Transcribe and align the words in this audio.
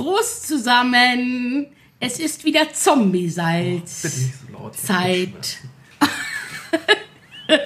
Prost 0.00 0.48
zusammen. 0.48 1.66
Es 1.98 2.18
ist 2.18 2.46
wieder 2.46 2.72
Zombie-Salz. 2.72 4.00
Bitte 4.00 4.18
nicht 4.18 4.34
so 4.34 4.52
laut. 4.52 4.74
Zeit. 4.74 5.58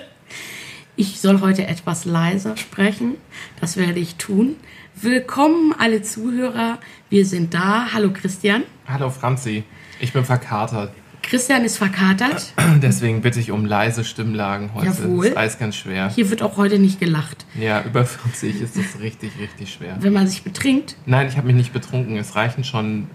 Ich 0.96 1.20
soll 1.20 1.40
heute 1.40 1.66
etwas 1.66 2.04
leiser 2.04 2.56
sprechen. 2.56 3.16
Das 3.60 3.76
werde 3.76 3.98
ich 3.98 4.14
tun. 4.14 4.54
Willkommen 4.94 5.74
alle 5.76 6.02
Zuhörer. 6.02 6.78
Wir 7.10 7.26
sind 7.26 7.52
da. 7.52 7.92
Hallo 7.92 8.12
Christian. 8.12 8.62
Hallo 8.86 9.10
Franzi, 9.10 9.64
ich 9.98 10.12
bin 10.12 10.24
verkatert. 10.24 10.94
Christian 11.34 11.64
ist 11.64 11.78
verkatert. 11.78 12.52
Deswegen 12.80 13.20
bitte 13.20 13.40
ich 13.40 13.50
um 13.50 13.66
leise 13.66 14.04
Stimmlagen 14.04 14.72
heute. 14.72 14.86
Jawohl. 14.86 15.24
Das 15.24 15.30
ist 15.32 15.36
alles 15.36 15.58
ganz 15.58 15.74
schwer. 15.74 16.08
Hier 16.10 16.30
wird 16.30 16.42
auch 16.42 16.56
heute 16.56 16.78
nicht 16.78 17.00
gelacht. 17.00 17.44
Ja, 17.58 17.82
über 17.82 18.04
40 18.06 18.60
ist 18.60 18.78
das 18.78 19.00
richtig, 19.00 19.32
richtig 19.40 19.72
schwer. 19.72 19.96
Wenn 19.98 20.12
man 20.12 20.28
sich 20.28 20.44
betrinkt, 20.44 20.94
Nein, 21.06 21.26
ich 21.26 21.36
habe 21.36 21.48
mich 21.48 21.56
nicht 21.56 21.72
betrunken. 21.72 22.16
Es 22.18 22.36
reichen 22.36 22.62
schon 22.62 23.08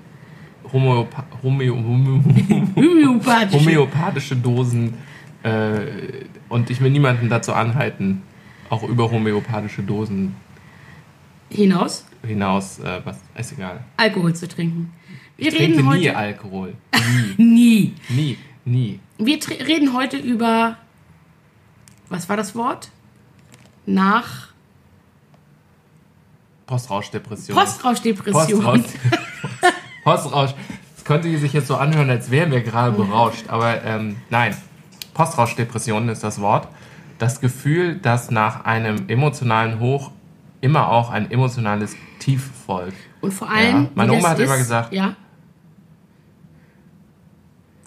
Homöopa 0.74 1.28
Homö 1.42 1.70
Homö 1.70 2.20
homöopathisch. 2.76 3.54
homöopathische 3.58 4.36
Dosen. 4.36 4.96
Äh, 5.44 6.26
und 6.50 6.70
ich 6.70 6.82
will 6.82 6.92
niemanden 6.92 7.30
dazu 7.30 7.54
anhalten, 7.54 8.22
auch 8.70 8.84
über 8.84 9.10
homöopathische 9.10 9.82
Dosen 9.82 10.36
hinaus 11.50 12.04
hinaus, 12.26 12.80
äh, 12.80 13.00
was 13.06 13.20
ist 13.38 13.54
egal. 13.54 13.80
Alkohol 13.98 14.36
zu 14.36 14.48
trinken. 14.48 14.92
Wir 15.40 15.54
Ich 15.54 15.60
reden 15.60 15.78
nie 15.78 16.08
heute 16.10 16.18
Alkohol. 16.18 16.74
nie. 17.38 17.94
Nie, 18.10 18.38
nie. 18.66 19.00
Wir 19.18 19.40
tr- 19.40 19.66
reden 19.66 19.94
heute 19.94 20.18
über 20.18 20.78
was 22.10 22.28
war 22.28 22.38
das 22.38 22.56
Wort? 22.56 22.90
Nach 23.86 24.50
Postrauschdepression. 26.66 27.58
Postrauschdepression. 27.58 28.62
Postrausch. 28.62 28.82
Postrausch. 30.04 30.52
Es 30.98 31.04
könnte 31.04 31.36
sich 31.38 31.54
jetzt 31.54 31.68
so 31.68 31.76
anhören, 31.76 32.10
als 32.10 32.30
wären 32.30 32.52
wir 32.52 32.62
gerade 32.62 32.92
berauscht, 32.96 33.46
aber 33.48 33.84
ähm, 33.84 34.18
nein. 34.30 34.56
Postrauschdepression 35.14 36.08
ist 36.10 36.24
das 36.24 36.40
Wort. 36.40 36.68
Das 37.18 37.42
Gefühl, 37.42 37.96
dass 37.98 38.32
nach 38.32 38.64
einem 38.66 39.10
emotionalen 39.10 39.80
Hoch 39.80 40.12
immer 40.62 40.90
auch 40.90 41.10
ein 41.10 41.30
emotionales 41.32 41.96
Tief 42.20 42.50
folgt. 42.66 42.96
Und 43.22 43.34
vor 43.34 43.50
allem, 43.50 43.84
Ja, 43.86 43.90
meine 43.96 44.12
Oma 44.14 44.22
das 44.22 44.30
hat 44.32 44.40
immer 44.40 44.54
ist- 44.54 44.60
gesagt- 44.60 44.94
ja, 44.94 45.16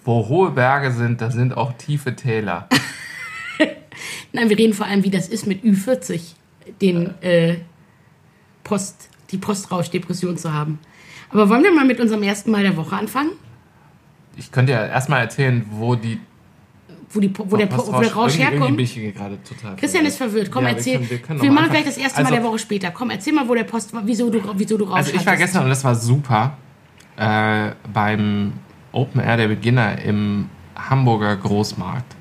Wo 0.05 0.27
hohe 0.29 0.51
Berge 0.51 0.91
sind, 0.93 1.21
da 1.21 1.31
sind 1.31 1.57
auch 1.57 1.73
tiefe 1.75 2.17
Täler. 2.17 2.69
nein, 4.33 4.49
wir 4.49 4.59
reden 4.59 4.75
vor 4.75 4.87
allem, 4.87 5.05
wie 5.05 5.11
das 5.11 5.29
ist 5.29 5.47
mit 5.47 5.63
Ü40, 5.63 6.21
den 6.81 7.15
äh, 7.23 7.57
Post, 8.65 9.09
die 9.31 9.39
Postrauschdepression 9.39 10.37
zu 10.37 10.53
haben. 10.53 10.79
Aber 11.31 11.49
wollen 11.49 11.63
wir 11.63 11.73
mal 11.73 11.85
mit 11.87 12.01
unserem 12.01 12.23
ersten 12.23 12.51
Mal 12.51 12.63
der 12.63 12.77
Woche 12.77 12.97
anfangen? 12.97 13.31
Ich 14.37 14.51
könnte 14.51 14.73
ja 14.73 14.87
erstmal 14.87 15.21
erzählen, 15.21 15.65
wo 15.71 15.95
die 15.95 16.19
Wo, 17.11 17.21
die, 17.21 17.31
wo, 17.39 17.57
der, 17.57 17.67
Po- 17.67 17.87
wo 17.93 18.01
der 18.01 18.13
Rausch 18.13 18.39
herkommt? 18.39 18.81
ich 18.81 18.93
hier 18.93 19.13
gerade 19.13 19.39
total 19.43 19.77
Christian 19.77 20.07
ist 20.07 20.17
verwirrt. 20.17 20.51
Komm, 20.51 20.65
Ja, 20.65 20.71
wir 20.71 20.77
erzähl. 20.79 21.01
Wir, 21.01 21.11
wir 21.11 21.19
können 21.19 21.39
doch 21.39 21.47
machen 21.51 21.71
gleich 21.71 21.85
das 21.85 21.99
erste 21.99 22.23
Mal 22.23 22.29
also- 22.33 22.41
der 22.41 22.45
Woche 22.51 22.59
später. 22.59 22.91
Komm, 22.91 23.11
erzähl 23.11 23.33
mal, 23.35 23.47
wo 23.49 23.55
der 23.55 23.65
Post 23.65 23.93
war, 23.95 24.03
wieso 24.07 24.31
du, 24.31 24.41
wieso 24.57 24.77
du 24.79 24.85
Rausch 24.85 24.97
Also 24.97 25.11
ich 25.11 25.17
war 25.19 25.35
hattest. 25.35 25.43
gestern 25.49 25.65
und 25.65 25.69
das 25.71 25.85
war 25.85 25.95
super 25.95 26.57
äh, 27.17 27.73
beim 27.93 28.53
Open 28.93 29.21
Air 29.21 29.37
der 29.37 29.49
Beginner 29.49 30.01
im 30.03 30.49
Hamburger 30.77 31.37
Großmarkt. 31.37 32.17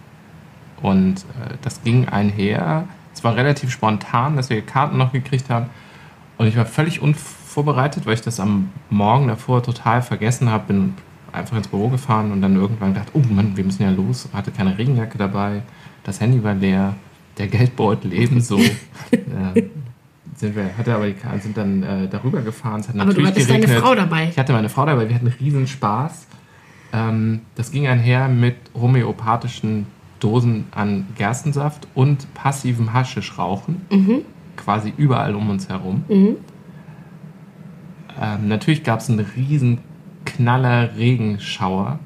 Und 0.81 1.19
äh, 1.19 1.55
das 1.61 1.83
ging 1.83 2.07
einher. 2.07 2.85
Es 3.13 3.23
war 3.23 3.35
relativ 3.35 3.71
spontan, 3.71 4.35
dass 4.35 4.49
wir 4.49 4.61
Karten 4.61 4.97
noch 4.97 5.11
gekriegt 5.11 5.49
haben. 5.49 5.69
Und 6.37 6.47
ich 6.47 6.57
war 6.57 6.65
völlig 6.65 7.01
unvorbereitet, 7.01 8.05
weil 8.05 8.15
ich 8.15 8.21
das 8.21 8.39
am 8.39 8.71
Morgen 8.89 9.27
davor 9.27 9.61
total 9.61 10.01
vergessen 10.01 10.49
habe. 10.49 10.67
Bin 10.67 10.93
einfach 11.31 11.55
ins 11.57 11.67
Büro 11.67 11.89
gefahren 11.89 12.31
und 12.31 12.41
dann 12.41 12.55
irgendwann 12.55 12.93
gedacht, 12.93 13.09
oh 13.13 13.21
Mann, 13.29 13.55
wir 13.55 13.63
müssen 13.63 13.83
ja 13.83 13.91
los. 13.91 14.27
Hatte 14.33 14.51
keine 14.51 14.77
Regenjacke 14.77 15.17
dabei. 15.17 15.61
Das 16.03 16.19
Handy 16.19 16.43
war 16.43 16.53
leer. 16.53 16.95
Der 17.37 17.47
Geldbeutel 17.47 18.11
ebenso. 18.13 18.59
äh, 19.11 19.63
sind 20.35 20.55
wir, 20.55 20.75
hatte 20.77 20.95
aber 20.95 21.05
die 21.05 21.13
Karten, 21.13 21.39
sind 21.39 21.57
dann 21.57 21.83
äh, 21.83 22.07
darüber 22.07 22.41
gefahren. 22.41 22.79
Es 22.79 22.89
hat 22.89 22.95
Aber 22.95 23.13
du 23.13 23.21
natürlich 23.21 23.27
hattest 23.27 23.49
deine 23.49 23.59
geregnet. 23.61 23.83
Frau 23.83 23.95
dabei. 23.95 24.29
Ich 24.29 24.37
hatte 24.37 24.53
meine 24.53 24.69
Frau 24.69 24.85
dabei, 24.85 25.07
wir 25.07 25.15
hatten 25.15 25.27
riesen 25.27 25.67
Spaß. 25.67 26.27
Ähm, 26.93 27.41
das 27.55 27.71
ging 27.71 27.87
einher 27.87 28.27
mit 28.27 28.55
homöopathischen 28.73 29.87
Dosen 30.19 30.65
an 30.71 31.07
Gerstensaft 31.17 31.87
und 31.95 32.33
passivem 32.33 32.93
Haschischrauchen. 32.93 33.85
Mhm. 33.89 34.21
Quasi 34.57 34.93
überall 34.97 35.35
um 35.35 35.49
uns 35.49 35.69
herum. 35.69 36.03
Ähm, 36.09 36.37
natürlich 38.47 38.83
gab 38.83 38.99
es 38.99 39.09
einen 39.09 39.25
riesen 39.35 39.79
Knaller 40.25 40.95
Regenschauer, 40.95 41.99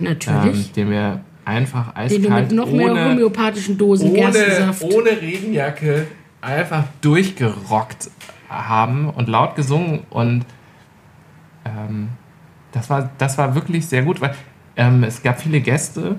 ähm, 0.00 0.64
den 0.74 0.90
wir 0.90 1.20
einfach 1.44 1.94
den 1.94 2.22
du 2.22 2.28
mit 2.28 2.30
eiskalt 2.30 2.52
noch 2.52 2.70
mehr 2.70 2.92
ohne, 2.92 3.10
homöopathischen 3.10 3.78
Dosen 3.78 4.10
ohne, 4.10 4.18
Gerstensaft. 4.18 4.82
ohne 4.82 5.10
Regenjacke 5.10 6.06
einfach 6.40 6.84
durchgerockt 7.00 8.10
haben 8.48 9.10
und 9.10 9.28
laut 9.28 9.54
gesungen 9.54 10.00
und 10.10 10.44
ähm, 11.64 12.08
das, 12.72 12.90
war, 12.90 13.10
das 13.18 13.38
war 13.38 13.54
wirklich 13.54 13.86
sehr 13.86 14.02
gut, 14.02 14.20
weil 14.20 14.34
ähm, 14.76 15.04
es 15.04 15.22
gab 15.22 15.40
viele 15.40 15.60
Gäste, 15.60 16.16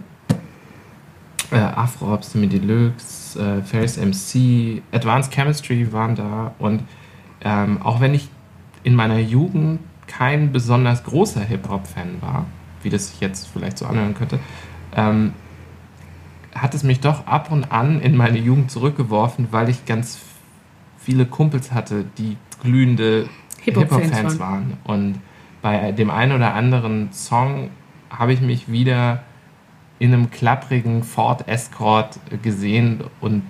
äh, 1.51 1.57
Afro 1.57 2.17
Semi 2.21 2.47
Deluxe, 2.47 3.39
äh, 3.39 3.61
Ferris 3.61 3.97
MC, 3.97 4.81
Advanced 4.91 5.33
Chemistry 5.33 5.91
waren 5.91 6.15
da 6.15 6.53
und 6.59 6.83
ähm, 7.43 7.81
auch 7.81 7.99
wenn 7.99 8.13
ich 8.13 8.29
in 8.83 8.95
meiner 8.95 9.19
Jugend 9.19 9.79
kein 10.07 10.51
besonders 10.51 11.03
großer 11.03 11.41
Hip-Hop-Fan 11.41 12.21
war, 12.21 12.45
wie 12.83 12.89
das 12.89 13.09
sich 13.09 13.19
jetzt 13.21 13.47
vielleicht 13.47 13.77
so 13.77 13.85
anhören 13.85 14.13
könnte, 14.13 14.39
ähm, 14.95 15.33
hat 16.53 16.73
es 16.73 16.83
mich 16.83 16.99
doch 16.99 17.27
ab 17.27 17.51
und 17.51 17.71
an 17.71 18.01
in 18.01 18.17
meine 18.17 18.37
Jugend 18.37 18.71
zurückgeworfen, 18.71 19.47
weil 19.51 19.69
ich 19.69 19.85
ganz 19.85 20.19
viele 20.97 21.25
Kumpels 21.25 21.71
hatte, 21.71 22.05
die 22.17 22.37
glühende 22.61 23.29
Hip-Hop-Fans 23.61 24.03
Hip-Hop-Fans 24.03 24.39
waren. 24.39 24.77
Und 24.83 25.15
bei 25.61 25.91
dem 25.91 26.09
einen 26.09 26.33
oder 26.33 26.53
anderen 26.53 27.11
Song 27.11 27.69
habe 28.09 28.33
ich 28.33 28.41
mich 28.41 28.71
wieder 28.71 29.23
in 29.99 30.13
einem 30.13 30.31
klapprigen 30.31 31.03
Ford 31.03 31.47
Escort 31.47 32.19
gesehen 32.41 33.03
und 33.19 33.43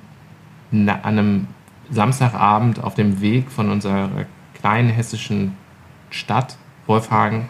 an 0.72 0.89
einem 0.89 1.47
Samstagabend 1.89 2.83
auf 2.83 2.94
dem 2.94 3.22
Weg 3.22 3.51
von 3.51 3.69
unserer 3.69 4.09
kleinen 4.53 4.89
hessischen 4.89 5.57
Stadt 6.09 6.57
Wolfhagen 6.88 7.49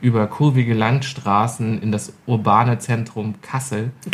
über 0.00 0.26
kurvige 0.26 0.74
Landstraßen 0.74 1.80
in 1.82 1.92
das 1.92 2.12
urbane 2.26 2.78
Zentrum 2.78 3.34
Kassel. 3.42 3.92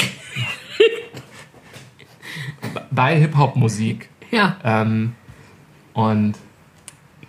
Bei 2.90 3.18
Hip-Hop-Musik. 3.18 4.08
Ja, 4.30 4.56
Ähm, 4.64 5.14
und 5.94 6.34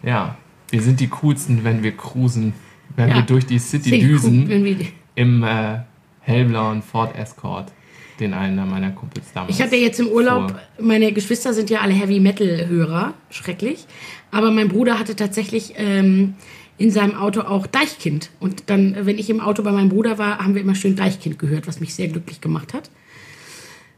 ja, 0.02 0.36
wir 0.70 0.82
sind 0.82 1.00
die 1.00 1.08
coolsten, 1.08 1.64
wenn 1.64 1.84
wir 1.84 1.92
cruisen, 1.96 2.54
wenn 2.96 3.10
Ja. 3.10 3.16
wir 3.16 3.22
durch 3.24 3.46
die 3.46 3.60
City 3.60 3.90
sehr 3.90 4.00
düsen 4.00 4.48
cool, 4.50 4.88
im 5.16 5.44
äh, 5.44 5.80
hellblauen 6.22 6.82
Ford 6.82 7.16
Escort, 7.16 7.72
den 8.20 8.34
einer 8.34 8.66
meiner 8.66 8.92
Kumpels 8.92 9.32
damals. 9.34 9.56
Ich 9.56 9.62
hatte 9.62 9.76
jetzt 9.76 10.00
im 10.00 10.08
Urlaub, 10.08 10.52
fuhr. 10.52 10.60
meine 10.86 11.12
Geschwister 11.12 11.54
sind 11.54 11.70
ja 11.70 11.82
alle 11.82 11.94
Heavy 11.94 12.20
Metal 12.20 12.68
Hörer, 12.68 13.14
schrecklich. 13.30 13.86
Aber 14.32 14.52
mein 14.52 14.68
Bruder 14.68 15.00
hatte 15.00 15.16
tatsächlich 15.16 15.74
ähm, 15.78 16.36
in 16.78 16.92
seinem 16.92 17.16
Auto 17.16 17.42
auch 17.42 17.66
Deichkind. 17.68 18.30
Und 18.40 18.64
dann, 18.70 18.94
äh, 18.96 19.06
wenn 19.06 19.18
ich 19.18 19.30
im 19.30 19.40
Auto 19.40 19.64
bei 19.64 19.72
meinem 19.72 19.90
Bruder 19.90 20.18
war, 20.18 20.40
haben 20.40 20.54
wir 20.56 20.62
immer 20.62 20.76
schön 20.76 20.96
Deichkind 20.96 21.40
gehört, 21.40 21.68
was 21.68 21.80
mich 21.80 21.94
sehr 21.94 22.08
glücklich 22.08 22.42
gemacht 22.42 22.74
hat. 22.74 22.90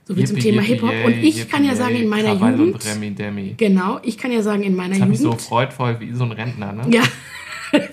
So 0.09 0.17
wie 0.17 0.23
zum 0.23 0.37
Yippie, 0.37 0.49
Thema 0.49 0.61
yippie, 0.63 0.73
Hip-Hop. 0.73 1.05
Und 1.05 1.23
ich 1.23 1.37
yippie, 1.37 1.49
kann 1.51 1.63
ja 1.63 1.75
sagen, 1.75 1.95
in 1.95 2.07
meiner 2.07 2.35
Krawall 2.35 2.57
Jugend. 2.57 2.73
Und 2.73 2.85
Remi 2.85 3.11
Demi. 3.11 3.53
Genau, 3.57 3.99
ich 4.01 4.17
kann 4.17 4.31
ja 4.31 4.41
sagen, 4.41 4.63
in 4.63 4.75
meiner 4.75 4.97
Das 4.97 5.01
Jugend. 5.01 5.17
so 5.17 5.33
freudvoll 5.33 5.99
wie 5.99 6.11
so 6.13 6.23
ein 6.23 6.31
Rentner, 6.31 6.73
ne? 6.73 6.83
Ja. 6.89 7.03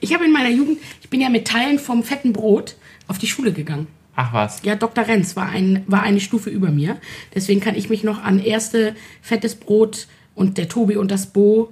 Ich 0.00 0.14
habe 0.14 0.24
in 0.24 0.32
meiner 0.32 0.48
Jugend, 0.48 0.78
ich 1.02 1.10
bin 1.10 1.20
ja 1.20 1.28
mit 1.28 1.46
Teilen 1.46 1.78
vom 1.78 2.02
fetten 2.02 2.32
Brot 2.32 2.76
auf 3.06 3.18
die 3.18 3.26
Schule 3.26 3.52
gegangen. 3.52 3.86
Ach 4.16 4.32
was. 4.32 4.62
Ja, 4.62 4.76
Dr. 4.76 5.06
Renz 5.06 5.36
war, 5.36 5.50
ein, 5.50 5.84
war 5.86 6.02
eine 6.02 6.20
Stufe 6.20 6.48
über 6.48 6.70
mir. 6.70 6.96
Deswegen 7.34 7.60
kann 7.60 7.74
ich 7.74 7.90
mich 7.90 8.02
noch 8.02 8.22
an 8.22 8.38
erste 8.38 8.96
Fettes 9.20 9.54
Brot 9.54 10.08
und 10.34 10.56
der 10.56 10.70
Tobi 10.70 10.96
und 10.96 11.10
das 11.10 11.26
Bo 11.26 11.68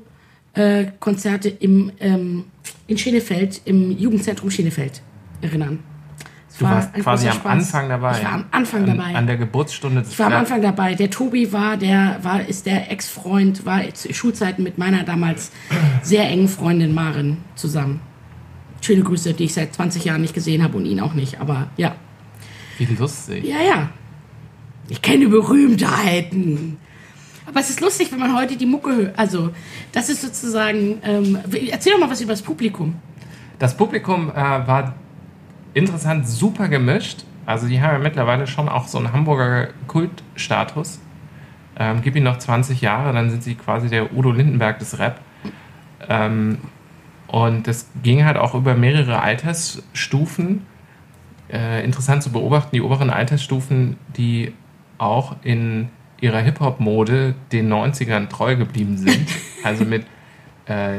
äh, 0.52 0.86
Konzerte 1.00 1.48
im, 1.48 1.90
ähm, 2.00 2.44
in 2.86 2.98
Schenefeld, 2.98 3.62
im 3.64 3.96
Jugendzentrum 3.98 4.50
Schenefeld 4.50 5.00
erinnern. 5.40 5.80
Du 6.60 6.66
war 6.66 6.74
warst 6.74 6.92
quasi 6.92 7.28
am 7.28 7.36
Spaß. 7.36 7.52
Anfang 7.52 7.88
dabei. 7.88 8.18
Ich 8.18 8.24
war 8.24 8.32
am 8.32 8.44
Anfang 8.50 8.82
an, 8.82 8.96
dabei. 8.98 9.14
An 9.14 9.26
der 9.26 9.38
Geburtsstunde 9.38 10.04
Ich 10.08 10.18
war 10.18 10.26
am 10.26 10.34
Anfang 10.34 10.60
dabei. 10.60 10.94
Der 10.94 11.08
Tobi 11.08 11.52
war, 11.54 11.78
der 11.78 12.18
war, 12.22 12.46
ist 12.46 12.66
der 12.66 12.92
Ex-Freund, 12.92 13.64
war 13.64 13.82
zu 13.94 14.12
Schulzeiten 14.12 14.62
mit 14.62 14.76
meiner 14.76 15.02
damals 15.04 15.52
sehr 16.02 16.28
engen 16.28 16.48
Freundin 16.48 16.92
Maren 16.92 17.38
zusammen. 17.54 18.00
Schöne 18.82 19.02
Grüße, 19.02 19.32
die 19.32 19.44
ich 19.44 19.54
seit 19.54 19.74
20 19.74 20.04
Jahren 20.04 20.20
nicht 20.20 20.34
gesehen 20.34 20.62
habe 20.62 20.76
und 20.76 20.84
ihn 20.84 21.00
auch 21.00 21.14
nicht. 21.14 21.40
Aber 21.40 21.68
ja, 21.78 21.94
Wie 22.76 22.84
lustig. 22.84 23.42
ja, 23.44 23.62
ja. 23.62 23.88
Ich 24.90 25.00
kenne 25.00 25.28
Berühmtheiten. 25.28 26.76
Aber 27.46 27.60
es 27.60 27.70
ist 27.70 27.80
lustig, 27.80 28.12
wenn 28.12 28.18
man 28.18 28.36
heute 28.36 28.56
die 28.56 28.66
Mucke 28.66 28.94
hört. 28.94 29.18
Also, 29.18 29.50
das 29.92 30.10
ist 30.10 30.20
sozusagen. 30.20 30.98
Ähm, 31.02 31.38
erzähl 31.70 31.92
doch 31.92 32.00
mal 32.00 32.10
was 32.10 32.20
über 32.20 32.32
das 32.32 32.42
Publikum. 32.42 32.96
Das 33.58 33.74
Publikum 33.76 34.30
äh, 34.30 34.34
war 34.34 34.94
interessant, 35.74 36.28
super 36.28 36.68
gemischt. 36.68 37.24
Also 37.46 37.66
die 37.66 37.80
haben 37.80 37.92
ja 37.92 37.98
mittlerweile 37.98 38.46
schon 38.46 38.68
auch 38.68 38.86
so 38.86 38.98
einen 38.98 39.12
Hamburger 39.12 39.68
Kultstatus. 39.86 41.00
Ähm, 41.76 42.00
gib 42.02 42.14
ihnen 42.16 42.24
noch 42.24 42.38
20 42.38 42.80
Jahre, 42.80 43.12
dann 43.12 43.30
sind 43.30 43.42
sie 43.42 43.54
quasi 43.54 43.88
der 43.88 44.14
Udo 44.14 44.30
Lindenberg 44.30 44.78
des 44.78 44.98
Rap. 44.98 45.20
Ähm, 46.08 46.58
und 47.26 47.66
das 47.66 47.88
ging 48.02 48.24
halt 48.24 48.36
auch 48.36 48.54
über 48.54 48.74
mehrere 48.74 49.20
Altersstufen. 49.20 50.66
Äh, 51.50 51.84
interessant 51.84 52.22
zu 52.22 52.30
beobachten, 52.30 52.70
die 52.72 52.82
oberen 52.82 53.10
Altersstufen, 53.10 53.96
die 54.16 54.52
auch 54.98 55.36
in 55.42 55.88
ihrer 56.20 56.40
Hip-Hop-Mode 56.40 57.34
den 57.50 57.72
90ern 57.72 58.28
treu 58.28 58.56
geblieben 58.56 58.96
sind. 58.98 59.26
also 59.64 59.84
mit 59.84 60.04
äh, 60.66 60.98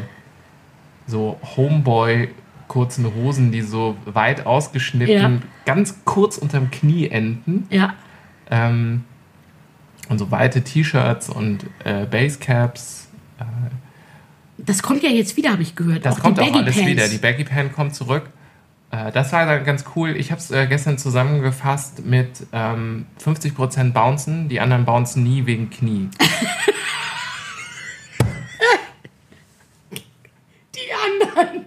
so 1.06 1.40
Homeboy 1.56 2.30
kurzen 2.72 3.14
Hosen, 3.14 3.52
die 3.52 3.64
so 3.64 3.98
weit 4.06 4.46
ausgeschnitten, 4.46 5.14
Ja. 5.14 5.32
ganz 5.66 6.06
kurz 6.06 6.38
unterm 6.38 6.72
Knie 6.72 7.10
enden. 7.10 7.68
Ja. 7.70 7.96
Ähm, 8.50 9.04
und 10.08 10.20
so 10.20 10.32
weite 10.32 10.64
T-Shirts 10.64 11.28
und 11.28 11.66
äh, 11.84 12.06
Basecaps. 12.06 13.10
Das 14.58 14.82
kommt 14.84 15.04
ja 15.04 15.10
jetzt 15.10 15.36
wieder, 15.36 15.52
habe 15.52 15.64
ich 15.64 15.76
gehört. 15.76 16.06
Das 16.06 16.16
die 16.16 16.22
kommt 16.22 16.40
auch 16.40 16.54
alles 16.54 16.78
wieder. 16.78 17.10
Die 17.10 17.18
Baggy 17.18 17.44
Pan 17.44 17.74
kommt 17.74 17.94
zurück. 17.94 18.30
Äh, 18.92 19.12
das 19.12 19.34
war 19.34 19.46
dann 19.46 19.66
ganz 19.66 19.84
cool. 19.98 20.16
Ich 20.16 20.32
habe 20.32 20.40
es 20.40 20.50
äh, 20.50 20.66
gestern 20.68 20.98
zusammengefasst 20.98 22.06
mit 22.06 22.48
ähm, 22.54 23.06
50% 23.22 23.92
Bouncen. 23.92 24.48
Die 24.48 24.62
anderen 24.62 24.86
bouncen 24.86 25.24
nie 25.24 25.46
wegen 25.46 25.70
Knie. 25.70 26.10
Die 30.76 30.90
anderen 31.06 31.66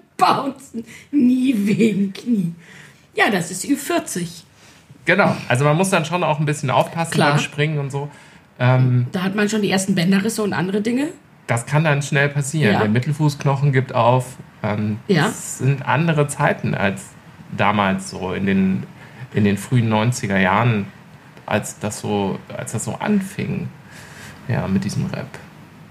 bouncen 0.74 0.84
nie 1.10 1.54
wegen 1.66 2.12
Knie. 2.12 2.52
Ja, 3.14 3.30
das 3.30 3.50
ist 3.50 3.64
Ü40. 3.64 4.42
Genau. 5.04 5.36
Also 5.48 5.64
man 5.64 5.76
muss 5.76 5.90
dann 5.90 6.04
schon 6.04 6.24
auch 6.24 6.40
ein 6.40 6.46
bisschen 6.46 6.70
aufpassen 6.70 7.12
Klar. 7.12 7.30
beim 7.32 7.38
Springen 7.40 7.78
und 7.78 7.90
so. 7.90 8.10
Ähm, 8.58 9.06
Da 9.12 9.22
hat 9.22 9.34
man 9.34 9.48
schon 9.48 9.62
die 9.62 9.70
ersten 9.70 9.94
Bänderrisse 9.94 10.42
und 10.42 10.52
andere 10.52 10.80
Dinge. 10.80 11.08
das 11.46 11.66
kann 11.66 11.84
dann 11.84 12.00
schnell 12.02 12.28
passieren. 12.30 12.72
Ja. 12.72 12.78
Der 12.80 12.88
Mittelfußknochen 12.88 13.72
gibt 13.72 13.94
auf. 13.94 14.36
Ähm, 14.62 14.98
Ja. 15.08 15.24
Das 15.26 15.58
sind 15.58 15.86
andere 15.86 16.26
Zeiten 16.28 16.74
als 16.74 17.02
damals 17.56 18.10
so 18.10 18.32
in 18.32 18.46
den, 18.46 18.82
in 19.34 19.44
den 19.44 19.58
frühen 19.58 19.92
90er 19.92 20.38
Jahren, 20.38 20.86
als 21.46 21.78
das 21.78 22.00
so, 22.00 22.38
als 22.56 22.72
das 22.72 22.84
so 22.84 22.94
anfing. 22.94 23.68
Ja, 24.48 24.66
mit 24.68 24.84
diesem 24.84 25.06
Rap 25.06 25.28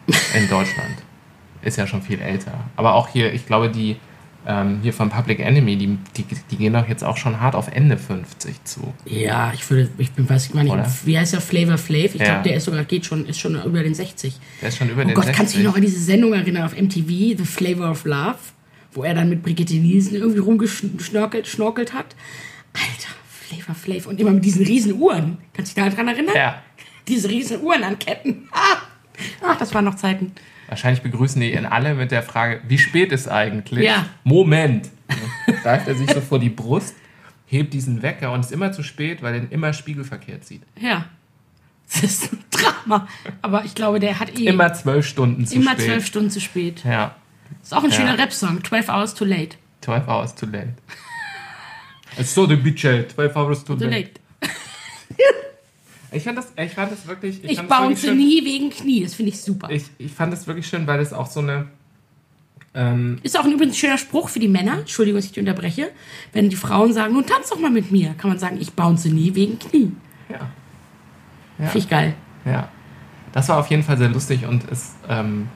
in 0.08 0.48
Deutschland. 0.50 0.96
Ist 1.62 1.78
ja 1.78 1.88
schon 1.88 2.02
viel 2.02 2.20
älter. 2.22 2.52
Aber 2.76 2.94
auch 2.96 3.08
hier, 3.08 3.32
ich 3.34 3.46
glaube, 3.46 3.70
die 3.70 3.98
ähm, 4.46 4.80
hier 4.82 4.94
von 4.94 5.10
Public 5.10 5.40
Enemy, 5.40 5.78
die, 5.78 5.98
die, 6.18 6.26
die 6.52 6.58
gehen 6.58 6.74
doch 6.74 6.88
jetzt 6.88 7.04
auch 7.04 7.18
schon 7.18 7.40
hart 7.40 7.56
auf 7.56 7.68
Ende 7.70 7.98
50 7.98 8.64
zu. 8.66 8.94
Ja, 9.06 9.52
ich 9.54 9.70
würde, 9.70 9.90
ich 9.98 10.12
bin, 10.12 10.30
weiß 10.30 10.48
ich 10.48 10.54
mal 10.54 10.64
nicht, 10.64 10.74
Oder? 10.74 10.92
wie 11.06 11.18
heißt 11.18 11.34
der 11.34 11.42
Flavor 11.42 11.78
Flav? 11.78 12.14
Ich 12.16 12.22
Ja. 12.22 12.26
glaube, 12.26 12.50
der 12.50 12.58
ist 12.58 12.66
sogar, 12.66 12.84
geht 12.84 13.06
schon, 13.06 13.26
ist 13.26 13.40
schon 13.40 13.62
über 13.64 13.82
den 13.84 13.94
60. 13.96 14.40
Der 14.62 14.70
ist 14.70 14.78
schon 14.78 14.90
über 14.90 15.04
Oh 15.04 15.06
den 15.06 15.14
Gott, 15.14 15.26
60. 15.26 15.38
kannst 15.38 15.54
du 15.54 15.58
dich 15.60 15.68
noch 15.68 15.76
an 15.76 15.82
diese 15.82 16.00
Sendung 16.00 16.34
erinnern 16.34 16.64
auf 16.64 16.76
MTV, 16.80 17.08
The 17.38 17.46
Flavor 17.46 17.92
of 17.92 18.06
Love, 18.06 18.36
wo 18.94 19.04
er 19.04 19.14
dann 19.14 19.30
mit 19.30 19.42
Brigitte 19.44 19.76
Nielsen 19.76 20.16
irgendwie 20.16 20.40
rumgeschnorkelt 20.40 21.48
schnorkelt 21.48 21.94
hat? 21.94 22.16
Alter, 22.74 23.14
Flavor 23.30 23.76
Flav 23.76 24.08
und 24.08 24.20
immer 24.20 24.32
mit 24.32 24.44
diesen 24.46 24.66
riesen 24.66 24.94
Uhren. 24.94 25.38
Kannst 25.54 25.78
du 25.78 25.82
dich 25.82 25.90
daran 25.94 26.08
erinnern? 26.08 26.36
Ja. 26.36 26.62
Diese 27.08 27.30
riesen 27.30 27.62
Uhren 27.62 27.84
an 27.84 27.98
Ketten. 28.00 28.50
Ah. 28.54 28.78
Ach, 29.54 29.58
das 29.60 29.74
waren 29.76 29.86
noch 29.86 29.94
Zeiten. 29.96 30.32
Wahrscheinlich 30.74 31.04
begrüßen 31.04 31.40
die 31.40 31.54
ihn 31.54 31.68
alle 31.68 31.94
mit 31.94 32.10
der 32.10 32.24
Frage, 32.24 32.62
wie 32.68 32.80
spät 32.80 33.12
ist 33.12 33.28
eigentlich? 33.28 33.86
Ja. 33.86 34.08
Moment. 34.24 34.90
Greift 35.62 35.88
er 35.88 35.94
sich 35.94 36.10
so 36.12 36.20
vor 36.20 36.40
die 36.40 36.50
Brust, 36.50 36.96
hebt 37.46 37.76
diesen 37.76 38.02
Wecker 38.02 38.32
und 38.32 38.40
ist 38.40 38.52
immer 38.52 38.72
zu 38.72 38.82
spät, 38.82 39.22
weil 39.22 39.36
er 39.36 39.42
ihn 39.42 39.50
immer 39.52 39.72
spiegelverkehrt 39.72 40.44
sieht. 40.46 40.64
Ja. 40.80 41.06
Das 41.88 42.02
ist 42.02 42.34
ein 42.34 42.44
Drama. 42.50 43.08
Aber 43.44 43.64
ich 43.66 43.76
glaube, 43.76 44.00
der 44.00 44.20
hat 44.20 44.36
eh 44.40 44.46
Immer 44.48 44.74
zwölf 44.74 45.06
Stunden 45.08 45.46
zu 45.46 45.58
immer 45.58 45.74
spät. 45.74 45.86
zwölf 45.86 46.08
Stunden 46.08 46.32
zu 46.32 46.42
spät. 46.42 46.84
Ja. 46.84 47.18
Ist 47.62 47.72
auch 47.72 47.84
ein 47.84 47.92
Ja. 47.92 47.96
schöner 47.98 48.18
Rap-Song. 48.18 48.64
12 48.64 48.90
Hours 48.90 49.14
too 49.14 49.26
late. 49.26 49.58
12 49.82 50.08
hours 50.08 50.34
too 50.34 50.48
late. 50.48 50.74
It's 52.18 52.34
so 52.34 52.48
the 52.48 52.56
bitch, 52.56 52.82
12 52.82 53.36
hours 53.36 53.64
too 53.64 53.76
Too 53.76 53.84
late. 53.86 54.14
late. 54.42 54.52
Ich 56.14 56.24
fand 56.24 56.38
das, 56.38 56.52
ich 56.56 56.72
fand 56.74 56.92
das 56.92 57.08
wirklich, 57.08 57.38
Ich 57.44 57.58
wirklich 57.58 57.68
bounce 57.68 58.08
schön. 58.08 58.18
nie 58.18 58.44
wegen 58.46 58.70
Knie. 58.70 59.04
Das 59.04 59.16
finde 59.16 59.32
ich 59.32 59.42
super. 59.42 59.70
Ich, 59.70 59.86
ich 59.98 60.12
fand 60.12 60.32
das 60.34 60.48
wirklich 60.48 60.68
schön, 60.68 60.86
weil 60.88 61.00
das 61.00 61.14
auch 61.14 61.28
so 61.28 61.40
eine, 61.40 61.68
ähm, 62.76 63.20
Ist 63.24 63.38
auch 63.40 63.46
ein 63.46 63.52
übrigens 63.52 63.78
schöner 63.78 63.98
Spruch 63.98 64.30
für 64.30 64.40
die 64.40 64.48
Männer. 64.48 64.80
Entschuldigung, 64.80 65.20
dass 65.22 65.30
ich 65.30 65.38
unterbreche. 65.40 65.90
Wenn 66.32 66.50
die 66.50 66.56
Frauen 66.56 66.94
sagen, 66.94 67.14
nun 67.14 67.26
tanz 67.26 67.50
doch 67.50 67.60
mal 67.60 67.72
mit 67.72 67.92
mir, 67.92 68.14
kann 68.18 68.30
man 68.30 68.40
sagen, 68.40 68.58
ich 68.60 68.74
bounce 68.74 69.10
nie 69.10 69.34
wegen 69.36 69.60
Knie. 69.60 69.92
ja, 70.30 70.50
Finde 71.58 71.78
ich 71.78 71.90
geil. 71.90 72.14
Ja, 72.46 72.70
das 73.32 73.50
war 73.50 73.58
auf 73.60 73.68
jeden 73.68 73.84
Fall 73.84 73.98
sehr 73.98 74.10
lustig 74.10 74.46
und 74.46 74.70
es 74.72 74.94
ähm, 75.08 75.48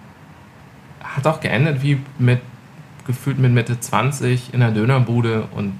hat 1.04 1.26
auch 1.28 1.40
geendet 1.40 1.82
wie 1.84 2.00
mit 2.18 2.40
gefühlt 3.06 3.40
mit 3.40 3.52
Mitte 3.52 3.80
20 3.80 4.54
in 4.54 4.60
der 4.60 4.72
Dönerbude 4.72 5.48
und 5.56 5.80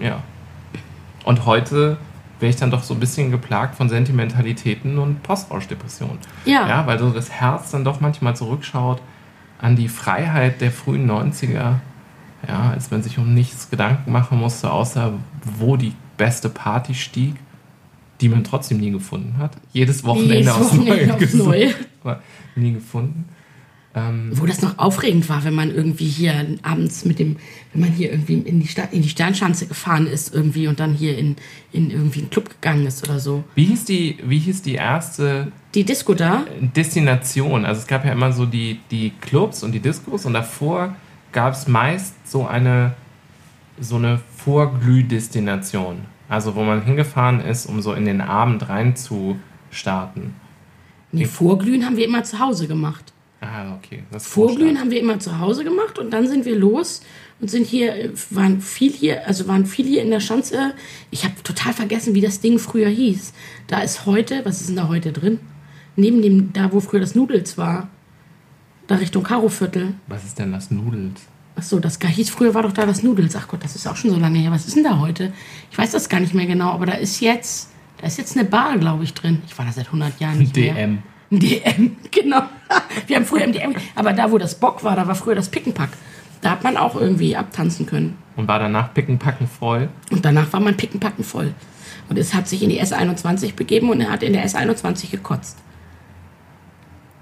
ja. 0.00 0.22
Und 1.24 1.46
heute 1.46 1.96
wäre 2.40 2.50
ich 2.50 2.56
dann 2.56 2.70
doch 2.70 2.82
so 2.82 2.94
ein 2.94 3.00
bisschen 3.00 3.30
geplagt 3.30 3.76
von 3.76 3.88
Sentimentalitäten 3.88 4.98
und 4.98 5.22
Postrauschdepressionen. 5.22 6.18
Ja. 6.44 6.68
Ja, 6.68 6.86
weil 6.86 6.98
so 6.98 7.10
das 7.10 7.30
Herz 7.30 7.70
dann 7.70 7.84
doch 7.84 8.00
manchmal 8.00 8.36
zurückschaut 8.36 9.00
an 9.58 9.76
die 9.76 9.88
Freiheit 9.88 10.60
der 10.60 10.70
frühen 10.70 11.10
90er. 11.10 11.76
Ja, 12.46 12.70
als 12.70 12.90
man 12.90 13.02
sich 13.02 13.18
um 13.18 13.34
nichts 13.34 13.70
Gedanken 13.70 14.12
machen 14.12 14.38
musste, 14.38 14.70
außer 14.70 15.14
wo 15.58 15.76
die 15.76 15.94
beste 16.16 16.48
Party 16.48 16.94
stieg, 16.94 17.34
die 18.20 18.28
man 18.28 18.44
trotzdem 18.44 18.78
nie 18.78 18.90
gefunden 18.90 19.38
hat. 19.38 19.52
Jedes 19.72 20.04
Wochenende 20.04 20.36
Jedes 20.36 20.52
aufs 20.52 20.76
Wochenende 20.76 21.06
Neue 21.06 21.14
aufs 21.14 21.34
Neue. 21.34 21.74
nie 22.54 22.72
gefunden. 22.74 23.24
Ähm, 23.96 24.28
Wo 24.34 24.44
das 24.44 24.60
noch 24.60 24.78
aufregend 24.78 25.26
war, 25.30 25.42
wenn 25.44 25.54
man 25.54 25.74
irgendwie 25.74 26.06
hier 26.06 26.58
abends 26.62 27.06
mit 27.06 27.18
dem, 27.18 27.36
wenn 27.72 27.80
man 27.80 27.92
hier 27.92 28.10
irgendwie 28.12 28.34
in 28.34 28.60
die 28.60 28.68
Stadt, 28.68 28.92
in 28.92 29.00
die 29.00 29.08
Sternschanze 29.08 29.66
gefahren 29.66 30.06
ist 30.06 30.34
irgendwie 30.34 30.68
und 30.68 30.78
dann 30.78 30.92
hier 30.92 31.16
in, 31.16 31.36
in 31.72 31.90
irgendwie 31.90 32.20
einen 32.20 32.30
Club 32.30 32.50
gegangen 32.50 32.86
ist 32.86 33.02
oder 33.08 33.18
so. 33.18 33.42
wie, 33.54 33.64
hieß 33.64 33.86
die, 33.86 34.18
wie 34.22 34.38
hieß 34.38 34.60
die 34.60 34.74
erste 34.74 35.50
Die 35.74 35.82
Disco 35.82 36.12
da, 36.12 36.44
Destination? 36.60 37.64
Also 37.64 37.80
es 37.80 37.86
gab 37.86 38.04
ja 38.04 38.12
immer 38.12 38.32
so 38.32 38.44
die, 38.44 38.80
die 38.90 39.12
Clubs 39.22 39.62
und 39.62 39.72
die 39.72 39.80
Diskos 39.80 40.26
und 40.26 40.34
davor 40.34 40.94
gab 41.32 41.54
es 41.54 41.66
meist 41.66 42.14
so 42.28 42.46
eine, 42.46 42.94
so 43.80 43.96
eine 43.96 44.20
Vorglühdestination. 44.36 46.02
Also 46.28 46.54
wo 46.54 46.64
man 46.64 46.82
hingefahren 46.82 47.40
ist, 47.40 47.64
um 47.64 47.80
so 47.80 47.94
in 47.94 48.04
den 48.04 48.20
Abend 48.20 48.68
rein 48.68 48.94
zu 48.94 49.38
starten. 49.70 50.34
nee, 51.12 51.24
Vorglühen 51.24 51.86
haben 51.86 51.96
wir 51.96 52.04
immer 52.04 52.24
zu 52.24 52.38
Hause 52.38 52.68
gemacht. 52.68 53.14
Ah, 53.46 53.76
okay. 53.76 54.02
Das 54.10 54.26
Vorglühen 54.26 54.80
haben 54.80 54.90
wir 54.90 55.00
immer 55.00 55.18
zu 55.18 55.38
Hause 55.38 55.64
gemacht 55.64 55.98
und 55.98 56.10
dann 56.10 56.26
sind 56.26 56.44
wir 56.44 56.56
los 56.56 57.02
und 57.40 57.50
sind 57.50 57.66
hier, 57.66 57.94
äh, 57.94 58.10
waren 58.30 58.60
viel 58.60 58.92
hier, 58.92 59.26
also 59.26 59.46
waren 59.46 59.66
viel 59.66 59.86
hier 59.86 60.02
in 60.02 60.10
der 60.10 60.20
Schanze. 60.20 60.74
Ich 61.10 61.24
habe 61.24 61.34
total 61.42 61.72
vergessen, 61.72 62.14
wie 62.14 62.20
das 62.20 62.40
Ding 62.40 62.58
früher 62.58 62.88
hieß. 62.88 63.32
Da 63.66 63.80
ist 63.80 64.06
heute, 64.06 64.44
was 64.44 64.60
ist 64.60 64.68
denn 64.68 64.76
da 64.76 64.88
heute 64.88 65.12
drin? 65.12 65.38
Neben 65.96 66.22
dem, 66.22 66.52
da 66.52 66.72
wo 66.72 66.80
früher 66.80 67.00
das 67.00 67.14
Nudels 67.14 67.56
war, 67.56 67.88
da 68.86 68.96
Richtung 68.96 69.22
Karoviertel. 69.22 69.94
Was 70.08 70.24
ist 70.24 70.38
denn 70.38 70.52
das 70.52 70.70
Nudels? 70.70 71.22
Ach 71.58 71.62
so, 71.62 71.80
das 71.80 71.98
hieß 71.98 72.28
früher 72.28 72.52
war 72.52 72.62
doch 72.62 72.72
da 72.72 72.84
das 72.84 73.02
Nudels. 73.02 73.34
Ach 73.34 73.48
Gott, 73.48 73.64
das 73.64 73.74
ist 73.74 73.86
auch 73.86 73.96
schon 73.96 74.10
so 74.10 74.18
lange 74.18 74.38
her. 74.38 74.50
Was 74.50 74.66
ist 74.66 74.76
denn 74.76 74.84
da 74.84 74.98
heute? 74.98 75.32
Ich 75.70 75.78
weiß 75.78 75.92
das 75.92 76.08
gar 76.08 76.20
nicht 76.20 76.34
mehr 76.34 76.46
genau, 76.46 76.70
aber 76.70 76.86
da 76.86 76.92
ist 76.92 77.20
jetzt, 77.20 77.70
da 77.98 78.06
ist 78.06 78.18
jetzt 78.18 78.36
eine 78.36 78.46
Bar, 78.46 78.76
glaube 78.76 79.04
ich, 79.04 79.14
drin. 79.14 79.42
Ich 79.46 79.56
war 79.56 79.64
da 79.64 79.72
seit 79.72 79.86
100 79.86 80.20
Jahren 80.20 80.38
nicht 80.38 80.54
mehr. 80.54 80.74
DM. 80.74 80.98
Ein 81.30 81.40
DM, 81.40 81.96
genau. 82.10 82.42
Wir 83.06 83.16
haben 83.16 83.24
früher 83.24 83.44
im 83.44 83.52
DM, 83.52 83.74
aber 83.94 84.12
da, 84.12 84.30
wo 84.30 84.38
das 84.38 84.54
Bock 84.54 84.84
war, 84.84 84.96
da 84.96 85.06
war 85.06 85.14
früher 85.14 85.34
das 85.34 85.48
Pickenpack. 85.48 85.90
Da 86.40 86.50
hat 86.50 86.62
man 86.62 86.76
auch 86.76 86.94
irgendwie 86.94 87.36
abtanzen 87.36 87.86
können. 87.86 88.18
Und 88.36 88.46
war 88.46 88.58
danach 88.58 88.92
picken, 88.92 89.18
packen 89.18 89.48
voll. 89.48 89.88
Und 90.10 90.24
danach 90.24 90.52
war 90.52 90.60
mein 90.60 90.76
Pickenpacken 90.76 91.24
voll. 91.24 91.54
Und 92.08 92.18
es 92.18 92.34
hat 92.34 92.46
sich 92.46 92.62
in 92.62 92.70
die 92.70 92.80
S21 92.80 93.54
begeben 93.54 93.90
und 93.90 94.00
er 94.00 94.10
hat 94.10 94.22
in 94.22 94.32
der 94.32 94.46
S21 94.46 95.10
gekotzt. 95.10 95.58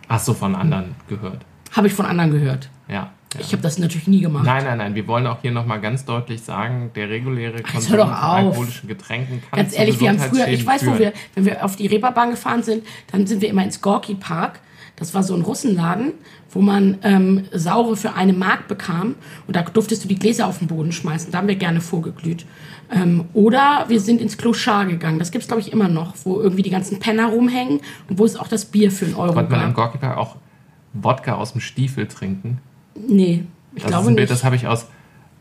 Hast 0.09 0.29
du 0.29 0.35
von 0.35 0.55
anderen 0.55 0.95
gehört? 1.09 1.45
Habe 1.73 1.87
ich 1.87 1.95
von 1.95 2.07
anderen 2.07 2.31
gehört. 2.31 2.69
Ja. 2.89 3.13
Ja. 3.35 3.41
Ich 3.41 3.53
habe 3.53 3.63
das 3.63 3.79
natürlich 3.79 4.07
nie 4.07 4.21
gemacht. 4.21 4.45
Nein, 4.45 4.65
nein, 4.65 4.79
nein. 4.79 4.95
Wir 4.95 5.07
wollen 5.07 5.27
auch 5.27 5.41
hier 5.43 5.53
nochmal 5.53 5.81
ganz 5.81 6.05
deutlich 6.05 6.43
sagen, 6.43 6.91
der 6.95 7.09
reguläre 7.09 7.63
Konsum 7.63 7.99
von 7.99 8.09
alkoholischen 8.11 8.89
Getränken 8.89 9.43
kann 9.49 9.59
Ganz 9.59 9.77
ehrlich, 9.77 10.01
wir 10.01 10.11
haben 10.11 10.19
früher, 10.19 10.49
ich 10.49 10.67
weiß, 10.67 10.83
wo 10.83 10.91
führen. 10.93 10.99
wir, 10.99 11.13
wenn 11.35 11.45
wir 11.45 11.65
auf 11.65 11.77
die 11.77 11.87
Reeperbahn 11.87 12.31
gefahren 12.31 12.63
sind, 12.63 12.85
dann 13.13 13.27
sind 13.27 13.43
wir 13.43 13.49
immer 13.49 13.65
ins 13.65 13.81
Gorki 13.81 14.15
Park. 14.15 14.61
Das 14.97 15.13
war 15.13 15.25
so 15.25 15.35
ein 15.35 15.43
Russenladen, 15.43 16.13
wo 16.51 16.61
man 16.61 16.99
ähm, 17.03 17.45
Saure 17.53 17.97
für 17.97 18.15
eine 18.15 18.33
Mark 18.33 18.69
bekam. 18.69 19.17
Und 19.47 19.57
da 19.57 19.63
durftest 19.63 20.05
du 20.05 20.09
die 20.09 20.19
Gläser 20.19 20.47
auf 20.47 20.59
den 20.59 20.69
Boden 20.69 20.93
schmeißen. 20.93 21.33
Da 21.33 21.39
haben 21.39 21.49
wir 21.49 21.57
gerne 21.57 21.81
vorgeglüht. 21.81 22.47
Ähm, 22.93 23.25
oder 23.33 23.87
wir 23.89 23.99
sind 23.99 24.21
ins 24.21 24.37
Kloschar 24.37 24.87
gegangen. 24.87 25.19
Das 25.19 25.33
gibt's 25.33 25.49
glaube 25.49 25.63
ich, 25.63 25.73
immer 25.73 25.89
noch, 25.89 26.15
wo 26.25 26.41
irgendwie 26.41 26.63
die 26.63 26.71
ganzen 26.71 27.01
Penner 27.01 27.27
rumhängen 27.27 27.81
und 28.09 28.19
wo 28.19 28.25
es 28.25 28.37
auch 28.37 28.47
das 28.47 28.67
Bier 28.67 28.93
für 28.93 29.07
einen 29.07 29.15
Euro 29.15 29.33
Konnte 29.33 29.51
man 29.51 29.61
im 29.63 29.67
gab. 29.75 29.93
Gorky 29.93 29.99
Park 29.99 30.17
auch 30.17 30.37
Wodka 30.93 31.35
aus 31.35 31.53
dem 31.53 31.61
Stiefel 31.61 32.07
trinken? 32.07 32.59
Nee, 32.95 33.45
ich 33.75 33.83
Das, 33.83 33.85
ist 33.85 33.89
glaube 33.91 34.09
ein 34.09 34.17
Bild, 34.17 34.29
nicht. 34.29 34.31
das 34.31 34.45
habe 34.45 34.57
ich 34.57 34.67
aus, 34.67 34.87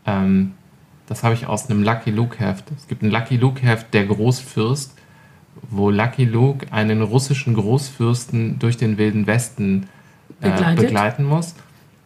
ähm, 0.06 0.52
das 1.06 1.22
habe 1.22 1.34
ich 1.34 1.46
aus 1.46 1.70
einem 1.70 1.82
Lucky 1.82 2.10
Luke 2.10 2.38
Heft. 2.38 2.64
Es 2.76 2.88
gibt 2.88 3.02
ein 3.02 3.10
Lucky 3.10 3.36
Luke 3.36 3.62
Heft, 3.62 3.92
der 3.94 4.06
Großfürst, 4.06 4.94
wo 5.70 5.90
Lucky 5.90 6.24
Luke 6.24 6.66
einen 6.72 7.02
russischen 7.02 7.54
Großfürsten 7.54 8.58
durch 8.58 8.76
den 8.76 8.98
Wilden 8.98 9.26
Westen 9.26 9.88
äh, 10.40 10.74
begleiten 10.74 11.24
muss. 11.24 11.54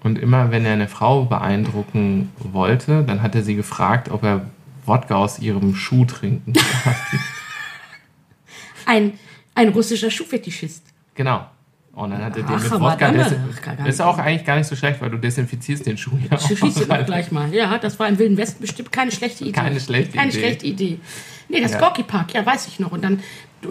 Und 0.01 0.19
immer 0.19 0.51
wenn 0.51 0.65
er 0.65 0.75
eine 0.75 0.89
Frau 0.89 1.25
beeindrucken 1.25 2.31
wollte, 2.39 3.03
dann 3.03 3.23
hat 3.23 3.35
er 3.35 3.43
sie 3.43 3.57
gefragt, 3.57 4.11
ob 4.11 4.23
er 4.23 4.47
Wodka 4.87 5.17
aus 5.17 5.39
ihrem 5.39 5.75
Schuh 5.75 6.05
trinken 6.05 6.53
kann. 6.83 6.95
Ein, 8.87 9.13
ein 9.55 9.69
russischer 9.69 10.11
Schuhfetischist. 10.11 10.83
genau. 11.15 11.47
Und 11.99 12.11
dann 12.13 12.25
hat 12.25 12.37
er 12.37 12.45
den 12.45 12.55
Ach, 12.55 12.63
mit 12.63 12.81
Wodka. 12.81 13.11
nicht. 13.11 13.89
Ist 13.89 14.01
auch 14.01 14.19
eigentlich 14.19 14.45
gar 14.45 14.57
nicht 14.57 14.69
so 14.69 14.77
schlecht, 14.77 15.01
weil 15.01 15.11
du 15.11 15.19
desinfizierst 15.19 15.85
den 15.85 15.99
Schuh 15.99 16.13
ja 16.31 16.37
Ich 16.37 16.59
schieße 16.59 16.85
auch. 16.85 16.97
doch 16.99 17.07
gleich 17.07 17.33
mal. 17.33 17.53
Ja, 17.53 17.77
das 17.79 17.99
war 17.99 18.09
im 18.09 18.19
Wilden 18.21 18.37
Westen 18.37 18.61
bestimmt 18.61 18.93
keine 18.93 19.11
schlechte 19.11 19.43
Idee. 19.43 19.53
Keine 19.53 19.81
schlechte 19.81 20.17
keine 20.17 20.31
Idee. 20.31 20.39
schlechte 20.39 20.67
Idee. 20.67 21.01
Nee, 21.49 21.61
das 21.61 21.73
Ja. 21.73 21.81
Gorky 21.81 22.05
Park, 22.05 22.35
ja, 22.35 22.47
weiß 22.47 22.69
ich 22.69 22.79
noch. 22.79 22.93
Und 22.93 23.03
dann 23.03 23.19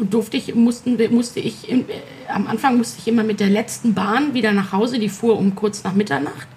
durfte 0.09 0.35
ich, 0.35 0.53
mussten, 0.55 0.97
musste 1.13 1.39
ich, 1.39 1.71
äh, 1.71 1.85
am 2.27 2.47
Anfang 2.47 2.77
musste 2.77 2.99
ich 2.99 3.07
immer 3.07 3.23
mit 3.23 3.39
der 3.39 3.47
letzten 3.49 3.93
Bahn 3.93 4.33
wieder 4.33 4.51
nach 4.51 4.73
Hause, 4.73 4.99
die 4.99 5.07
fuhr 5.07 5.37
um 5.39 5.55
kurz 5.55 5.85
nach 5.85 5.93
Mitternacht. 5.93 6.47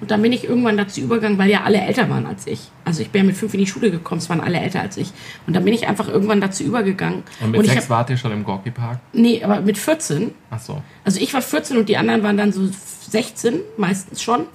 Und 0.00 0.10
dann 0.10 0.20
bin 0.22 0.32
ich 0.32 0.44
irgendwann 0.44 0.76
dazu 0.76 1.00
übergegangen, 1.00 1.38
weil 1.38 1.50
ja 1.50 1.62
alle 1.64 1.80
älter 1.80 2.10
waren 2.10 2.26
als 2.26 2.46
ich. 2.46 2.70
Also 2.84 3.02
ich 3.02 3.10
bin 3.10 3.22
ja 3.22 3.26
mit 3.26 3.36
fünf 3.36 3.54
in 3.54 3.60
die 3.60 3.66
Schule 3.66 3.90
gekommen, 3.90 4.20
es 4.20 4.28
waren 4.28 4.40
alle 4.40 4.58
älter 4.58 4.80
als 4.80 4.96
ich. 4.96 5.12
Und 5.46 5.54
dann 5.56 5.64
bin 5.64 5.72
ich 5.72 5.88
einfach 5.88 6.08
irgendwann 6.08 6.40
dazu 6.40 6.64
übergegangen. 6.64 7.22
Und 7.40 7.52
mit 7.52 7.62
ich 7.62 7.70
sechs 7.70 7.84
hab, 7.84 7.90
wart 7.90 8.10
ihr 8.10 8.16
schon 8.16 8.32
im 8.32 8.44
Gorky 8.44 8.70
Park? 8.70 9.00
nee, 9.12 9.42
aber 9.42 9.60
mit 9.60 9.78
14 9.78 10.32
Ach 10.50 10.60
so. 10.60 10.82
also 11.04 11.20
ich 11.20 11.32
war 11.32 11.42
14 11.42 11.76
und 11.78 11.88
die 11.88 11.96
anderen 11.96 12.22
waren 12.22 12.36
dann 12.36 12.52
so 12.52 12.68
16, 13.10 13.60
meistens 13.76 14.22
schon. 14.22 14.46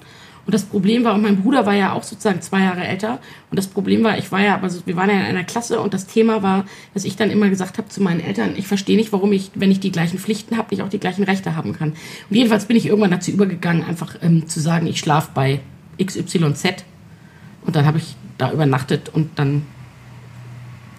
Und 0.44 0.54
das 0.54 0.64
Problem 0.64 1.04
war, 1.04 1.14
und 1.14 1.22
mein 1.22 1.40
Bruder 1.40 1.66
war 1.66 1.74
ja 1.74 1.92
auch 1.92 2.02
sozusagen 2.02 2.40
zwei 2.42 2.60
Jahre 2.60 2.84
älter. 2.84 3.20
Und 3.50 3.58
das 3.58 3.68
Problem 3.68 4.02
war, 4.02 4.18
ich 4.18 4.32
war 4.32 4.40
ja, 4.40 4.60
also 4.60 4.80
wir 4.86 4.96
waren 4.96 5.08
ja 5.08 5.16
in 5.16 5.22
einer 5.22 5.44
Klasse 5.44 5.80
und 5.80 5.94
das 5.94 6.06
Thema 6.06 6.42
war, 6.42 6.64
dass 6.94 7.04
ich 7.04 7.14
dann 7.14 7.30
immer 7.30 7.48
gesagt 7.48 7.78
habe 7.78 7.88
zu 7.88 8.02
meinen 8.02 8.20
Eltern, 8.20 8.54
ich 8.56 8.66
verstehe 8.66 8.96
nicht, 8.96 9.12
warum 9.12 9.32
ich, 9.32 9.52
wenn 9.54 9.70
ich 9.70 9.78
die 9.78 9.92
gleichen 9.92 10.18
Pflichten 10.18 10.56
habe, 10.56 10.68
nicht 10.70 10.82
auch 10.82 10.88
die 10.88 10.98
gleichen 10.98 11.22
Rechte 11.22 11.54
haben 11.54 11.74
kann. 11.74 11.90
Und 11.90 12.36
jedenfalls 12.36 12.66
bin 12.66 12.76
ich 12.76 12.86
irgendwann 12.86 13.12
dazu 13.12 13.30
übergegangen, 13.30 13.84
einfach 13.84 14.16
ähm, 14.20 14.48
zu 14.48 14.58
sagen, 14.58 14.86
ich 14.88 14.98
schlafe 14.98 15.30
bei 15.32 15.60
XYZ. 16.02 16.84
Und 17.64 17.76
dann 17.76 17.86
habe 17.86 17.98
ich 17.98 18.16
da 18.38 18.50
übernachtet 18.50 19.10
und 19.10 19.38
dann 19.38 19.62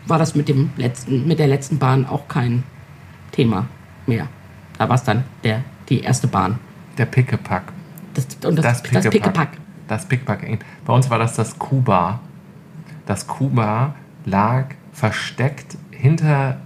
war 0.06 0.20
das 0.20 0.36
mit 0.36 0.48
dem 0.48 0.70
letzten, 0.78 1.28
mit 1.28 1.40
der 1.40 1.48
letzten 1.48 1.80
Bahn 1.80 2.06
auch 2.06 2.30
kein 2.30 2.64
Thema 3.32 3.68
mehr. 4.06 4.28
Da 4.78 4.88
war 4.88 4.96
es 4.96 5.04
dann 5.04 5.24
der, 5.44 5.64
die 5.90 6.02
erste 6.02 6.28
Bahn. 6.28 6.60
Der 6.98 7.06
Pickepack. 7.06 7.74
Das, 8.14 8.28
und 8.46 8.56
das, 8.58 8.66
das, 8.66 8.84
Pickepack. 8.84 9.12
Pickepack. 9.12 9.50
Das 9.88 10.06
Pickpack. 10.08 10.60
Bei 10.86 10.94
uns 10.94 11.10
war 11.10 11.20
das 11.20 11.36
das 11.36 11.58
Kuba. 11.58 12.20
Das 13.06 13.28
Kuba 13.28 13.96
lag 14.26 14.68
versteckt 14.92 15.78
hinter 15.92 16.58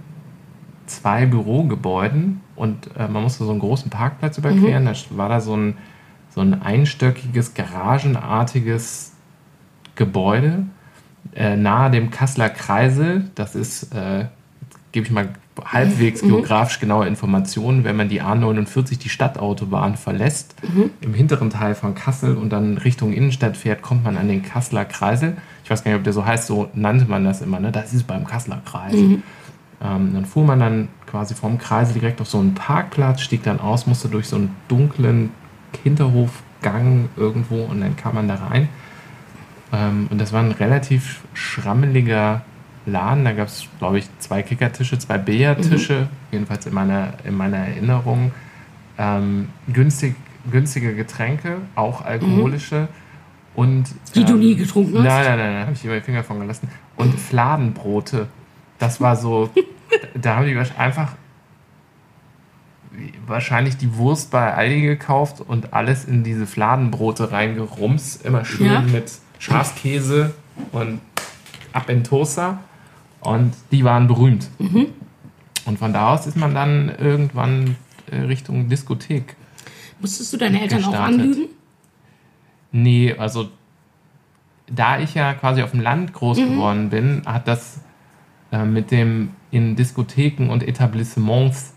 zwei 0.86 1.26
Bürogebäuden 1.26 2.40
und 2.56 2.90
äh, 2.96 3.08
man 3.08 3.22
musste 3.22 3.44
so 3.44 3.50
einen 3.50 3.60
großen 3.60 3.90
Parkplatz 3.90 4.38
überqueren. 4.38 4.84
Da 4.84 4.92
war 5.10 5.28
da 5.28 5.40
so 5.40 5.56
ein, 5.56 5.76
so 6.30 6.40
ein 6.40 6.62
einstöckiges, 6.62 7.54
garagenartiges 7.54 9.12
Gebäude 9.96 10.64
äh, 11.34 11.56
nahe 11.56 11.90
dem 11.90 12.10
Kasseler 12.10 12.50
Kreisel. 12.50 13.30
Das 13.34 13.54
ist, 13.54 13.94
äh, 13.94 14.26
gebe 14.92 15.06
ich 15.06 15.12
mal 15.12 15.28
halbwegs 15.64 16.20
geografisch 16.20 16.80
genaue 16.80 17.06
Informationen, 17.06 17.84
wenn 17.84 17.96
man 17.96 18.08
die 18.08 18.22
A49, 18.22 18.98
die 18.98 19.08
Stadtautobahn, 19.08 19.96
verlässt, 19.96 20.54
im 21.00 21.14
hinteren 21.14 21.50
Teil 21.50 21.74
von 21.74 21.94
Kassel 21.94 22.36
und 22.36 22.50
dann 22.50 22.78
Richtung 22.78 23.12
Innenstadt 23.12 23.56
fährt, 23.56 23.82
kommt 23.82 24.04
man 24.04 24.16
an 24.16 24.28
den 24.28 24.42
Kasseler 24.42 24.84
Kreisel. 24.84 25.36
Ich 25.64 25.70
weiß 25.70 25.84
gar 25.84 25.90
nicht, 25.90 25.98
ob 25.98 26.04
der 26.04 26.12
so 26.12 26.24
heißt, 26.24 26.46
so 26.46 26.68
nannte 26.74 27.06
man 27.06 27.24
das 27.24 27.42
immer, 27.42 27.60
ne? 27.60 27.72
Das 27.72 27.92
ist 27.92 28.06
beim 28.06 28.24
Kasseler 28.24 28.62
Kreisel. 28.64 29.22
Ähm, 29.80 30.14
dann 30.14 30.24
fuhr 30.24 30.44
man 30.44 30.58
dann 30.58 30.88
quasi 31.06 31.34
vom 31.34 31.58
Kreisel 31.58 31.94
direkt 31.94 32.20
auf 32.20 32.28
so 32.28 32.38
einen 32.38 32.54
Parkplatz, 32.54 33.20
stieg 33.20 33.42
dann 33.42 33.60
aus, 33.60 33.86
musste 33.86 34.08
durch 34.08 34.26
so 34.26 34.36
einen 34.36 34.54
dunklen 34.66 35.30
Hinterhofgang 35.82 37.08
irgendwo 37.16 37.64
und 37.64 37.80
dann 37.80 37.96
kam 37.96 38.14
man 38.14 38.28
da 38.28 38.36
rein. 38.36 38.68
Ähm, 39.72 40.08
und 40.10 40.20
das 40.20 40.32
war 40.32 40.42
ein 40.42 40.52
relativ 40.52 41.20
schrammeliger 41.34 42.42
Laden. 42.90 43.24
Da 43.24 43.32
gab 43.32 43.48
es, 43.48 43.66
glaube 43.78 43.98
ich, 43.98 44.08
zwei 44.18 44.42
Kickertische, 44.42 44.98
zwei 44.98 45.18
Billardtische, 45.18 46.08
jedenfalls 46.30 46.66
in 46.66 46.74
meiner, 46.74 47.14
in 47.24 47.36
meiner 47.36 47.58
Erinnerung. 47.58 48.32
Ähm, 48.98 49.48
günstig, 49.72 50.16
günstige 50.50 50.94
Getränke, 50.94 51.58
auch 51.74 52.02
alkoholische. 52.02 52.88
Und, 53.54 53.86
Die 54.14 54.24
du 54.24 54.34
ähm, 54.34 54.38
nie 54.40 54.54
getrunken 54.56 54.98
hast? 54.98 55.04
Nein, 55.04 55.24
nein, 55.24 55.38
nein, 55.38 55.52
da 55.54 55.60
habe 55.62 55.72
ich 55.72 55.84
immer 55.84 55.94
die 55.94 56.00
Finger 56.00 56.24
von 56.24 56.40
gelassen. 56.40 56.68
Und 56.96 57.18
Fladenbrote. 57.18 58.28
Das 58.78 59.00
war 59.00 59.16
so, 59.16 59.50
da 60.14 60.36
haben 60.36 60.46
die 60.46 60.56
einfach 60.76 61.12
wahrscheinlich 63.26 63.76
die 63.76 63.96
Wurst 63.96 64.30
bei 64.30 64.54
Aldi 64.54 64.82
gekauft 64.82 65.40
und 65.40 65.72
alles 65.72 66.04
in 66.04 66.24
diese 66.24 66.46
Fladenbrote 66.46 67.30
reingerumst. 67.32 68.24
Immer 68.24 68.44
schön 68.44 68.66
Ja. 68.66 68.80
mit 68.80 69.12
Schafskäse 69.38 70.34
und 70.72 71.00
ab 71.72 71.88
in 71.90 72.04
Toaster. 72.04 72.58
Und 73.20 73.52
die 73.72 73.84
waren 73.84 74.06
berühmt. 74.06 74.48
Mhm. 74.58 74.86
Und 75.66 75.78
von 75.78 75.92
da 75.92 76.14
aus 76.14 76.26
ist 76.26 76.36
man 76.36 76.54
dann 76.54 76.90
irgendwann 76.98 77.76
äh, 78.10 78.16
Richtung 78.20 78.68
Diskothek. 78.68 79.36
Musstest 80.00 80.32
du 80.32 80.36
deine 80.36 80.60
Eltern 80.60 80.84
auch 80.84 80.90
gestartet. 80.90 81.20
anlügen? 81.20 81.44
Nee, 82.72 83.14
also 83.18 83.48
da 84.66 84.98
ich 85.00 85.14
ja 85.14 85.34
quasi 85.34 85.62
auf 85.62 85.72
dem 85.72 85.80
Land 85.80 86.12
groß 86.12 86.38
Mhm. 86.38 86.50
geworden 86.50 86.90
bin, 86.90 87.22
hat 87.26 87.48
das 87.48 87.80
äh, 88.52 88.64
mit 88.64 88.90
dem 88.90 89.30
in 89.50 89.76
Diskotheken 89.76 90.50
und 90.50 90.62
Etablissements 90.66 91.72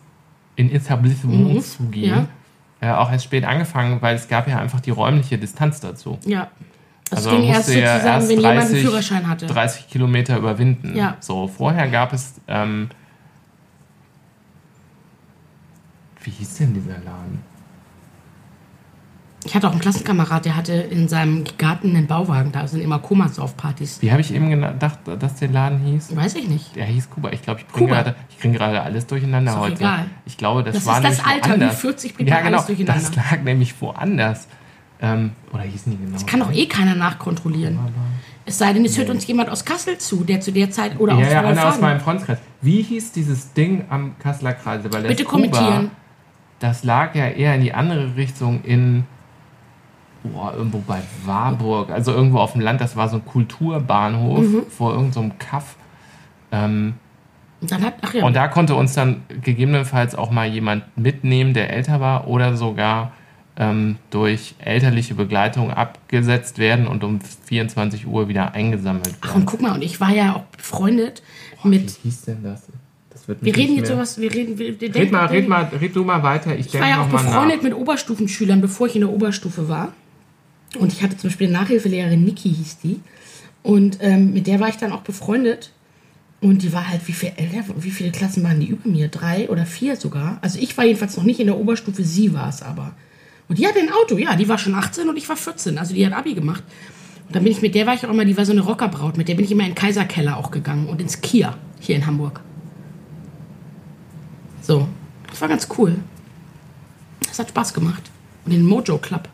in 0.58 0.70
Etablissements 0.72 1.78
zu 1.78 1.84
gehen 1.86 2.28
äh, 2.82 2.90
auch 2.92 3.12
erst 3.12 3.26
spät 3.26 3.46
angefangen, 3.46 4.02
weil 4.02 4.16
es 4.16 4.28
gab 4.28 4.48
ja 4.48 4.58
einfach 4.58 4.80
die 4.82 4.90
räumliche 4.90 5.38
Distanz 5.38 5.80
dazu. 5.80 6.18
Ja. 6.26 6.50
Das 7.12 7.18
Also 7.28 7.32
ging 7.32 7.40
man 7.42 7.48
erst 7.50 7.68
musste 7.68 7.82
ja 7.82 7.94
sozusagen, 7.94 8.16
erst 8.22 8.30
wenn 8.30 8.38
jemand 8.40 8.58
einen 8.60 8.68
30 8.70 8.82
Führerschein 8.86 9.28
hatte. 9.28 9.46
30 9.48 9.88
Kilometer 9.90 10.38
überwinden. 10.38 10.96
Ja. 10.96 11.18
So, 11.20 11.48
vorher 11.50 11.88
gab 11.90 12.14
es, 12.14 12.36
ähm, 12.48 12.90
wie 16.24 16.32
hieß 16.32 16.58
denn 16.60 16.74
dieser 16.74 16.98
Laden? 17.00 17.44
Ich 19.44 19.56
hatte 19.56 19.68
auch 19.68 19.72
einen 19.72 19.82
Klassenkamerad, 19.82 20.46
der 20.46 20.56
hatte 20.56 20.74
in 20.74 21.08
seinem 21.10 21.44
Garten 21.58 21.96
einen 21.96 22.06
Bauwagen. 22.08 22.52
Da 22.54 22.66
sind 22.68 22.80
immer 22.80 23.00
Komasauf-Partys. 23.00 24.02
Wie 24.02 24.12
habe 24.12 24.22
ich 24.22 24.34
eben 24.34 24.50
gedacht, 24.52 25.00
dass 25.20 25.36
der 25.36 25.50
Laden 25.50 25.80
hieß? 25.80 26.16
Weiß 26.16 26.36
ich 26.36 26.48
nicht. 26.48 26.76
Der 26.76 26.86
hieß 26.86 27.10
Kuba. 27.10 27.32
Ich 27.32 27.42
glaube, 27.42 27.60
ich 27.60 27.68
bringe 27.68 27.90
gerade, 27.90 28.16
ich 28.30 28.38
bringe 28.38 28.58
gerade 28.58 28.82
alles 28.84 29.08
durcheinander 29.08 29.54
Ist 29.54 29.58
heute. 29.58 29.76
egal. 29.82 30.06
Ich 30.26 30.38
glaube, 30.38 30.64
das, 30.64 30.76
Das 30.76 30.86
war 30.86 30.98
ist 31.04 31.20
das 31.20 31.26
Alter. 31.26 31.50
woanders. 31.50 31.72
Mit 31.72 31.80
40 31.82 32.14
bringt 32.16 32.30
ja, 32.30 32.38
genau. 32.42 32.58
alles 32.58 32.68
durcheinander. 32.68 33.02
Das 33.04 33.16
lag 33.16 33.42
nämlich 33.42 33.82
woanders. 33.82 34.48
Ähm, 35.02 35.32
oder 35.52 35.64
hießen 35.64 35.92
die 35.92 35.98
genau? 35.98 36.14
Das 36.14 36.26
kann 36.26 36.40
doch 36.40 36.52
eh 36.52 36.68
keiner 36.68 36.96
nachkontrollieren. 36.96 37.80
Es 38.46 38.58
sei 38.58 38.74
denn, 38.74 38.86
es 38.86 38.98
hört 38.98 39.10
uns 39.10 39.26
jemand 39.28 39.50
aus 39.50 39.66
Kassel 39.66 39.98
zu, 39.98 40.24
der 40.24 40.42
zu 40.42 40.52
der 40.52 40.70
Zeit 40.72 41.00
oder 41.00 41.14
Ja, 41.14 41.26
aus 41.26 41.32
ja, 41.34 41.42
einer 41.42 41.68
aus 41.68 41.82
meinem 41.82 42.00
Freundeskreis. 42.00 42.38
Wie 42.62 42.82
hieß 42.82 43.12
dieses 43.12 43.54
Ding 43.54 43.86
am 43.90 44.18
Kasseler 44.20 44.54
Kreise? 44.54 44.90
Bitte 44.90 45.24
Kuba, 45.24 45.32
kommentieren. 45.48 45.92
Das 46.60 46.84
lag 46.84 47.16
ja 47.16 47.28
eher 47.28 47.56
in 47.56 47.62
die 47.62 47.74
andere 47.74 48.16
Richtung 48.16 48.64
in 48.64 49.06
boah, 50.24 50.54
irgendwo 50.56 50.80
bei 50.80 51.00
Warburg, 51.26 51.90
also 51.90 52.12
irgendwo 52.14 52.38
auf 52.40 52.52
dem 52.54 52.62
Land. 52.62 52.82
Das 52.82 52.96
war 52.96 53.10
so 53.10 53.18
ein 53.18 53.26
Kulturbahnhof 53.26 54.40
Mhm. 54.40 54.64
vor 54.70 54.94
irgendeinem 54.94 55.38
Kaff. 55.40 55.76
Ähm, 56.52 56.94
hat, 57.72 58.14
ja, 58.14 58.24
Und 58.26 58.36
da 58.36 58.48
konnte 58.48 58.76
uns 58.76 58.94
dann 58.94 59.24
gegebenenfalls 59.42 60.16
auch 60.16 60.32
mal 60.32 60.48
jemand 60.48 60.84
mitnehmen, 60.98 61.54
der 61.54 61.72
älter 61.72 62.00
war 62.00 62.28
oder 62.28 62.56
sogar 62.56 63.12
ähm, 63.62 63.98
durch 64.10 64.56
elterliche 64.60 65.14
Begleitung 65.14 65.70
abgesetzt 65.72 66.58
werden 66.58 66.88
und 66.88 67.04
um 67.04 67.20
24 67.22 68.08
Uhr 68.08 68.28
wieder 68.28 68.54
eingesammelt 68.56 69.08
ach 69.22 69.30
und 69.30 69.34
werden. 69.36 69.46
guck 69.46 69.62
mal, 69.62 69.74
und 69.76 69.84
ich 69.84 70.00
war 70.02 70.10
ja 70.14 70.36
auch 70.36 70.44
befreundet 70.58 71.22
mit. 71.64 71.96
Wie 72.04 72.10
hieß 72.10 72.24
denn 72.24 72.44
das? 72.44 72.64
das 73.12 73.28
wird 73.28 73.44
Wir 73.46 73.56
reden 73.56 73.76
jetzt 73.76 73.90
sowas, 73.90 74.20
wir 74.20 74.34
reden. 74.34 74.58
Wir, 74.58 74.82
wir 74.82 74.96
Red 74.96 75.12
mal, 75.12 75.28
denken- 75.28 75.34
red 75.36 75.48
mal, 75.48 75.64
red 75.80 75.96
du 75.96 76.04
mal 76.04 76.24
weiter. 76.24 76.58
Ich, 76.58 76.74
Ich 76.74 76.80
war 76.82 76.90
ja 76.90 77.02
auch 77.04 77.08
befreundet 77.08 77.58
nach. 77.58 77.64
mit 77.64 77.76
Oberstufenschülern, 77.76 78.62
bevor 78.62 78.88
ich 78.88 78.96
in 78.96 79.02
der 79.02 79.12
Oberstufe 79.12 79.70
war. 79.70 79.94
Und 80.80 80.92
ich 80.92 81.04
hatte 81.04 81.18
zum 81.18 81.30
Beispiel 81.30 81.48
eine 81.48 81.58
Nachhilfelehrerin, 81.58 82.24
Niki 82.24 82.50
hieß 82.54 82.80
die. 82.80 83.00
Und 83.62 84.00
ähm, 84.02 84.34
mit 84.34 84.48
der 84.48 84.60
war 84.60 84.70
ich 84.70 84.78
dann 84.78 84.92
auch 84.92 85.02
befreundet. 85.02 85.72
Und 86.40 86.64
die 86.64 86.74
war 86.74 86.90
halt, 86.90 87.08
wie, 87.08 87.12
viel 87.14 87.32
älter, 87.36 87.64
wie 87.78 87.92
viele 87.92 88.10
Klassen 88.12 88.44
waren 88.44 88.60
die 88.60 88.66
über 88.70 88.90
mir? 88.90 89.10
Drei 89.10 89.48
oder 89.50 89.68
vier 89.68 89.96
sogar. 89.98 90.40
Also 90.42 90.58
ich 90.58 90.76
war 90.76 90.86
jedenfalls 90.86 91.16
noch 91.16 91.24
nicht 91.26 91.40
in 91.40 91.46
der 91.46 91.58
Oberstufe, 91.60 92.04
sie 92.04 92.34
war 92.34 92.50
es 92.50 92.64
aber. 92.64 92.94
Und 93.52 93.58
die 93.58 93.68
hatte 93.68 93.80
ein 93.80 93.92
Auto, 93.92 94.18
ja, 94.18 94.38
die 94.38 94.48
war 94.48 94.58
schon 94.58 94.74
18 94.74 95.10
und 95.10 95.18
ich 95.18 95.28
war 95.28 95.36
14. 95.36 95.78
Also 95.78 95.94
die 95.94 96.06
hat 96.06 96.14
Abi 96.14 96.36
gemacht. 96.36 96.64
Und 97.28 97.36
dann 97.36 97.44
bin 97.44 97.52
ich 97.52 97.62
mit 97.62 97.76
der 97.76 97.86
war 97.86 97.94
ich 97.94 98.06
auch 98.06 98.10
immer, 98.10 98.24
die 98.24 98.38
war 98.38 98.46
so 98.46 98.54
eine 98.54 98.62
Rockerbraut, 98.62 99.18
mit 99.18 99.28
der 99.28 99.36
bin 99.36 99.44
ich 99.44 99.52
immer 99.52 99.64
in 99.64 99.72
den 99.72 99.76
Kaiserkeller 99.76 100.38
auch 100.38 100.52
gegangen 100.52 100.88
und 100.88 101.02
ins 101.02 101.20
Kia 101.20 101.58
hier 101.78 101.98
in 101.98 102.06
Hamburg. 102.06 102.40
So, 104.62 104.88
das 105.30 105.42
war 105.42 105.50
ganz 105.50 105.68
cool. 105.78 105.98
Das 107.28 107.40
hat 107.40 107.50
Spaß 107.50 107.74
gemacht. 107.74 108.04
Und 108.46 108.54
den 108.54 108.66
Mojo 108.66 108.98
Club. 109.00 109.28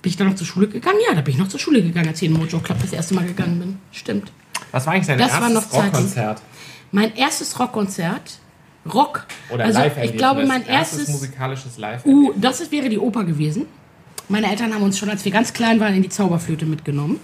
Bin 0.00 0.08
ich 0.08 0.16
da 0.16 0.24
noch 0.24 0.36
zur 0.36 0.46
Schule 0.46 0.68
gegangen? 0.68 1.00
Ja, 1.06 1.14
da 1.14 1.20
bin 1.20 1.34
ich 1.34 1.38
noch 1.38 1.48
zur 1.48 1.60
Schule 1.60 1.82
gegangen, 1.82 2.08
als 2.08 2.22
ich 2.22 2.28
in 2.28 2.32
den 2.32 2.40
Mojo 2.42 2.60
Club 2.60 2.78
das 2.80 2.94
erste 2.94 3.12
Mal 3.12 3.26
gegangen 3.26 3.58
bin. 3.58 3.78
Stimmt. 3.92 4.32
Was 4.70 4.86
war 4.86 4.94
eigentlich 4.94 5.08
dein 5.08 5.18
Das 5.18 5.38
war 5.38 5.50
erstes. 5.50 5.74
Rockkonzert? 5.74 6.40
Mein 6.92 7.14
erstes 7.14 7.60
Rockkonzert. 7.60 8.38
Rock. 8.92 9.26
Oder 9.50 9.64
also, 9.64 9.78
live 9.80 10.02
ich 10.02 10.16
glaube, 10.16 10.44
mein 10.44 10.66
erstes, 10.66 11.00
erstes. 11.00 11.14
musikalisches 11.14 11.78
live 11.78 12.04
Uh, 12.04 12.32
das 12.36 12.60
ist, 12.60 12.72
wäre 12.72 12.88
die 12.88 12.98
Oper 12.98 13.24
gewesen. 13.24 13.66
Meine 14.28 14.50
Eltern 14.50 14.74
haben 14.74 14.82
uns 14.82 14.98
schon, 14.98 15.08
als 15.08 15.24
wir 15.24 15.32
ganz 15.32 15.52
klein 15.52 15.78
waren, 15.80 15.94
in 15.94 16.02
die 16.02 16.08
Zauberflöte 16.08 16.66
mitgenommen. 16.66 17.20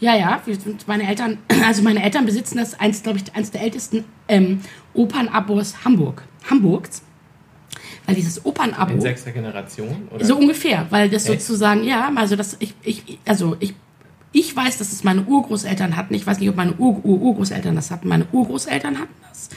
Ja, 0.00 0.16
ja, 0.16 0.40
meine 0.86 1.06
Eltern, 1.06 1.38
also 1.66 1.82
meine 1.82 2.02
Eltern 2.02 2.24
besitzen 2.26 2.58
das 2.58 2.78
eins, 2.78 3.02
glaube 3.02 3.18
ich, 3.18 3.34
eins 3.34 3.50
der 3.50 3.62
ältesten 3.62 4.04
ähm, 4.28 4.60
Opernabos 4.94 5.84
Hamburg, 5.84 6.22
Hamburgs. 6.48 7.02
Weil 8.06 8.14
dieses 8.14 8.44
Opernabo. 8.44 8.94
in 8.94 9.00
sechster 9.00 9.30
Generation? 9.30 10.08
Oder? 10.10 10.24
So 10.24 10.36
ungefähr, 10.36 10.86
weil 10.90 11.10
das 11.10 11.28
Echt? 11.28 11.42
sozusagen, 11.42 11.84
ja, 11.84 12.10
also 12.14 12.34
das, 12.34 12.56
ich, 12.58 12.74
ich, 12.82 13.18
also 13.26 13.56
ich, 13.60 13.74
ich 14.32 14.54
weiß, 14.54 14.78
dass 14.78 14.92
es 14.92 15.04
meine 15.04 15.22
Urgroßeltern 15.22 15.96
hatten. 15.96 16.14
Ich 16.14 16.26
weiß 16.26 16.38
nicht, 16.38 16.48
ob 16.48 16.56
meine 16.56 16.74
Ur 16.76 17.04
Ur 17.04 17.20
Urgroßeltern 17.20 17.74
das 17.74 17.90
hatten. 17.90 18.08
Meine 18.08 18.26
Urgroßeltern 18.32 18.98
hatten 18.98 19.14
das. 19.28 19.50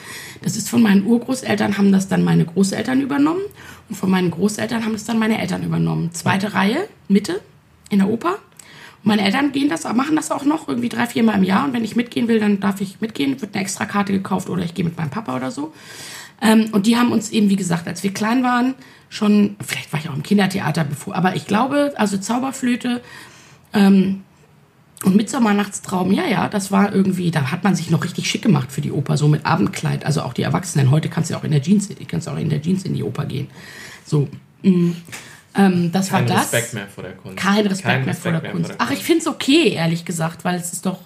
Das 0.44 0.58
ist 0.58 0.70
von 0.70 0.82
meinen 0.82 1.06
Urgroßeltern 1.06 1.78
haben 1.78 1.92
das 1.92 2.08
dann 2.08 2.24
meine 2.24 2.46
Großeltern 2.46 3.02
übernommen 3.02 3.42
und 3.90 3.96
von 3.96 4.10
meinen 4.10 4.30
Großeltern 4.30 4.86
haben 4.86 4.94
es 4.94 5.06
dann 5.06 5.18
meine 5.18 5.42
Eltern 5.42 5.64
übernommen. 5.64 6.12
Zweite 6.14 6.54
Reihe, 6.54 6.88
Mitte 7.08 7.42
in 7.90 8.00
der 8.00 8.10
Oper. 8.10 8.34
Und 8.34 9.06
meine 9.06 9.24
Eltern 9.24 9.52
gehen 9.52 9.70
das, 9.70 9.84
machen 9.84 10.16
das 10.16 10.32
auch 10.32 10.44
noch 10.44 10.68
irgendwie 10.68 10.90
drei, 10.90 11.08
vier 11.08 11.24
Mal 11.24 11.36
im 11.36 11.44
Jahr. 11.44 11.66
Und 11.66 11.74
wenn 11.74 11.84
ich 11.84 11.96
mitgehen 11.96 12.28
will, 12.28 12.40
dann 12.40 12.60
darf 12.60 12.82
ich 12.82 13.02
mitgehen, 13.02 13.42
wird 13.42 13.56
eine 13.56 13.64
extra 13.64 13.86
Karte 13.86 14.14
gekauft 14.14 14.50
oder 14.50 14.64
ich 14.64 14.74
gehe 14.74 14.86
mit 14.86 14.98
meinem 14.98 15.10
Papa 15.10 15.36
oder 15.36 15.52
so. 15.52 15.74
Ähm, 16.42 16.70
und 16.74 16.86
die 16.88 16.98
haben 16.98 17.12
uns 17.12 17.32
eben, 17.32 17.50
wie 17.50 17.56
gesagt, 17.56 17.88
als 17.88 18.04
wir 18.04 18.14
klein 18.14 18.44
waren, 18.44 18.76
schon, 19.10 19.56
vielleicht 19.66 19.94
war 19.94 20.00
ich 20.00 20.10
auch 20.10 20.16
im 20.16 20.24
Kindertheater 20.24 20.84
bevor, 20.84 21.16
aber 21.16 21.36
ich 21.36 21.46
glaube, 21.46 21.94
also 21.96 22.18
Zauberflöte 22.18 23.02
ähm, 23.74 24.24
und 25.04 25.16
Mitternachtstraum, 25.16 26.12
ja, 26.12 26.26
ja, 26.26 26.48
das 26.48 26.72
war 26.72 26.94
irgendwie, 26.94 27.32
da 27.32 27.52
hat 27.52 27.64
man 27.64 27.76
sich 27.76 27.90
noch 27.90 28.04
richtig 28.04 28.30
schick 28.30 28.42
gemacht 28.42 28.72
für 28.72 28.82
die 28.82 28.92
Oper, 28.92 29.18
so 29.18 29.28
mit 29.28 29.46
Abendkleid, 29.46 30.06
also 30.06 30.22
auch 30.22 30.34
die 30.34 30.44
Erwachsenen. 30.44 30.92
Heute 30.92 31.10
kannst 31.10 31.30
du 31.30 31.34
ja 31.34 31.40
auch 31.40 31.44
in 31.44 31.52
der 31.52 31.62
Jeans, 31.62 31.90
kannst 32.08 32.28
du 32.28 32.32
auch 32.32 32.38
in 32.38 32.50
der 32.50 32.62
Jeans 32.62 32.84
in 32.84 32.94
die 32.94 33.04
Oper 33.04 33.26
gehen. 33.26 33.50
So, 34.06 34.28
mh, 34.64 34.96
ähm, 35.56 35.92
das 35.92 36.10
Kein 36.10 36.28
war 36.28 36.36
das. 36.36 36.54
Respekt 36.54 36.74
mehr 36.74 36.88
vor 36.88 37.04
der 37.04 37.14
Kunst. 37.14 37.38
Kein 37.38 37.68
Respekt, 37.68 37.84
Kein 37.84 38.06
mehr, 38.06 38.14
vor 38.14 38.32
der 38.32 38.44
Respekt 38.44 38.66
Kunst. 38.66 38.76
Ach, 38.78 38.92
ich 38.92 39.04
finde 39.04 39.22
es 39.22 39.28
okay, 39.28 39.70
ehrlich 39.70 40.06
gesagt, 40.06 40.44
weil 40.46 40.56
es 40.56 40.74
ist 40.74 40.86
doch. 40.86 41.00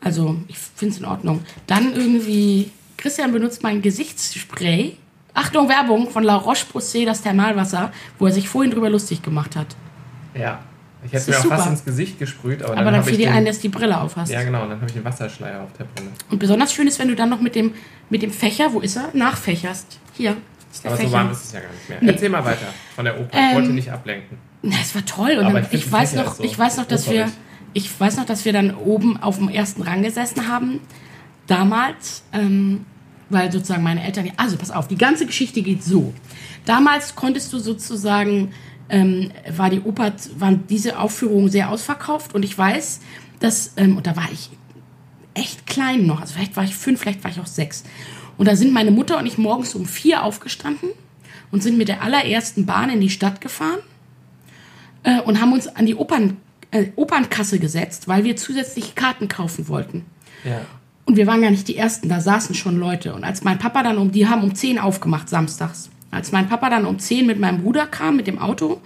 Also, 0.00 0.36
ich 0.46 0.56
finde 0.56 0.94
es 0.94 1.00
in 1.00 1.06
Ordnung. 1.06 1.40
Dann 1.66 1.92
irgendwie. 1.94 2.70
Christian 2.96 3.32
benutzt 3.32 3.62
mein 3.62 3.80
Gesichtsspray. 3.82 4.96
Achtung, 5.34 5.68
Werbung 5.68 6.10
von 6.10 6.24
La 6.24 6.34
Roche-Posay, 6.34 7.04
das 7.04 7.22
Thermalwasser, 7.22 7.92
wo 8.18 8.26
er 8.26 8.32
sich 8.32 8.48
vorhin 8.48 8.72
drüber 8.72 8.90
lustig 8.90 9.22
gemacht 9.22 9.54
hat. 9.54 9.76
Ja. 10.34 10.60
Ich 11.04 11.12
hätte 11.12 11.30
mir 11.30 11.36
auch 11.38 11.44
fast 11.44 11.60
super. 11.62 11.70
ins 11.70 11.84
Gesicht 11.84 12.18
gesprüht, 12.18 12.62
aber, 12.62 12.72
Aber 12.72 12.84
dann, 12.86 12.94
dann 12.94 13.04
fiel 13.04 13.12
ich 13.14 13.18
dir 13.20 13.32
ein, 13.32 13.44
dass 13.44 13.56
du 13.56 13.62
die 13.62 13.68
Brille 13.68 14.00
auf 14.00 14.16
hast. 14.16 14.30
Ja, 14.30 14.42
genau, 14.42 14.62
und 14.64 14.70
dann 14.70 14.78
habe 14.80 14.86
ich 14.90 14.94
den 14.94 15.04
Wasserschleier 15.04 15.62
auf 15.62 15.72
der 15.78 15.84
Brille. 15.84 16.10
Und 16.30 16.38
besonders 16.38 16.72
schön 16.72 16.88
ist, 16.88 16.98
wenn 16.98 17.08
du 17.08 17.14
dann 17.14 17.28
noch 17.30 17.40
mit 17.40 17.54
dem, 17.54 17.72
mit 18.10 18.22
dem 18.22 18.30
Fächer, 18.32 18.72
wo 18.72 18.80
ist 18.80 18.96
er? 18.96 19.10
Nachfächerst. 19.12 19.98
Hier 20.14 20.36
ist 20.72 20.82
der 20.84 20.90
Aber 20.90 20.96
so 20.96 21.02
Fächer. 21.04 21.12
warm 21.16 21.30
ist 21.30 21.44
es 21.44 21.52
ja 21.52 21.60
gar 21.60 21.70
nicht 21.70 21.88
mehr. 21.88 21.98
Nee. 22.00 22.10
Erzähl 22.10 22.28
mal 22.30 22.44
weiter 22.44 22.66
von 22.96 23.04
der 23.04 23.14
Oper. 23.20 23.28
Ich 23.32 23.38
Ähm, 23.38 23.54
wollte 23.56 23.70
nicht 23.70 23.90
ablenken. 23.92 24.38
Na, 24.62 24.76
es 24.82 24.94
war 24.94 25.04
toll. 25.06 25.36
Und 25.38 25.46
Aber 25.46 25.60
ich 25.60 25.72
ich, 25.72 25.92
weiß 25.92 26.10
Fächer 26.10 26.24
noch, 26.24 26.34
so 26.34 26.42
ich 26.42 26.58
weiß 26.58 26.76
noch, 26.78 26.86
dass 26.86 27.08
wir, 27.08 27.28
ich 27.74 28.00
weiß 28.00 28.16
noch, 28.16 28.26
dass 28.26 28.44
wir 28.44 28.52
dann 28.52 28.74
oben 28.74 29.22
auf 29.22 29.38
dem 29.38 29.48
ersten 29.48 29.82
Rang 29.82 30.02
gesessen 30.02 30.48
haben. 30.48 30.80
Damals, 31.46 32.24
ähm, 32.32 32.84
weil 33.30 33.50
sozusagen 33.52 33.82
meine 33.82 34.04
Eltern, 34.04 34.30
also 34.36 34.56
pass 34.56 34.70
auf, 34.70 34.88
die 34.88 34.98
ganze 34.98 35.26
Geschichte 35.26 35.62
geht 35.62 35.82
so. 35.84 36.12
Damals 36.64 37.14
konntest 37.14 37.52
du 37.52 37.58
sozusagen, 37.58 38.52
ähm, 38.88 39.30
war 39.48 39.70
die 39.70 39.80
Oper, 39.80 40.12
waren 40.36 40.66
diese 40.68 40.98
Aufführungen 40.98 41.50
sehr 41.50 41.70
ausverkauft 41.70 42.34
und 42.34 42.44
ich 42.44 42.56
weiß, 42.56 43.00
dass, 43.40 43.72
ähm, 43.76 43.96
und 43.96 44.06
da 44.06 44.16
war 44.16 44.28
ich 44.32 44.50
echt 45.34 45.66
klein 45.66 46.06
noch, 46.06 46.20
also 46.20 46.34
vielleicht 46.34 46.56
war 46.56 46.64
ich 46.64 46.74
fünf, 46.74 47.00
vielleicht 47.00 47.22
war 47.22 47.30
ich 47.30 47.40
auch 47.40 47.46
sechs. 47.46 47.84
Und 48.36 48.46
da 48.46 48.56
sind 48.56 48.72
meine 48.72 48.90
Mutter 48.90 49.18
und 49.18 49.26
ich 49.26 49.36
morgens 49.36 49.74
um 49.74 49.86
vier 49.86 50.22
aufgestanden 50.22 50.90
und 51.50 51.62
sind 51.62 51.76
mit 51.76 51.88
der 51.88 52.02
allerersten 52.02 52.66
Bahn 52.66 52.90
in 52.90 53.00
die 53.00 53.10
Stadt 53.10 53.40
gefahren 53.40 53.80
äh, 55.02 55.20
und 55.20 55.40
haben 55.40 55.52
uns 55.52 55.66
an 55.68 55.86
die 55.86 55.94
Opern, 55.94 56.36
äh, 56.70 56.86
Opernkasse 56.96 57.58
gesetzt, 57.58 58.08
weil 58.08 58.24
wir 58.24 58.36
zusätzlich 58.36 58.94
Karten 58.94 59.28
kaufen 59.28 59.68
wollten. 59.68 60.04
Ja. 60.44 60.60
Und 61.04 61.16
wir 61.16 61.26
waren 61.26 61.40
gar 61.40 61.50
nicht 61.50 61.66
die 61.68 61.76
Ersten, 61.76 62.08
da 62.08 62.20
saßen 62.20 62.54
schon 62.54 62.78
Leute. 62.78 63.14
Und 63.14 63.24
als 63.24 63.42
mein 63.42 63.58
Papa 63.58 63.82
dann 63.82 63.98
um, 63.98 64.12
die 64.12 64.28
haben 64.28 64.42
um 64.42 64.54
10 64.54 64.78
aufgemacht, 64.78 65.28
samstags. 65.28 65.90
Als 66.10 66.32
mein 66.32 66.48
Papa 66.48 66.70
dann 66.70 66.86
um 66.86 66.98
10 66.98 67.26
mit 67.26 67.38
meinem 67.38 67.62
Bruder 67.62 67.86
kam, 67.86 68.16
mit 68.16 68.26
dem 68.26 68.38
Auto, 68.38 68.80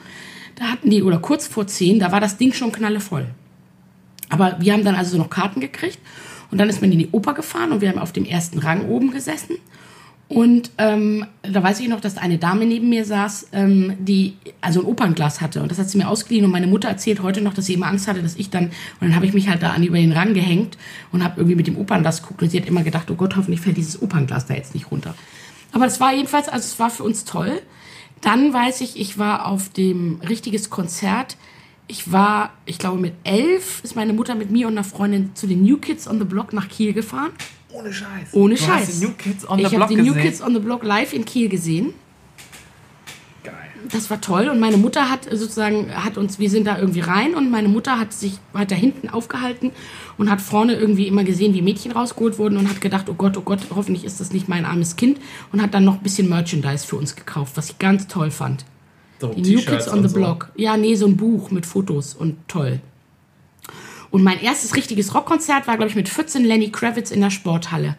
da 0.57 0.65
hatten 0.65 0.91
die, 0.91 1.03
oder 1.03 1.19
kurz 1.19 1.47
vor 1.47 1.67
10, 1.67 1.99
da 1.99 2.13
war 2.13 2.21
das 2.21 2.37
Ding 2.37 2.53
schon 2.53 2.73
knallevoll. 2.73 3.27
Aber 4.29 4.57
wir 4.61 4.73
haben 4.73 4.85
dann 4.85 4.95
also 4.95 5.19
noch 5.19 5.31
Karten 5.31 5.61
gekriegt. 5.61 5.99
Und 6.51 6.59
dann 6.59 6.69
ist 6.69 6.83
man 6.83 6.93
in 6.93 6.99
die 6.99 7.09
Oper 7.13 7.33
gefahren 7.33 7.73
und 7.73 7.81
wir 7.81 7.89
haben 7.89 7.99
auf 7.99 8.13
dem 8.13 8.27
ersten 8.27 8.59
Rang 8.59 8.87
oben 8.87 9.11
gesessen. 9.11 9.57
Und 10.29 10.71
ähm, 10.79 11.27
da 11.43 11.63
weiß 11.63 11.81
ich 11.81 11.89
noch, 11.89 12.01
dass 12.01 12.17
eine 12.17 12.39
Dame 12.39 12.65
neben 12.65 12.89
mir 12.89 13.05
saß, 13.05 13.49
ähm, 13.53 13.95
die 13.99 14.35
also 14.63 14.81
ein 14.81 14.87
Opernglas 14.87 15.43
hatte. 15.43 15.63
Und 15.63 15.71
das 15.71 15.79
hat 15.79 15.91
sie 15.91 15.99
mir 15.99 16.09
ausgeliehen. 16.09 16.45
Und 16.45 16.51
meine 16.51 16.67
Mutter 16.67 16.89
erzählt 16.89 17.23
heute 17.23 17.43
noch, 17.43 17.53
dass 17.53 17.67
sie 17.67 17.75
immer 17.75 17.87
Angst 17.87 18.09
hatte, 18.09 18.23
dass 18.23 18.37
ich 18.37 18.49
dann. 18.49 18.67
Und 18.67 18.73
dann 19.01 19.15
habe 19.15 19.27
ich 19.27 19.35
mich 19.35 19.49
halt 19.49 19.63
da 19.63 19.73
an 19.73 19.83
über 19.83 19.99
den 19.99 20.13
Rang 20.13 20.33
gehängt 20.33 20.79
und 21.11 21.23
habe 21.23 21.35
irgendwie 21.39 21.57
mit 21.57 21.67
dem 21.67 21.77
Opernglas 21.77 22.23
geguckt. 22.23 22.43
Und 22.43 22.51
sie 22.51 22.61
hat 22.61 22.67
immer 22.67 22.83
gedacht, 22.83 23.11
oh 23.11 23.15
Gott, 23.15 23.37
hoffentlich 23.37 23.61
fällt 23.61 23.77
dieses 23.77 24.01
Opernglas 24.01 24.47
da 24.47 24.55
jetzt 24.55 24.75
nicht 24.75 24.91
runter. 24.91 25.15
Aber 25.73 25.85
das 25.85 26.01
war 26.01 26.13
jedenfalls, 26.15 26.49
also 26.49 26.65
es 26.65 26.79
war 26.79 26.91
für 26.91 27.03
uns 27.03 27.25
toll. 27.25 27.63
Dann 28.21 28.53
weiß 28.53 28.83
ich, 28.83 29.01
ich 29.01 29.19
war 29.19 29.47
auf 29.47 29.71
dem 29.71 30.21
richtiges 30.29 30.71
Konzert. 30.71 31.37
Ich 31.89 32.13
war, 32.13 32.53
ich 32.67 32.79
glaube, 32.79 32.99
mit 33.01 33.15
elf 33.25 33.81
ist 33.83 33.97
meine 33.97 34.13
Mutter 34.13 34.35
mit 34.35 34.51
mir 34.51 34.69
und 34.69 34.75
einer 34.75 34.85
Freundin 34.85 35.35
zu 35.35 35.47
den 35.47 35.63
New 35.63 35.79
Kids 35.79 36.07
on 36.07 36.19
the 36.19 36.25
Block 36.25 36.53
nach 36.53 36.69
Kiel 36.69 36.93
gefahren. 36.93 37.33
Ohne 37.73 37.93
Scheiß. 37.93 38.29
Ohne 38.33 38.55
du 38.55 38.61
Scheiß. 38.61 38.89
Hast 38.89 39.01
die 39.03 39.07
New 39.07 39.13
Kids 39.13 39.49
on 39.49 39.59
ich 39.59 39.69
the 39.69 39.77
habe 39.77 39.77
Block 39.77 39.89
die 39.89 39.97
gesehen. 39.97 40.15
New 40.15 40.23
Kids 40.23 40.43
on 40.43 40.55
the 40.55 40.61
Block 40.61 40.83
live 40.85 41.13
in 41.13 41.25
Kiel 41.25 41.49
gesehen. 41.49 41.95
Das 43.91 44.11
war 44.11 44.21
toll 44.21 44.49
und 44.49 44.61
meine 44.61 44.77
Mutter 44.77 45.11
hat 45.11 45.25
sozusagen 45.25 45.95
hat 45.95 46.17
uns 46.17 46.39
wir 46.39 46.51
sind 46.51 46.67
da 46.67 46.79
irgendwie 46.79 47.01
rein 47.01 47.35
und 47.35 47.51
meine 47.51 47.69
Mutter 47.69 47.99
hat 47.99 48.13
sich 48.13 48.39
da 48.53 48.75
hinten 48.75 49.09
aufgehalten 49.09 49.71
und 50.19 50.31
hat 50.31 50.41
vorne 50.41 50.75
irgendwie 50.75 51.09
immer 51.09 51.25
gesehen, 51.25 51.55
wie 51.55 51.63
Mädchen 51.63 51.93
rausgeholt 51.93 52.39
wurden 52.39 52.57
und 52.57 52.69
hat 52.69 52.81
gedacht, 52.81 53.09
oh 53.09 53.15
Gott, 53.15 53.37
oh 53.37 53.43
Gott, 53.43 53.61
hoffentlich 53.75 54.05
ist 54.05 54.21
das 54.21 54.33
nicht 54.33 54.49
mein 54.49 54.65
armes 54.65 54.97
Kind 54.97 55.19
und 55.53 55.63
hat 55.63 55.75
dann 55.75 55.85
noch 55.85 55.95
ein 55.95 56.03
bisschen 56.03 56.29
Merchandise 56.29 56.87
für 56.87 56.97
uns 56.97 57.17
gekauft, 57.17 57.57
was 57.57 57.71
ich 57.71 57.79
ganz 57.79 58.07
toll 58.07 58.31
fand. 58.31 58.65
So, 59.21 59.29
Die 59.29 59.55
New 59.55 59.63
Kids 59.63 59.89
on 59.89 60.03
the 60.03 60.09
so. 60.09 60.17
Block. 60.17 60.51
Ja, 60.57 60.77
nee, 60.77 60.95
so 60.97 61.07
ein 61.07 61.17
Buch 61.17 61.51
mit 61.51 61.65
Fotos 61.65 62.15
und 62.15 62.37
toll. 62.49 62.81
Und 64.11 64.23
mein 64.23 64.41
erstes 64.41 64.77
richtiges 64.77 65.15
Rockkonzert 65.15 65.67
war, 65.67 65.77
glaube 65.77 65.91
ich, 65.91 65.97
mit 65.97 66.09
14 66.09 66.45
Lenny 66.45 66.71
Kravitz 66.71 67.11
in 67.11 67.21
der 67.21 67.31
Sporthalle. 67.31 67.97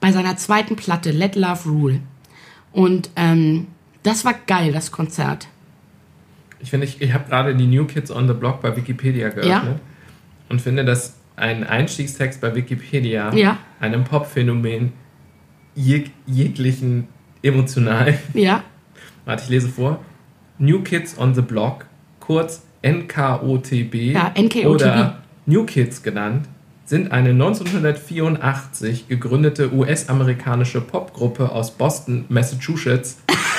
Bei 0.00 0.10
seiner 0.10 0.36
zweiten 0.36 0.76
Platte, 0.76 1.10
Let 1.10 1.36
Love 1.36 1.68
Rule. 1.68 2.00
Und 2.72 3.10
ähm, 3.16 3.66
das 4.04 4.24
war 4.24 4.34
geil, 4.46 4.72
das 4.72 4.92
Konzert. 4.92 5.48
Ich 6.60 6.70
finde, 6.70 6.86
ich, 6.86 7.02
ich 7.02 7.12
habe 7.12 7.28
gerade 7.28 7.54
die 7.56 7.66
New 7.66 7.84
Kids 7.86 8.10
on 8.10 8.28
the 8.28 8.32
Block 8.34 8.62
bei 8.62 8.74
Wikipedia 8.76 9.28
geöffnet 9.30 9.50
Ja. 9.50 9.80
und 10.48 10.60
finde, 10.62 10.84
dass 10.84 11.16
ein 11.36 11.64
Einstiegstext 11.64 12.40
bei 12.40 12.54
Wikipedia 12.54 13.34
Ja. 13.34 13.58
einem 13.80 14.04
Popphänomen 14.04 14.92
jeg 15.74 16.12
jeglichen 16.26 17.08
emotional. 17.42 18.16
Ja, 18.34 18.62
Warte, 19.24 19.42
ich 19.44 19.48
lese 19.50 19.68
vor. 19.68 19.98
New 20.58 20.82
Kids 20.82 21.18
on 21.18 21.34
the 21.34 21.40
Block, 21.42 21.86
kurz 22.20 22.62
NKOTB 22.86 24.12
Ja, 24.12 24.32
NKOTB. 24.38 24.66
oder 24.66 25.18
New 25.46 25.64
Kids 25.64 26.02
genannt, 26.02 26.46
sind 26.84 27.10
eine 27.12 27.30
1984 27.30 29.08
gegründete 29.08 29.72
US-amerikanische 29.72 30.80
Popgruppe 30.80 31.50
aus 31.50 31.72
Boston, 31.72 32.26
Massachusetts, 32.28 33.22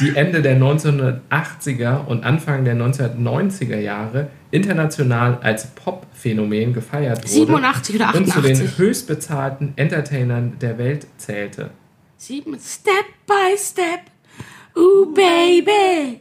die 0.00 0.16
Ende 0.16 0.42
der 0.42 0.58
1980er 0.58 2.06
und 2.06 2.24
Anfang 2.24 2.64
der 2.64 2.74
1990er 2.76 3.78
Jahre 3.78 4.28
international 4.50 5.38
als 5.42 5.66
Popphänomen 5.68 6.72
gefeiert 6.72 7.18
wurde 7.18 7.28
87 7.28 7.96
oder 7.96 8.14
und 8.14 8.26
zu 8.28 8.40
den 8.40 8.52
88. 8.56 8.78
höchstbezahlten 8.78 9.72
Entertainern 9.76 10.58
der 10.60 10.78
Welt 10.78 11.06
zählte. 11.16 11.70
Sieben, 12.16 12.58
Step 12.58 13.06
by 13.26 13.56
Step. 13.56 14.00
Ooh, 14.76 15.12
baby. 15.12 16.20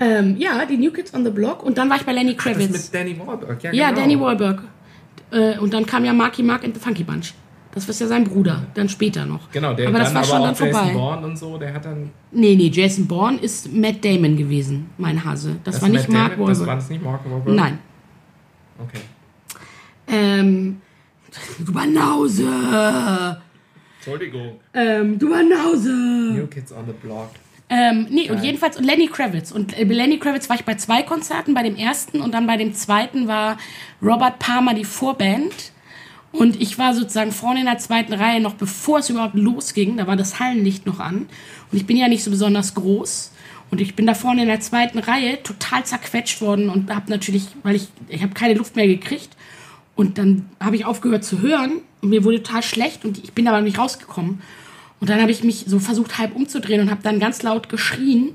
Ähm, 0.00 0.36
ja, 0.38 0.64
die 0.64 0.76
New 0.76 0.92
Kids 0.92 1.12
on 1.14 1.24
the 1.24 1.30
Block. 1.30 1.62
Und 1.64 1.76
dann 1.78 1.90
war 1.90 1.96
ich 1.96 2.04
bei 2.04 2.12
Lenny 2.12 2.34
Das 2.34 2.44
Kravitz. 2.44 2.70
mit 2.70 2.94
Danny 2.94 3.18
Wahlberg, 3.18 3.64
ja, 3.64 3.72
Ja, 3.72 3.88
genau. 3.88 4.00
Danny 4.00 4.20
Wahlberg. 4.20 4.62
Äh, 5.30 5.58
und 5.58 5.74
dann 5.74 5.84
kam 5.86 6.04
ja 6.04 6.12
Marky 6.12 6.42
Mark 6.42 6.62
in 6.64 6.72
the 6.72 6.80
Funky 6.80 7.02
Bunch. 7.04 7.34
Das 7.74 7.86
war 7.86 7.94
ja 7.94 8.06
sein 8.06 8.24
Bruder, 8.24 8.66
dann 8.74 8.88
später 8.88 9.26
noch. 9.26 9.50
Genau, 9.52 9.74
der 9.74 9.88
aber 9.88 9.98
das 9.98 10.12
dann 10.12 10.14
war 10.14 10.22
aber 10.22 10.28
schon 10.30 10.42
dann 10.42 10.54
Jason 10.54 10.72
vorbei. 10.72 10.92
Bourne 10.92 11.26
und 11.26 11.38
so, 11.38 11.58
der 11.58 11.74
hat 11.74 11.84
dann. 11.84 12.10
Nee, 12.32 12.56
nee, 12.56 12.68
Jason 12.72 13.06
Bourne 13.06 13.38
ist 13.38 13.72
Matt 13.72 14.04
Damon 14.04 14.36
gewesen, 14.36 14.90
mein 14.96 15.22
Hase. 15.24 15.56
Das, 15.64 15.80
war 15.82 15.88
nicht 15.88 16.08
Matt 16.08 16.18
Mark 16.18 16.32
Damon, 16.32 16.48
Das 16.48 16.60
war 16.60 16.66
Wahlberg. 16.66 16.80
das 16.80 16.90
nicht 16.90 17.04
Mark 17.04 17.30
Wahlberg? 17.30 17.54
Nein. 17.56 17.78
Okay. 18.78 19.00
Ähm, 20.08 20.80
du 21.58 21.72
Banause! 21.72 23.38
Entschuldigung. 23.98 24.60
Ähm, 24.72 25.18
du 25.18 25.28
Banause! 25.28 25.92
New 26.34 26.46
Kids 26.46 26.72
on 26.72 26.86
the 26.86 26.92
Block. 27.02 27.30
Ähm, 27.70 28.06
nee, 28.10 28.30
und 28.30 28.36
Geil. 28.36 28.46
jedenfalls 28.46 28.78
und 28.78 28.84
Lenny 28.84 29.08
Kravitz. 29.08 29.52
Und 29.52 29.78
äh, 29.78 29.84
bei 29.84 29.92
Lenny 29.92 30.18
Kravitz 30.18 30.48
war 30.48 30.56
ich 30.56 30.64
bei 30.64 30.76
zwei 30.76 31.02
Konzerten. 31.02 31.52
Bei 31.52 31.62
dem 31.62 31.76
ersten 31.76 32.20
und 32.22 32.32
dann 32.32 32.46
bei 32.46 32.56
dem 32.56 32.72
zweiten 32.72 33.28
war 33.28 33.58
Robert 34.02 34.38
Palmer 34.38 34.72
die 34.72 34.84
Vorband. 34.86 35.72
Und 36.38 36.60
ich 36.60 36.78
war 36.78 36.94
sozusagen 36.94 37.32
vorne 37.32 37.60
in 37.60 37.66
der 37.66 37.78
zweiten 37.78 38.12
Reihe, 38.12 38.40
noch 38.40 38.54
bevor 38.54 39.00
es 39.00 39.10
überhaupt 39.10 39.34
losging. 39.34 39.96
Da 39.96 40.06
war 40.06 40.14
das 40.14 40.38
Hallenlicht 40.38 40.86
noch 40.86 41.00
an. 41.00 41.28
Und 41.72 41.78
ich 41.78 41.84
bin 41.84 41.96
ja 41.96 42.06
nicht 42.06 42.22
so 42.22 42.30
besonders 42.30 42.74
groß. 42.74 43.32
Und 43.72 43.80
ich 43.80 43.96
bin 43.96 44.06
da 44.06 44.14
vorne 44.14 44.42
in 44.42 44.48
der 44.48 44.60
zweiten 44.60 45.00
Reihe 45.00 45.42
total 45.42 45.84
zerquetscht 45.84 46.40
worden 46.40 46.70
und 46.70 46.94
habe 46.94 47.10
natürlich, 47.10 47.48
weil 47.64 47.74
ich, 47.74 47.88
ich 48.08 48.22
habe 48.22 48.34
keine 48.34 48.54
Luft 48.54 48.76
mehr 48.76 48.86
gekriegt. 48.86 49.30
Und 49.96 50.16
dann 50.16 50.48
habe 50.60 50.76
ich 50.76 50.84
aufgehört 50.84 51.24
zu 51.24 51.42
hören 51.42 51.80
und 52.02 52.10
mir 52.10 52.22
wurde 52.22 52.40
total 52.40 52.62
schlecht 52.62 53.04
und 53.04 53.18
ich 53.18 53.32
bin 53.32 53.48
aber 53.48 53.60
nicht 53.60 53.78
rausgekommen. 53.78 54.40
Und 55.00 55.10
dann 55.10 55.20
habe 55.20 55.32
ich 55.32 55.42
mich 55.42 55.64
so 55.66 55.80
versucht, 55.80 56.18
halb 56.18 56.36
umzudrehen 56.36 56.80
und 56.80 56.90
habe 56.90 57.02
dann 57.02 57.18
ganz 57.18 57.42
laut 57.42 57.68
geschrien, 57.68 58.30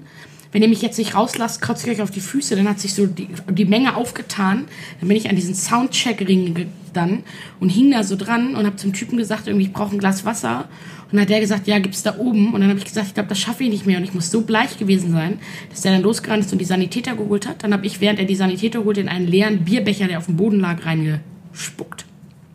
wenn 0.53 0.61
ihr 0.61 0.69
mich 0.69 0.81
jetzt 0.81 0.97
nicht 0.99 1.15
rauslasst, 1.15 1.61
kotze 1.61 1.89
ich 1.89 1.97
euch 1.97 2.01
auf 2.01 2.11
die 2.11 2.21
Füße. 2.21 2.55
Dann 2.55 2.69
hat 2.69 2.79
sich 2.79 2.93
so 2.93 3.07
die, 3.07 3.27
die 3.49 3.65
Menge 3.65 3.97
aufgetan. 3.97 4.65
Dann 4.99 5.07
bin 5.07 5.17
ich 5.17 5.29
an 5.29 5.35
diesen 5.35 5.55
Soundcheck-Ring 5.55 6.67
dann 6.93 7.23
und 7.59 7.69
hing 7.69 7.89
da 7.89 8.03
so 8.03 8.15
dran 8.15 8.55
und 8.55 8.65
habe 8.65 8.75
zum 8.75 8.93
Typen 8.93 9.17
gesagt, 9.17 9.47
irgendwie, 9.47 9.65
ich 9.65 9.73
brauche 9.73 9.95
ein 9.95 9.97
Glas 9.97 10.25
Wasser. 10.25 10.69
Und 11.05 11.13
dann 11.13 11.21
hat 11.21 11.29
der 11.29 11.39
gesagt, 11.39 11.67
ja, 11.67 11.79
gibt's 11.79 12.03
da 12.03 12.17
oben. 12.17 12.53
Und 12.53 12.61
dann 12.61 12.69
habe 12.69 12.77
ich 12.77 12.85
gesagt, 12.85 13.07
ich 13.07 13.13
glaube, 13.15 13.29
das 13.29 13.39
schaffe 13.39 13.63
ich 13.63 13.69
nicht 13.71 13.85
mehr. 13.87 13.97
Und 13.97 14.03
ich 14.03 14.13
muss 14.13 14.29
so 14.29 14.41
bleich 14.41 14.77
gewesen 14.77 15.11
sein, 15.11 15.39
dass 15.71 15.81
der 15.81 15.93
dann 15.93 16.03
losgerannt 16.03 16.45
ist 16.45 16.51
und 16.51 16.59
die 16.59 16.65
Sanitäter 16.65 17.15
geholt 17.15 17.47
hat. 17.47 17.63
Dann 17.63 17.73
habe 17.73 17.85
ich, 17.85 17.99
während 17.99 18.19
er 18.19 18.25
die 18.25 18.35
Sanitäter 18.35 18.85
holte, 18.85 19.01
in 19.01 19.09
einen 19.09 19.27
leeren 19.27 19.65
Bierbecher, 19.65 20.07
der 20.07 20.19
auf 20.19 20.27
dem 20.27 20.37
Boden 20.37 20.59
lag, 20.59 20.85
reingespuckt. 20.85 22.05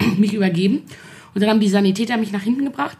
mich 0.18 0.34
übergeben. 0.34 0.82
Und 1.34 1.40
dann 1.40 1.50
haben 1.50 1.60
die 1.60 1.68
Sanitäter 1.68 2.16
mich 2.16 2.32
nach 2.32 2.42
hinten 2.42 2.64
gebracht. 2.64 2.98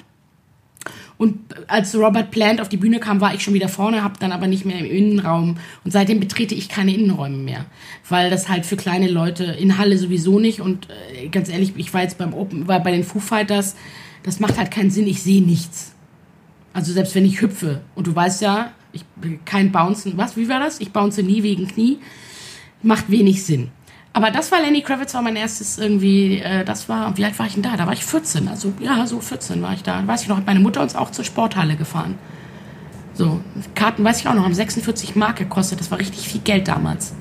Und 1.18 1.36
als 1.66 1.96
Robert 1.96 2.30
Plant 2.30 2.60
auf 2.60 2.68
die 2.68 2.76
Bühne 2.76 3.00
kam, 3.00 3.20
war 3.20 3.34
ich 3.34 3.42
schon 3.42 3.52
wieder 3.52 3.68
vorne, 3.68 4.04
habe 4.04 4.14
dann 4.20 4.30
aber 4.30 4.46
nicht 4.46 4.64
mehr 4.64 4.78
im 4.78 4.86
Innenraum. 4.86 5.56
Und 5.84 5.90
seitdem 5.90 6.20
betrete 6.20 6.54
ich 6.54 6.68
keine 6.68 6.94
Innenräume 6.94 7.36
mehr. 7.36 7.66
Weil 8.08 8.30
das 8.30 8.48
halt 8.48 8.64
für 8.64 8.76
kleine 8.76 9.08
Leute 9.08 9.44
in 9.44 9.78
Halle 9.78 9.98
sowieso 9.98 10.38
nicht. 10.38 10.60
Und 10.60 10.86
äh, 11.16 11.28
ganz 11.28 11.48
ehrlich, 11.48 11.72
ich 11.76 11.92
war 11.92 12.02
jetzt 12.02 12.18
beim 12.18 12.34
Open, 12.34 12.68
war 12.68 12.80
bei 12.80 12.92
den 12.92 13.02
Foo 13.02 13.18
Fighters, 13.18 13.74
das 14.22 14.38
macht 14.38 14.58
halt 14.58 14.70
keinen 14.70 14.90
Sinn, 14.90 15.08
ich 15.08 15.22
sehe 15.22 15.42
nichts. 15.42 15.92
Also 16.72 16.92
selbst 16.92 17.16
wenn 17.16 17.24
ich 17.24 17.40
hüpfe. 17.40 17.80
Und 17.96 18.06
du 18.06 18.14
weißt 18.14 18.40
ja, 18.42 18.72
ich 18.92 19.04
kein 19.44 19.72
Bouncen. 19.72 20.16
Was, 20.16 20.36
wie 20.36 20.48
war 20.48 20.60
das? 20.60 20.80
Ich 20.80 20.92
bounce 20.92 21.22
nie 21.22 21.42
wegen 21.42 21.66
Knie. 21.66 21.98
Macht 22.82 23.10
wenig 23.10 23.44
Sinn. 23.44 23.70
Aber 24.18 24.32
das 24.32 24.50
war 24.50 24.60
Lenny 24.60 24.82
Kravitz, 24.82 25.14
war 25.14 25.22
mein 25.22 25.36
erstes 25.36 25.78
irgendwie, 25.78 26.40
äh, 26.40 26.64
das 26.64 26.88
war, 26.88 27.16
wie 27.16 27.24
alt 27.24 27.38
war 27.38 27.46
ich 27.46 27.54
denn 27.54 27.62
da? 27.62 27.76
Da 27.76 27.86
war 27.86 27.92
ich 27.92 28.04
14, 28.04 28.48
also 28.48 28.72
ja, 28.80 29.06
so 29.06 29.20
14 29.20 29.62
war 29.62 29.74
ich 29.74 29.84
da. 29.84 30.04
Weiß 30.04 30.22
ich 30.22 30.28
noch, 30.28 30.38
hat 30.38 30.44
meine 30.44 30.58
Mutter 30.58 30.82
uns 30.82 30.96
auch 30.96 31.12
zur 31.12 31.24
Sporthalle 31.24 31.76
gefahren. 31.76 32.18
So, 33.14 33.40
Karten, 33.76 34.02
weiß 34.02 34.18
ich 34.18 34.26
auch 34.26 34.34
noch, 34.34 34.42
haben 34.42 34.54
46 34.54 35.14
Mark 35.14 35.36
gekostet, 35.36 35.78
das 35.78 35.92
war 35.92 36.00
richtig 36.00 36.28
viel 36.28 36.40
Geld 36.40 36.66
damals. 36.66 37.14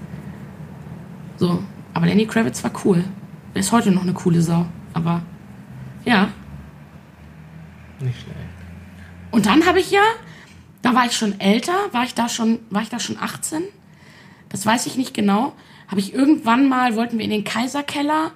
So, 1.36 1.62
aber 1.94 2.08
Lenny 2.08 2.26
Kravitz 2.26 2.64
war 2.64 2.72
cool. 2.84 3.04
Er 3.54 3.60
ist 3.60 3.72
heute 3.72 3.92
noch 3.92 4.02
eine 4.02 4.14
coole 4.14 4.42
Sau, 4.42 4.66
aber 4.96 5.22
ja. 6.04 6.30
Nicht 8.00 8.20
schlecht. 8.20 8.38
Und 9.30 9.46
dann 9.46 9.68
habe 9.68 9.80
ich 9.80 9.92
ja, 9.92 10.02
da 10.82 10.96
war 10.96 11.06
ich 11.06 11.16
schon 11.16 11.40
älter, 11.40 11.76
war 11.92 12.06
ich 12.06 12.16
da 12.16 12.28
schon, 12.28 12.58
war 12.72 12.82
ich 12.82 12.90
da 12.90 13.00
schon 13.00 13.20
18? 13.20 13.62
Das 14.50 14.66
weiß 14.66 14.88
ich 14.88 14.98
nicht 14.98 15.14
genau. 15.14 15.54
Habe 15.88 16.00
ich 16.00 16.14
irgendwann 16.14 16.68
mal, 16.68 16.96
wollten 16.96 17.18
wir 17.18 17.26
in 17.26 17.32
den 17.32 17.44
Kaiserkeller 17.44 18.32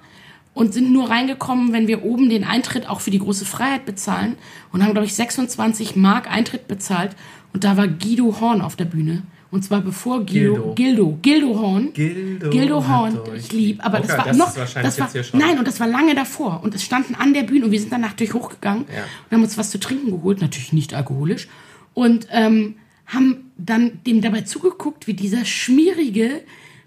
und 0.54 0.74
sind 0.74 0.92
nur 0.92 1.08
reingekommen, 1.10 1.72
wenn 1.72 1.86
wir 1.86 2.04
oben 2.04 2.28
den 2.28 2.44
Eintritt 2.44 2.88
auch 2.88 3.00
für 3.00 3.10
die 3.10 3.18
große 3.18 3.44
Freiheit 3.44 3.84
bezahlen 3.86 4.36
und 4.72 4.82
haben, 4.82 4.92
glaube 4.92 5.06
ich, 5.06 5.14
26 5.14 5.96
Mark 5.96 6.30
Eintritt 6.30 6.68
bezahlt 6.68 7.16
und 7.52 7.64
da 7.64 7.76
war 7.76 7.88
Guido 7.88 8.40
Horn 8.40 8.60
auf 8.60 8.76
der 8.76 8.84
Bühne. 8.86 9.22
Und 9.50 9.62
zwar 9.64 9.82
bevor 9.82 10.24
Guido, 10.24 10.72
Gildo. 10.74 10.74
Gildo, 10.74 11.18
Gildo 11.20 11.58
Horn. 11.60 11.92
Gildo 11.92 12.48
Gildo 12.48 12.88
Horn, 12.88 13.18
ich 13.36 13.52
lieb, 13.52 13.84
aber 13.84 13.98
lieb. 13.98 14.08
das 14.08 14.16
Okay, 14.16 14.18
war 14.18 14.28
das 14.28 14.36
noch, 14.38 14.54
das 14.82 14.98
war, 14.98 15.10
nein, 15.38 15.58
und 15.58 15.68
das 15.68 15.78
war 15.78 15.86
lange 15.86 16.14
davor 16.14 16.60
und 16.64 16.74
es 16.74 16.82
standen 16.82 17.14
an 17.14 17.34
der 17.34 17.42
Bühne 17.42 17.66
und 17.66 17.70
wir 17.70 17.78
sind 17.78 17.92
dann 17.92 18.00
natürlich 18.00 18.32
hochgegangen 18.32 18.86
Ja. 18.88 19.02
und 19.28 19.36
haben 19.36 19.42
uns 19.44 19.58
was 19.58 19.70
zu 19.70 19.78
trinken 19.78 20.10
geholt, 20.10 20.40
natürlich 20.40 20.72
nicht 20.72 20.94
alkoholisch 20.94 21.48
und 21.92 22.28
ähm, 22.30 22.76
haben 23.04 23.50
dann 23.58 24.00
dem 24.06 24.22
dabei 24.22 24.40
zugeguckt, 24.40 25.06
wie 25.06 25.12
dieser 25.12 25.44
schmierige, 25.44 26.40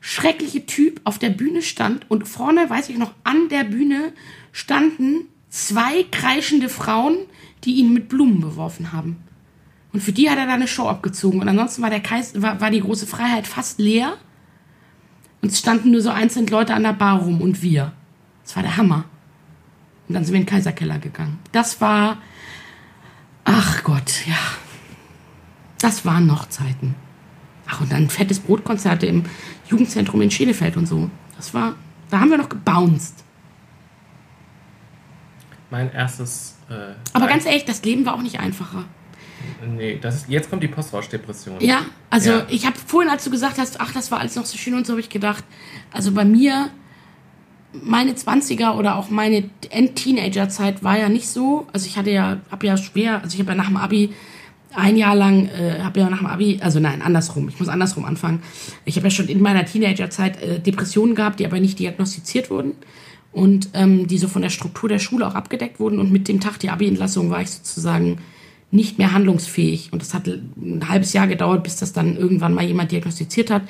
schreckliche 0.05 0.67
Typ 0.67 1.01
auf 1.03 1.17
der 1.17 1.31
Bühne 1.31 1.63
stand 1.63 2.11
und 2.11 2.27
vorne, 2.27 2.69
weiß 2.69 2.89
ich 2.89 2.97
noch, 2.99 3.15
an 3.23 3.49
der 3.49 3.63
Bühne 3.63 4.13
standen 4.51 5.25
zwei 5.49 6.03
kreischende 6.11 6.69
Frauen, 6.69 7.17
die 7.63 7.77
ihn 7.77 7.91
mit 7.91 8.07
Blumen 8.07 8.39
beworfen 8.39 8.93
haben. 8.93 9.17
Und 9.93 10.01
für 10.01 10.11
die 10.11 10.29
hat 10.29 10.37
er 10.37 10.45
dann 10.45 10.55
eine 10.55 10.67
Show 10.67 10.87
abgezogen. 10.87 11.41
Und 11.41 11.49
ansonsten 11.49 11.81
war, 11.81 11.89
der 11.89 12.01
Kreis, 12.01 12.39
war, 12.39 12.61
war 12.61 12.69
die 12.69 12.81
große 12.81 13.07
Freiheit 13.07 13.47
fast 13.47 13.79
leer. 13.79 14.17
Und 15.41 15.51
es 15.51 15.57
standen 15.57 15.89
nur 15.89 16.01
so 16.01 16.11
einzelne 16.11 16.51
Leute 16.51 16.75
an 16.75 16.83
der 16.83 16.93
Bar 16.93 17.21
rum 17.21 17.41
und 17.41 17.63
wir. 17.63 17.91
Das 18.43 18.55
war 18.55 18.61
der 18.61 18.77
Hammer. 18.77 19.05
Und 20.07 20.13
dann 20.13 20.23
sind 20.23 20.35
wir 20.35 20.39
in 20.39 20.45
den 20.45 20.51
Kaiserkeller 20.51 20.99
gegangen. 20.99 21.39
Das 21.51 21.81
war. 21.81 22.19
Ach 23.43 23.83
Gott, 23.83 24.27
ja. 24.27 24.37
Das 25.79 26.05
waren 26.05 26.27
noch 26.27 26.47
Zeiten. 26.47 26.93
Ach, 27.67 27.81
und 27.81 27.91
dann 27.91 28.09
fettes 28.09 28.39
Brotkonzerte 28.39 29.07
im 29.07 29.23
Jugendzentrum 29.67 30.21
in 30.21 30.31
Schenefeld 30.31 30.77
und 30.77 30.85
so. 30.87 31.09
Das 31.35 31.53
war. 31.53 31.75
Da 32.09 32.19
haben 32.19 32.29
wir 32.29 32.37
noch 32.37 32.49
gebounced. 32.49 33.23
Mein 35.71 35.91
erstes. 35.91 36.57
Äh, 36.69 36.93
Aber 37.13 37.27
ganz 37.27 37.45
ehrlich, 37.45 37.65
das 37.65 37.83
Leben 37.83 38.05
war 38.05 38.13
auch 38.15 38.21
nicht 38.21 38.39
einfacher. 38.39 38.85
Nee, 39.67 39.99
das 40.01 40.15
ist, 40.15 40.29
jetzt 40.29 40.49
kommt 40.49 40.63
die 40.63 40.67
Postrauschdepression. 40.67 41.59
Ja, 41.61 41.81
also 42.09 42.31
Ja. 42.31 42.45
ich 42.49 42.65
habe 42.65 42.75
vorhin, 42.77 43.11
als 43.11 43.23
du 43.23 43.29
gesagt 43.31 43.57
hast, 43.57 43.79
ach, 43.81 43.91
das 43.93 44.09
war 44.11 44.19
alles 44.19 44.35
noch 44.35 44.45
so 44.45 44.57
schön 44.57 44.73
und 44.73 44.85
so, 44.87 44.93
habe 44.93 45.01
ich 45.01 45.09
gedacht, 45.09 45.43
also 45.91 46.11
bei 46.13 46.25
mir, 46.25 46.69
meine 47.73 48.13
20er 48.13 48.75
oder 48.75 48.95
auch 48.95 49.09
meine 49.09 49.49
End-Teenager-Zeit 49.69 50.83
war 50.83 50.97
ja 50.97 51.09
nicht 51.09 51.27
so. 51.27 51.67
Also 51.73 51.85
ich 51.87 51.97
hatte 51.97 52.09
ja, 52.11 52.37
habe 52.49 52.65
ja 52.65 52.77
schwer, 52.77 53.21
also 53.21 53.33
ich 53.35 53.39
habe 53.39 53.51
ja 53.51 53.55
nach 53.57 53.67
dem 53.67 53.77
Abi 53.77 54.13
ein 54.75 54.97
Jahr 54.97 55.15
lang, 55.15 55.47
äh, 55.47 55.79
habe 55.81 55.99
ja 55.99 56.09
nach 56.09 56.19
dem 56.19 56.27
Abi, 56.27 56.59
also 56.61 56.79
nein, 56.79 57.01
andersrum, 57.01 57.49
ich 57.49 57.59
muss 57.59 57.69
andersrum 57.69 58.05
anfangen. 58.05 58.41
Ich 58.85 58.95
habe 58.97 59.07
ja 59.07 59.11
schon 59.11 59.27
in 59.27 59.41
meiner 59.41 59.65
Teenager-Zeit 59.65 60.41
äh, 60.41 60.59
Depressionen 60.59 61.15
gehabt, 61.15 61.39
die 61.39 61.45
aber 61.45 61.59
nicht 61.59 61.79
diagnostiziert 61.79 62.49
wurden 62.49 62.73
und 63.31 63.69
ähm, 63.73 64.07
die 64.07 64.17
so 64.17 64.27
von 64.27 64.41
der 64.41 64.49
Struktur 64.49 64.89
der 64.89 64.99
Schule 64.99 65.27
auch 65.27 65.35
abgedeckt 65.35 65.79
wurden. 65.79 65.99
Und 65.99 66.11
mit 66.11 66.27
dem 66.27 66.39
Tag 66.39 66.59
der 66.59 66.73
Abi-Entlassung 66.73 67.29
war 67.29 67.41
ich 67.41 67.51
sozusagen 67.51 68.19
nicht 68.71 68.97
mehr 68.97 69.13
handlungsfähig. 69.13 69.91
Und 69.91 70.01
das 70.01 70.13
hat 70.13 70.27
ein 70.27 70.87
halbes 70.87 71.13
Jahr 71.13 71.27
gedauert, 71.27 71.63
bis 71.63 71.77
das 71.77 71.93
dann 71.93 72.17
irgendwann 72.17 72.53
mal 72.53 72.65
jemand 72.65 72.91
diagnostiziert 72.91 73.51
hat. 73.51 73.63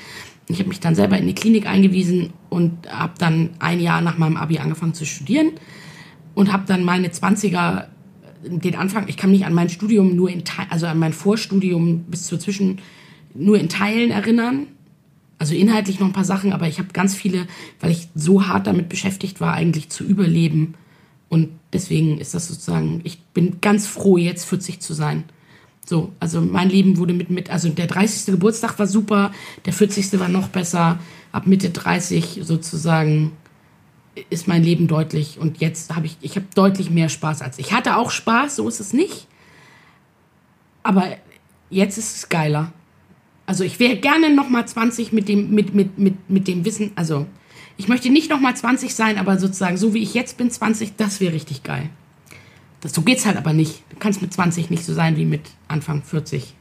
Ich 0.47 0.59
habe 0.59 0.69
mich 0.69 0.79
dann 0.79 0.95
selber 0.95 1.17
in 1.17 1.27
die 1.27 1.35
Klinik 1.35 1.67
eingewiesen 1.67 2.33
und 2.49 2.87
habe 2.91 3.13
dann 3.17 3.51
ein 3.59 3.79
Jahr 3.79 4.01
nach 4.01 4.17
meinem 4.17 4.37
Abi 4.37 4.59
angefangen 4.59 4.93
zu 4.93 5.05
studieren 5.05 5.51
und 6.35 6.51
habe 6.51 6.65
dann 6.67 6.83
meine 6.83 7.07
20er 7.07 7.85
den 8.47 8.75
Anfang, 8.75 9.07
ich 9.07 9.17
kann 9.17 9.31
mich 9.31 9.45
an 9.45 9.53
mein 9.53 9.69
Studium 9.69 10.15
nur 10.15 10.29
in 10.29 10.43
also 10.69 10.87
an 10.87 10.99
mein 10.99 11.13
Vorstudium 11.13 12.03
bis 12.03 12.27
zur 12.27 12.39
Zwischen 12.39 12.79
nur 13.33 13.59
in 13.59 13.69
Teilen 13.69 14.11
erinnern. 14.11 14.67
Also 15.37 15.53
inhaltlich 15.53 15.99
noch 15.99 16.07
ein 16.07 16.13
paar 16.13 16.23
Sachen, 16.23 16.53
aber 16.53 16.67
ich 16.67 16.79
habe 16.79 16.89
ganz 16.93 17.13
viele, 17.13 17.45
weil 17.81 17.91
ich 17.91 18.07
so 18.15 18.47
hart 18.47 18.67
damit 18.67 18.87
beschäftigt 18.87 19.41
war, 19.41 19.53
eigentlich 19.53 19.89
zu 19.89 20.05
überleben. 20.05 20.75
Und 21.27 21.49
deswegen 21.73 22.19
ist 22.19 22.33
das 22.33 22.47
sozusagen, 22.47 23.01
ich 23.03 23.19
bin 23.33 23.59
ganz 23.59 23.85
froh, 23.85 24.17
jetzt 24.17 24.45
40 24.45 24.79
zu 24.79 24.93
sein. 24.93 25.25
So, 25.85 26.13
also 26.19 26.41
mein 26.41 26.69
Leben 26.69 26.97
wurde 26.97 27.13
mit, 27.13 27.29
mit, 27.29 27.49
also 27.49 27.69
der 27.69 27.87
30. 27.87 28.33
Geburtstag 28.33 28.79
war 28.79 28.87
super, 28.87 29.31
der 29.65 29.73
40. 29.73 30.19
war 30.19 30.29
noch 30.29 30.47
besser. 30.47 30.99
Ab 31.31 31.47
Mitte 31.47 31.69
30 31.69 32.39
sozusagen 32.43 33.33
ist 34.29 34.47
mein 34.47 34.63
Leben 34.63 34.87
deutlich 34.87 35.37
und 35.39 35.59
jetzt 35.59 35.95
habe 35.95 36.05
ich, 36.05 36.17
ich 36.21 36.35
habe 36.35 36.45
deutlich 36.55 36.89
mehr 36.89 37.09
Spaß 37.09 37.41
als 37.41 37.59
ich 37.59 37.73
hatte 37.73 37.97
auch 37.97 38.11
Spaß, 38.11 38.55
so 38.55 38.67
ist 38.67 38.79
es 38.79 38.93
nicht. 38.93 39.27
Aber 40.83 41.07
jetzt 41.69 41.97
ist 41.97 42.15
es 42.15 42.29
geiler. 42.29 42.71
Also 43.45 43.63
ich 43.63 43.79
wäre 43.79 43.97
gerne 43.97 44.33
noch 44.33 44.49
mal 44.49 44.67
20 44.67 45.11
mit 45.11 45.27
dem, 45.27 45.51
mit, 45.51 45.73
mit, 45.73 45.97
mit, 45.97 46.29
mit 46.29 46.47
dem 46.47 46.65
Wissen, 46.65 46.91
also 46.95 47.27
ich 47.77 47.87
möchte 47.87 48.09
nicht 48.09 48.29
noch 48.29 48.39
mal 48.39 48.55
20 48.55 48.95
sein, 48.95 49.17
aber 49.17 49.37
sozusagen 49.37 49.77
so 49.77 49.93
wie 49.93 50.01
ich 50.01 50.13
jetzt 50.13 50.37
bin, 50.37 50.49
20, 50.49 50.95
das 50.95 51.19
wäre 51.19 51.33
richtig 51.33 51.63
geil. 51.63 51.89
Das, 52.81 52.93
so 52.93 53.01
geht's 53.01 53.25
halt 53.25 53.37
aber 53.37 53.51
nicht. 53.51 53.83
Du 53.89 53.97
kannst 53.97 54.21
mit 54.21 54.31
20 54.31 54.69
nicht 54.69 54.85
so 54.85 54.93
sein 54.93 55.17
wie 55.17 55.25
mit 55.25 55.41
Anfang 55.67 56.03
40. 56.03 56.53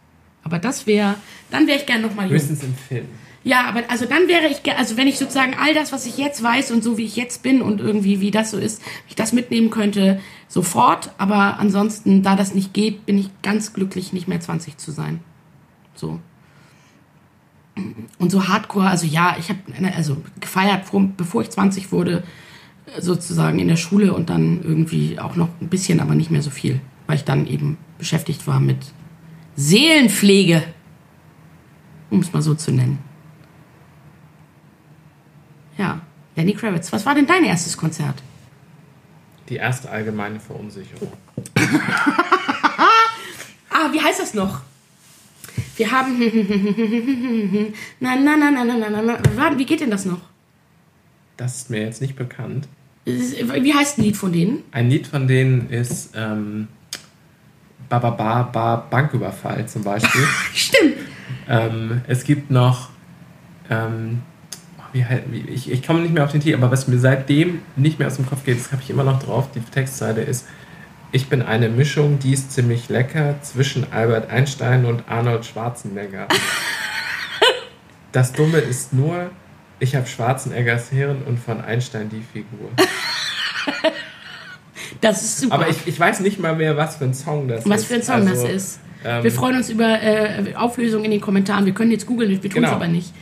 Aber 0.42 0.58
das 0.58 0.86
wäre, 0.86 1.16
dann 1.50 1.66
wäre 1.66 1.78
ich 1.78 1.86
gerne 1.86 2.06
noch 2.06 2.14
mal 2.14 2.24
jung. 2.24 2.32
Höchstens 2.32 2.62
im 2.64 2.74
Film. 2.74 3.06
Ja, 3.44 3.66
aber 3.66 3.82
also 3.88 4.06
dann 4.06 4.26
wäre 4.26 4.46
ich, 4.48 4.60
also 4.76 4.96
wenn 4.96 5.06
ich 5.06 5.18
sozusagen 5.18 5.54
all 5.54 5.74
das, 5.74 5.92
was 5.92 6.06
ich 6.06 6.16
jetzt 6.16 6.42
weiß 6.42 6.70
und 6.70 6.82
so 6.82 6.96
wie 6.96 7.04
ich 7.04 7.14
jetzt 7.14 7.42
bin 7.42 7.60
und 7.60 7.78
irgendwie 7.78 8.20
wie 8.20 8.30
das 8.30 8.50
so 8.50 8.56
ist, 8.56 8.80
ich 9.06 9.14
das 9.14 9.34
mitnehmen 9.34 9.68
könnte, 9.68 10.18
sofort. 10.48 11.12
Aber 11.18 11.58
ansonsten, 11.58 12.22
da 12.22 12.36
das 12.36 12.54
nicht 12.54 12.72
geht, 12.72 13.04
bin 13.04 13.18
ich 13.18 13.28
ganz 13.42 13.74
glücklich, 13.74 14.14
nicht 14.14 14.28
mehr 14.28 14.40
20 14.40 14.78
zu 14.78 14.92
sein. 14.92 15.20
So. 15.94 16.20
Und 18.18 18.30
so 18.30 18.48
Hardcore, 18.48 18.88
also 18.88 19.06
ja, 19.06 19.36
ich 19.38 19.50
habe 19.50 19.60
also 19.94 20.16
gefeiert, 20.40 20.86
vor, 20.86 21.06
bevor 21.14 21.42
ich 21.42 21.50
20 21.50 21.92
wurde, 21.92 22.24
sozusagen 22.98 23.58
in 23.58 23.68
der 23.68 23.76
Schule 23.76 24.14
und 24.14 24.30
dann 24.30 24.62
irgendwie 24.62 25.18
auch 25.18 25.36
noch 25.36 25.48
ein 25.60 25.68
bisschen, 25.68 26.00
aber 26.00 26.14
nicht 26.14 26.30
mehr 26.30 26.42
so 26.42 26.50
viel, 26.50 26.80
weil 27.06 27.16
ich 27.16 27.24
dann 27.24 27.46
eben 27.46 27.76
beschäftigt 27.98 28.46
war 28.46 28.58
mit 28.58 28.78
Seelenpflege, 29.56 30.62
um 32.10 32.20
es 32.20 32.32
mal 32.32 32.42
so 32.42 32.54
zu 32.54 32.72
nennen. 32.72 32.98
Ja, 35.76 36.00
Lenny 36.36 36.54
Kravitz, 36.54 36.92
was 36.92 37.04
war 37.06 37.14
denn 37.14 37.26
dein 37.26 37.44
erstes 37.44 37.76
Konzert? 37.76 38.22
Die 39.48 39.56
erste 39.56 39.90
allgemeine 39.90 40.40
Verunsicherung. 40.40 41.12
Ah, 43.76 43.92
wie 43.92 44.00
heißt 44.00 44.20
das 44.20 44.34
noch? 44.34 44.60
Wir 45.76 45.90
haben. 45.90 46.16
na, 48.00 48.14
na, 48.14 48.36
na, 48.36 48.50
na, 48.52 48.64
na, 48.64 48.88
na, 48.88 49.02
na, 49.02 49.58
Wie 49.58 49.66
geht 49.66 49.80
denn 49.80 49.90
das 49.90 50.04
noch? 50.04 50.20
Das 51.36 51.56
ist 51.56 51.70
mir 51.70 51.80
jetzt 51.82 52.00
nicht 52.00 52.14
bekannt. 52.14 52.68
Wie 53.04 53.74
heißt 53.74 53.98
ein 53.98 54.02
Lied 54.02 54.16
von 54.16 54.32
denen? 54.32 54.62
Ein 54.70 54.88
Lied 54.88 55.08
von 55.08 55.26
denen 55.26 55.68
ist 55.70 56.12
ähm, 56.14 56.68
Ba 57.88 57.98
Ba 57.98 58.10
Ba 58.10 58.42
Ba 58.44 58.76
Banküberfall 58.76 59.66
zum 59.66 59.82
Beispiel. 59.82 60.24
Stimmt. 60.54 60.94
ähm, 61.48 62.00
es 62.06 62.22
gibt 62.22 62.52
noch, 62.52 62.90
ähm, 63.68 64.22
wie, 64.94 65.04
wie, 65.30 65.40
ich, 65.50 65.70
ich 65.70 65.86
komme 65.86 66.00
nicht 66.00 66.14
mehr 66.14 66.24
auf 66.24 66.32
den 66.32 66.40
Titel, 66.40 66.56
aber 66.56 66.70
was 66.70 66.88
mir 66.88 66.98
seitdem 66.98 67.60
nicht 67.76 67.98
mehr 67.98 68.08
aus 68.08 68.16
dem 68.16 68.24
Kopf 68.26 68.44
geht, 68.44 68.58
das 68.58 68.72
habe 68.72 68.80
ich 68.82 68.88
immer 68.90 69.04
noch 69.04 69.22
drauf, 69.22 69.48
die 69.54 69.60
Textzeile 69.60 70.22
ist, 70.22 70.46
ich 71.12 71.28
bin 71.28 71.42
eine 71.42 71.68
Mischung, 71.68 72.18
die 72.18 72.32
ist 72.32 72.50
ziemlich 72.52 72.88
lecker, 72.88 73.36
zwischen 73.42 73.92
Albert 73.92 74.30
Einstein 74.30 74.84
und 74.86 75.04
Arnold 75.08 75.44
Schwarzenegger. 75.44 76.26
das 78.12 78.32
Dumme 78.32 78.58
ist 78.58 78.92
nur, 78.92 79.30
ich 79.78 79.94
habe 79.94 80.06
Schwarzeneggers 80.06 80.88
Hirn 80.90 81.22
und 81.26 81.38
von 81.38 81.60
Einstein 81.60 82.08
die 82.08 82.22
Figur. 82.32 82.70
Das 85.00 85.22
ist 85.22 85.40
super. 85.40 85.54
Aber 85.54 85.68
ich, 85.68 85.86
ich 85.86 85.98
weiß 85.98 86.20
nicht 86.20 86.38
mal 86.40 86.54
mehr, 86.56 86.76
was 86.76 86.96
für 86.96 87.04
ein 87.04 87.14
Song 87.14 87.48
das 87.48 87.60
ist. 87.64 87.68
Was 87.70 87.84
für 87.84 87.94
ein 87.94 88.02
Song 88.02 88.26
Also, 88.26 88.46
das 88.46 88.54
ist. 88.54 88.80
ähm, 89.04 89.22
wir 89.24 89.32
freuen 89.32 89.56
uns 89.56 89.68
über 89.70 90.00
äh, 90.02 90.54
Auflösung 90.54 91.04
in 91.04 91.10
den 91.10 91.20
Kommentaren. 91.20 91.66
Wir 91.66 91.74
können 91.74 91.90
jetzt 91.90 92.06
googeln, 92.06 92.30
wir 92.30 92.38
tun 92.40 92.48
es 92.48 92.54
Genau. 92.54 92.68
aber 92.70 92.88
nicht. 92.88 93.12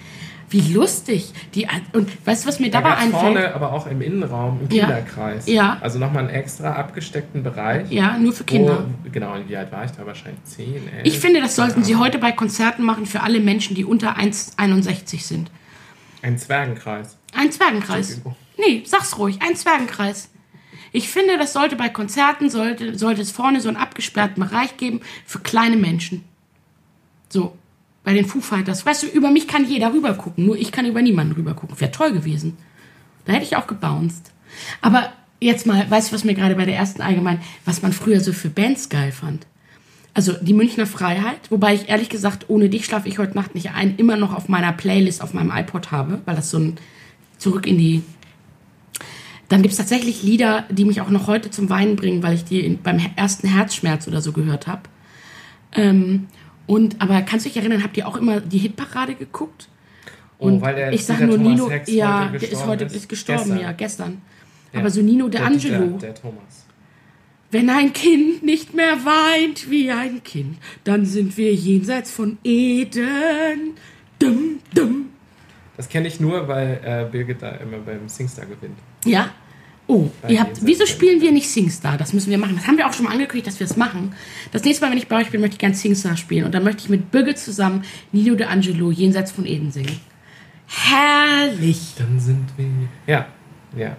Wie 0.53 0.73
lustig. 0.73 1.33
Die, 1.55 1.67
und 1.95 2.11
weißt 2.27 2.45
du, 2.45 2.49
was 2.49 2.61
mir 2.61 2.71
Da 2.71 2.81
dabei 2.83 2.97
einfällt? 2.97 3.23
vorne, 3.23 3.55
aber 3.55 3.73
auch 3.73 3.87
im 3.87 4.03
Innenraum, 4.03 4.61
im 4.61 4.71
Ja. 4.71 4.85
Kinderkreis. 4.85 5.47
Ja. 5.49 5.79
Also 5.81 5.99
nochmal 5.99 6.25
einen 6.25 6.35
extra 6.35 6.73
abgesteckten 6.73 7.43
Bereich. 7.43 7.91
Ja, 7.91 8.19
nur 8.19 8.33
für 8.35 8.45
Kinder. 8.45 8.87
Wo, 9.03 9.11
genau, 9.11 9.35
und 9.35 9.49
wie 9.49 9.57
alt 9.57 9.73
war 9.73 9.85
ich 9.87 9.91
da? 9.93 10.05
Wahrscheinlich 10.07 10.45
10, 10.45 10.75
11. 10.75 10.83
Ich 11.05 11.19
finde, 11.19 11.41
das 11.41 11.57
sollten 11.57 11.83
sie 11.85 11.97
heute 11.97 12.19
bei 12.19 12.33
Konzerten 12.33 12.83
machen 12.85 13.07
für 13.07 13.23
alle 13.23 13.41
Menschen, 13.41 13.75
die 13.75 13.85
unter 13.85 14.19
1,61 14.19 15.23
sind. 15.23 15.51
Ein 16.21 16.37
Zwergenkreis. 16.39 17.17
Ein 17.35 17.51
Zwergenkreis. 17.51 18.21
Nee, 18.59 18.83
sag's 18.87 19.17
ruhig, 19.19 19.39
ein 19.43 19.57
Zwergenkreis. 19.57 20.29
Ich 20.93 21.09
finde, 21.09 21.39
das 21.39 21.55
sollte 21.55 21.77
bei 21.77 21.89
Konzerten, 21.89 22.51
sollte, 22.51 22.99
sollte 22.99 23.23
es 23.23 23.31
vorne 23.31 23.63
so 23.63 23.69
einen 23.69 23.79
abgesperrten 23.79 24.43
Bereich 24.43 24.77
geben 24.77 25.01
für 25.25 25.39
kleine 25.39 25.79
Menschen. 25.79 26.23
So, 27.31 27.57
bei 28.05 28.15
den 28.15 28.25
Foo 28.27 28.41
Fighters. 28.41 28.85
Weißt 28.85 29.03
du, 29.03 29.07
über 29.07 29.31
mich 29.31 29.47
kann 29.47 29.69
jeder 29.69 29.93
rüber 29.93 30.15
gucken, 30.15 30.47
nur 30.47 30.57
ich 30.57 30.73
kann 30.73 30.87
über 30.87 31.03
niemanden 31.03 31.35
rüber 31.35 31.55
gucken. 31.55 31.79
Wäre 31.81 31.93
toll 31.93 32.13
gewesen. 32.13 32.57
Da 33.25 33.33
hätte 33.33 33.45
ich 33.45 33.57
auch 33.57 33.67
gebounced. 33.67 34.33
Aber 34.81 35.13
jetzt 35.41 35.67
mal, 35.67 35.89
weißt 35.91 36.11
du, 36.11 36.15
was 36.15 36.25
mir 36.25 36.35
gerade 36.35 36.55
bei 36.55 36.65
der 36.65 36.77
ersten 36.77 37.03
allgemein, 37.03 37.41
was 37.65 37.83
man 37.83 37.93
früher 37.93 38.21
so 38.21 38.33
für 38.33 38.49
Bands 38.49 38.89
geil 38.89 39.13
fand? 39.13 39.47
Also 40.15 40.35
die 40.35 40.53
Münchner 40.53 40.87
Freiheit, 40.87 41.51
wobei 41.51 41.75
ich 41.75 41.89
ehrlich 41.89 42.11
gesagt, 42.11 42.47
ohne 42.49 42.69
dich 42.69 42.85
schlafe 42.85 43.09
ich 43.09 43.19
heute 43.19 43.35
Nacht 43.35 43.55
nicht 43.55 43.71
ein, 43.71 43.97
immer 43.97 44.17
noch 44.17 44.35
auf 44.35 44.49
meiner 44.49 44.73
Playlist 44.73 45.23
auf 45.23 45.33
meinem 45.33 45.51
iPod 45.51 45.91
habe, 45.91 46.21
weil 46.27 46.37
das 46.37 46.51
so 46.51 46.59
ein 46.59 46.77
zurück 47.39 47.67
in 47.67 47.79
die. 47.79 48.03
Dann 49.49 49.63
gibt 49.63 49.73
es 49.73 49.79
tatsächlich 49.79 50.23
Lieder, 50.23 50.65
die 50.71 50.85
mich 50.85 51.01
auch 51.01 51.11
noch 51.11 51.27
heute 51.27 51.51
zum 51.51 51.71
Weinen 51.71 51.97
bringen, 51.97 52.23
weil 52.23 52.35
ich 52.35 52.45
die 52.45 52.61
in, 52.61 52.83
beim 52.83 53.01
ersten 53.17 53.49
Herzschmerz 53.49 54.07
oder 54.07 54.21
so 54.21 54.33
gehört 54.33 54.67
habe. 54.67 54.83
Ähm, 55.73 56.29
und 56.67 57.01
aber 57.01 57.23
kannst 57.23 57.47
du 57.47 57.51
dich 57.51 57.57
erinnern, 57.59 57.83
habt 57.83 57.97
ihr 57.97 58.07
auch 58.07 58.17
immer 58.17 58.41
die 58.41 58.59
Hitparade 58.59 59.15
geguckt? 59.15 59.69
Oh, 60.39 60.47
Und 60.47 60.61
weil 60.61 60.75
der 60.75 60.93
ich 60.93 61.05
sag 61.05 61.17
Dieter 61.19 61.27
nur 61.29 61.37
Thomas 61.39 61.53
Nino, 61.53 61.71
Hex 61.71 61.91
ja, 61.93 62.29
der 62.29 62.35
ist 62.43 62.51
gestorben 62.51 62.69
heute 62.71 62.85
ist. 62.85 62.97
ist 62.97 63.09
gestorben, 63.09 63.43
Gestern. 63.43 63.61
ja, 63.61 63.73
gestern. 63.73 64.23
Ja. 64.73 64.81
Aber 64.81 64.91
so 64.91 65.03
Nino 65.03 65.29
de 65.29 65.41
Der 65.41 65.47
Angelo. 65.47 65.79
Dieter, 65.87 65.99
der 65.99 66.15
Thomas. 66.15 66.67
Wenn 67.51 67.69
ein 67.69 67.93
Kind 67.93 68.43
nicht 68.43 68.73
mehr 68.75 68.97
weint 69.05 69.71
wie 69.71 69.91
ein 69.91 70.23
Kind, 70.25 70.57
dann 70.85 71.05
sind 71.05 71.37
wir 71.37 71.53
jenseits 71.55 72.11
von 72.11 72.39
Eden. 72.43 73.75
Dum, 74.19 74.59
dum. 74.75 75.07
Das 75.77 75.89
kenne 75.89 76.09
ich 76.09 76.19
nur, 76.21 76.49
weil 76.49 76.81
äh, 76.85 77.07
Birgit 77.11 77.43
da 77.43 77.51
immer 77.57 77.79
beim 77.79 78.09
Singstar 78.09 78.47
gewinnt. 78.47 78.79
Ja. 79.05 79.31
Oh, 79.95 80.11
ihr 80.29 80.41
habt, 80.41 80.59
wieso 80.65 80.87
spielen 80.87 81.21
wir 81.21 81.33
nicht 81.33 81.51
Singstar? 81.51 81.99
Das 81.99 82.13
müssen 82.15 82.31
wir 82.31 82.39
machen. 82.39 82.57
Das 82.57 82.67
haben 82.67 82.79
wir 82.79 82.87
auch 82.89 82.93
schon 82.95 83.05
mal 83.05 83.13
angekündigt, 83.13 83.47
dass 83.47 83.61
wir 83.61 83.67
es 83.67 83.77
machen. 83.77 84.15
Das 84.51 84.65
nächste 84.65 84.85
Mal, 84.85 84.91
wenn 84.93 84.99
ich 84.99 85.09
bei 85.09 85.21
euch 85.21 85.31
bin, 85.31 85.41
möchte 85.41 85.55
ich 85.55 85.59
gerne 85.59 85.75
Singstar 85.75 86.17
spielen. 86.17 86.45
Und 86.45 86.53
dann 86.55 86.65
möchte 86.65 86.83
ich 86.85 86.89
mit 86.89 87.11
Birgit 87.11 87.39
zusammen 87.39 87.85
Nino 88.13 88.35
de 88.35 88.47
Angelo 88.47 88.91
jenseits 88.91 89.31
von 89.33 89.45
Eden 89.45 89.71
singen. 89.71 90.01
Herrlich. 90.67 91.95
Dann 91.99 92.19
sind 92.19 92.47
wir. 92.57 92.67
Ja, 93.07 93.27
ja. 93.77 93.97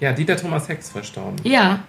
Ja, 0.00 0.12
Dieter 0.12 0.36
Thomas 0.36 0.68
Hex 0.68 0.90
verstorben. 0.90 1.36
Ja, 1.44 1.84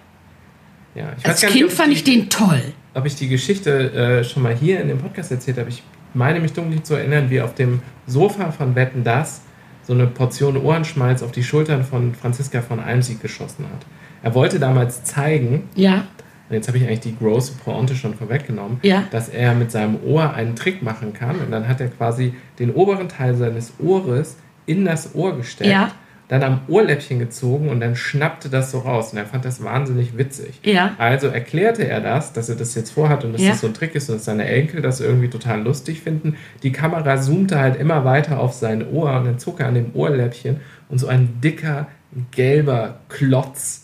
Ja, 0.94 1.12
ich 1.18 1.26
als 1.26 1.42
nicht, 1.42 1.52
Kind 1.52 1.64
ob 1.66 1.72
fand 1.72 1.88
die- 1.90 1.94
ich 1.96 2.04
den 2.04 2.30
toll. 2.30 2.62
ob 2.94 3.04
ich 3.04 3.16
die 3.16 3.28
Geschichte 3.28 3.92
äh, 3.92 4.24
schon 4.24 4.42
mal 4.44 4.54
hier 4.54 4.80
in 4.80 4.88
dem 4.88 4.98
Podcast 4.98 5.32
erzählt 5.32 5.58
habe. 5.58 5.68
Ich 5.68 5.82
meine 6.14 6.38
mich 6.38 6.52
dunkel 6.52 6.82
zu 6.84 6.94
erinnern, 6.94 7.28
wie 7.30 7.40
auf 7.40 7.54
dem 7.54 7.82
Sofa 8.06 8.52
von 8.52 8.76
Wetten 8.76 9.02
das 9.02 9.40
so 9.86 9.92
eine 9.92 10.06
Portion 10.06 10.56
Ohrenschmalz 10.56 11.22
auf 11.22 11.32
die 11.32 11.42
Schultern 11.44 11.84
von 11.84 12.14
Franziska 12.14 12.62
von 12.62 12.80
Almsieg 12.80 13.20
geschossen 13.20 13.66
hat. 13.66 13.84
Er 14.22 14.34
wollte 14.34 14.58
damals 14.58 15.04
zeigen, 15.04 15.68
Ja, 15.74 16.04
und 16.48 16.54
jetzt 16.56 16.68
habe 16.68 16.76
ich 16.78 16.84
eigentlich 16.86 17.00
die 17.00 17.16
große 17.16 17.54
Pointe 17.64 17.94
schon 17.94 18.14
vorweggenommen, 18.14 18.78
Ja. 18.82 19.04
dass 19.10 19.28
er 19.28 19.54
mit 19.54 19.70
seinem 19.70 19.96
Ohr 20.04 20.34
einen 20.34 20.56
Trick 20.56 20.82
machen 20.82 21.12
kann. 21.12 21.36
Und 21.40 21.50
dann 21.50 21.66
hat 21.68 21.80
er 21.80 21.88
quasi 21.88 22.34
den 22.58 22.70
oberen 22.70 23.08
Teil 23.08 23.34
seines 23.34 23.72
Ohres 23.78 24.36
in 24.66 24.84
das 24.84 25.14
Ohr 25.14 25.36
gesteckt, 25.36 25.70
Ja. 25.70 25.90
Dann 26.28 26.42
am 26.42 26.60
Ohrläppchen 26.68 27.18
gezogen 27.18 27.68
und 27.68 27.80
dann 27.80 27.96
schnappte 27.96 28.48
das 28.48 28.70
so 28.70 28.78
raus. 28.78 29.12
Und 29.12 29.18
er 29.18 29.26
fand 29.26 29.44
das 29.44 29.62
wahnsinnig 29.62 30.16
witzig. 30.16 30.58
ja. 30.64 30.94
Also 30.98 31.26
erklärte 31.28 31.86
er 31.86 32.00
das, 32.00 32.32
dass 32.32 32.48
er 32.48 32.56
das 32.56 32.74
jetzt 32.74 32.90
vorhat 32.92 33.24
und 33.24 33.34
dass 33.34 33.42
Ja. 33.42 33.50
das 33.50 33.60
so 33.60 33.66
ein 33.66 33.74
Trick 33.74 33.94
ist 33.94 34.08
und 34.08 34.16
dass 34.16 34.24
seine 34.24 34.46
Enkel 34.46 34.80
das 34.80 35.00
irgendwie 35.00 35.28
total 35.28 35.62
lustig 35.62 36.00
finden. 36.00 36.36
Die 36.62 36.72
Kamera 36.72 37.20
zoomte 37.20 37.58
halt 37.58 37.76
immer 37.76 38.04
weiter 38.06 38.40
auf 38.40 38.54
sein 38.54 38.88
Ohr 38.88 39.14
und 39.18 39.26
dann 39.26 39.38
zog 39.38 39.60
er 39.60 39.68
an 39.68 39.74
dem 39.74 39.90
Ohrläppchen 39.94 40.60
und 40.88 40.98
so 40.98 41.08
ein 41.08 41.40
dicker, 41.42 41.88
gelber 42.30 43.00
Klotz, 43.10 43.82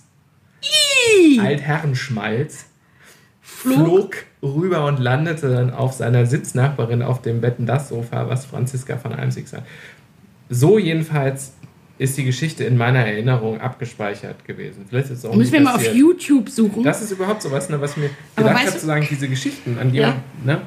Altherrenschmalz, 1.38 2.66
flog 3.42 4.16
rüber 4.42 4.86
und 4.86 4.98
landete 4.98 5.50
dann 5.52 5.72
auf 5.72 5.92
seiner 5.92 6.26
Sitznachbarin 6.26 7.02
auf 7.02 7.20
dem 7.22 7.40
Betten 7.40 7.66
das 7.66 7.88
Sofa, 7.88 8.28
was 8.28 8.46
Franziska 8.46 8.96
von 8.96 9.12
Almsig 9.12 9.48
sagt. 9.48 9.66
So 10.48 10.78
jedenfalls 10.78 11.52
ist 12.00 12.16
die 12.16 12.24
Geschichte 12.24 12.64
in 12.64 12.78
meiner 12.78 13.00
Erinnerung 13.00 13.60
abgespeichert 13.60 14.46
gewesen. 14.46 14.86
Vielleicht 14.88 15.10
ist 15.10 15.18
es 15.18 15.24
auch 15.26 15.34
Müssen 15.34 15.52
wir 15.52 15.60
mal 15.60 15.74
auf. 15.74 15.94
YouTube 15.94 16.48
suchen. 16.48 16.82
Das 16.82 17.02
ist 17.02 17.10
überhaupt 17.10 17.42
sowas, 17.42 17.68
ne, 17.68 17.78
was 17.78 17.98
mir 17.98 18.08
Aber 18.36 18.48
gedacht 18.48 18.68
hat, 18.68 18.80
zu 18.80 18.86
sagen, 18.86 19.06
diese 19.08 19.28
Geschichten, 19.28 19.76
an 19.78 19.92
die, 19.92 19.98
Ja. 19.98 20.14
man, 20.42 20.56
ne, 20.56 20.62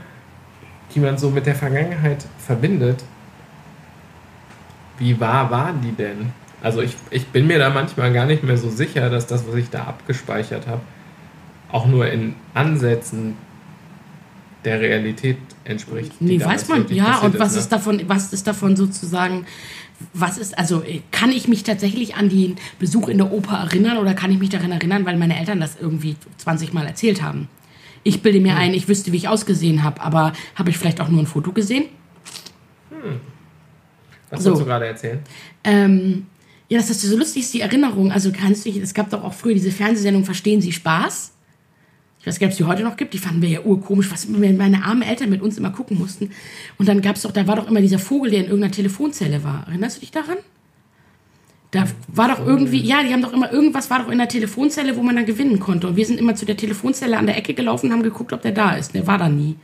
die 0.94 1.00
man 1.00 1.18
so 1.18 1.32
mit 1.32 1.48
der 1.48 1.56
Vergangenheit 1.56 2.24
verbindet. 2.38 3.04
Wie 5.00 5.20
wahr 5.20 5.50
waren 5.50 5.82
die 5.82 5.94
denn? 5.94 6.30
Also 6.62 6.82
ich, 6.82 6.96
ich 7.10 7.26
bin 7.26 7.48
mir 7.48 7.58
da 7.58 7.72
manchmal 7.72 8.14
gar 8.14 8.28
nicht 8.28 8.44
mehr 8.44 8.58
so 8.58 8.70
sicher, 8.70 9.10
dass 9.10 9.26
das, 9.26 9.48
was 9.48 9.56
ich 9.56 9.72
da 9.72 9.86
abgespeichert 9.86 10.68
habe, 10.68 10.82
auch 11.72 11.88
nur 11.88 12.12
in 12.12 12.36
Ansätzen 12.54 13.38
der 14.66 14.80
Realität 14.80 15.38
entspricht. 15.66 16.14
Nee, 16.22 16.40
weiß 16.40 16.68
man, 16.70 16.88
ja, 16.90 17.20
und 17.20 17.40
was 17.40 17.54
ne? 17.54 17.60
ist 17.60 17.70
davon, 17.70 18.02
was 18.08 18.34
ist 18.34 18.48
davon 18.48 18.76
sozusagen, 18.76 19.46
was 20.14 20.38
ist, 20.38 20.58
also 20.58 20.84
äh, 20.84 21.02
kann 21.12 21.32
ich 21.32 21.48
mich 21.48 21.64
tatsächlich 21.64 22.16
an 22.16 22.30
den 22.30 22.58
Besuch 22.80 23.08
in 23.08 23.18
der 23.18 23.32
Oper 23.32 23.58
erinnern 23.58 23.98
oder 23.98 24.14
kann 24.14 24.32
ich 24.32 24.40
mich 24.40 24.50
daran 24.50 24.72
erinnern, 24.72 25.06
weil 25.06 25.18
meine 25.18 25.40
Eltern 25.40 25.60
das 25.60 25.76
irgendwie 25.80 26.16
20 26.38 26.74
Mal 26.74 26.86
erzählt 26.86 27.22
haben? 27.22 27.48
Ich 28.04 28.22
bilde 28.22 28.40
Hm. 28.40 28.44
mir 28.44 28.56
ein, 28.56 28.74
ich 28.74 28.88
wüsste, 28.88 29.12
wie 29.12 29.18
ich 29.18 29.28
ausgesehen 29.28 29.84
habe, 29.84 30.02
aber 30.02 30.34
habe 30.56 30.70
ich 30.70 30.78
vielleicht 30.78 31.00
auch 31.00 31.10
nur 31.10 31.22
ein 31.22 31.28
Foto 31.28 31.52
gesehen? 31.52 31.86
Was 34.30 34.44
so. 34.44 34.50
wolltest 34.50 34.62
du 34.62 34.66
gerade 34.66 34.88
erzählen? 34.88 35.20
Ähm, 35.64 36.26
ja, 36.70 36.80
das 36.80 36.90
ist 36.90 37.02
so 37.02 37.18
lustig, 37.18 37.44
ist 37.44 37.54
die 37.54 37.62
Erinnerung. 37.62 38.12
Also 38.12 38.32
kannst 38.32 38.66
du, 38.66 38.70
es 38.70 38.94
gab 38.94 39.10
doch 39.10 39.24
auch 39.24 39.34
früher 39.34 39.54
diese 39.54 39.72
Fernsehsendung 39.72 40.26
Verstehen 40.26 40.62
Sie 40.62 40.72
Spaß? 40.72 41.33
Ich 42.24 42.28
weiß 42.28 42.40
gar 42.40 42.48
nicht, 42.48 42.54
ob 42.54 42.60
es 42.62 42.66
die 42.66 42.72
heute 42.72 42.84
noch 42.84 42.96
gibt. 42.96 43.14
Die 43.14 43.18
fanden 43.18 43.42
wir 43.42 43.50
ja 43.50 43.60
urkomisch, 43.60 44.10
was 44.10 44.30
meine 44.30 44.86
armen 44.86 45.02
Eltern 45.02 45.30
mit 45.30 45.42
uns 45.42 45.58
immer 45.58 45.72
gucken 45.72 45.98
mussten. 46.00 46.32
Und 46.78 46.88
dann 46.88 47.02
gab 47.02 47.18
es 47.18 47.24
doch, 47.24 47.32
da 47.32 47.48
war 47.48 47.58
doch 47.58 47.68
immer 47.68 47.82
dieser 47.82 48.00
Vogel, 48.00 48.32
der 48.32 48.40
in 48.40 48.46
irgendeiner 48.46 48.72
Telefonzelle 48.72 49.44
war. 49.44 49.66
Erinnerst 49.68 49.98
du 49.98 50.00
dich 50.00 50.12
daran? 50.12 50.38
Da 51.72 51.86
war 52.08 52.30
doch 52.30 52.40
irgendwie, 52.40 52.80
ja, 52.80 53.04
die 53.04 53.12
haben 53.12 53.22
doch 53.22 53.34
immer, 53.34 53.52
irgendwas 53.52 53.90
war 53.90 54.02
doch 54.02 54.10
in 54.10 54.20
der 54.20 54.30
Telefonzelle, 54.30 54.96
wo 54.96 55.04
man 55.04 55.18
dann 55.18 55.26
gewinnen 55.26 55.60
konnte. 55.60 55.86
Und 55.90 55.98
wir 55.98 56.06
sind 56.06 56.18
immer 56.18 56.34
zu 56.34 56.46
der 56.46 56.56
Telefonzelle 56.56 57.18
an 57.18 57.26
der 57.26 57.36
Ecke 57.36 57.54
gelaufen 57.54 57.88
und 57.88 57.92
haben 57.92 58.04
geguckt, 58.04 58.32
ob 58.32 58.42
der 58.42 58.54
da 58.54 58.72
ist. 58.76 58.94
Der 58.94 59.06
war 59.06 59.18
da 59.18 59.28
nie. 59.28 59.58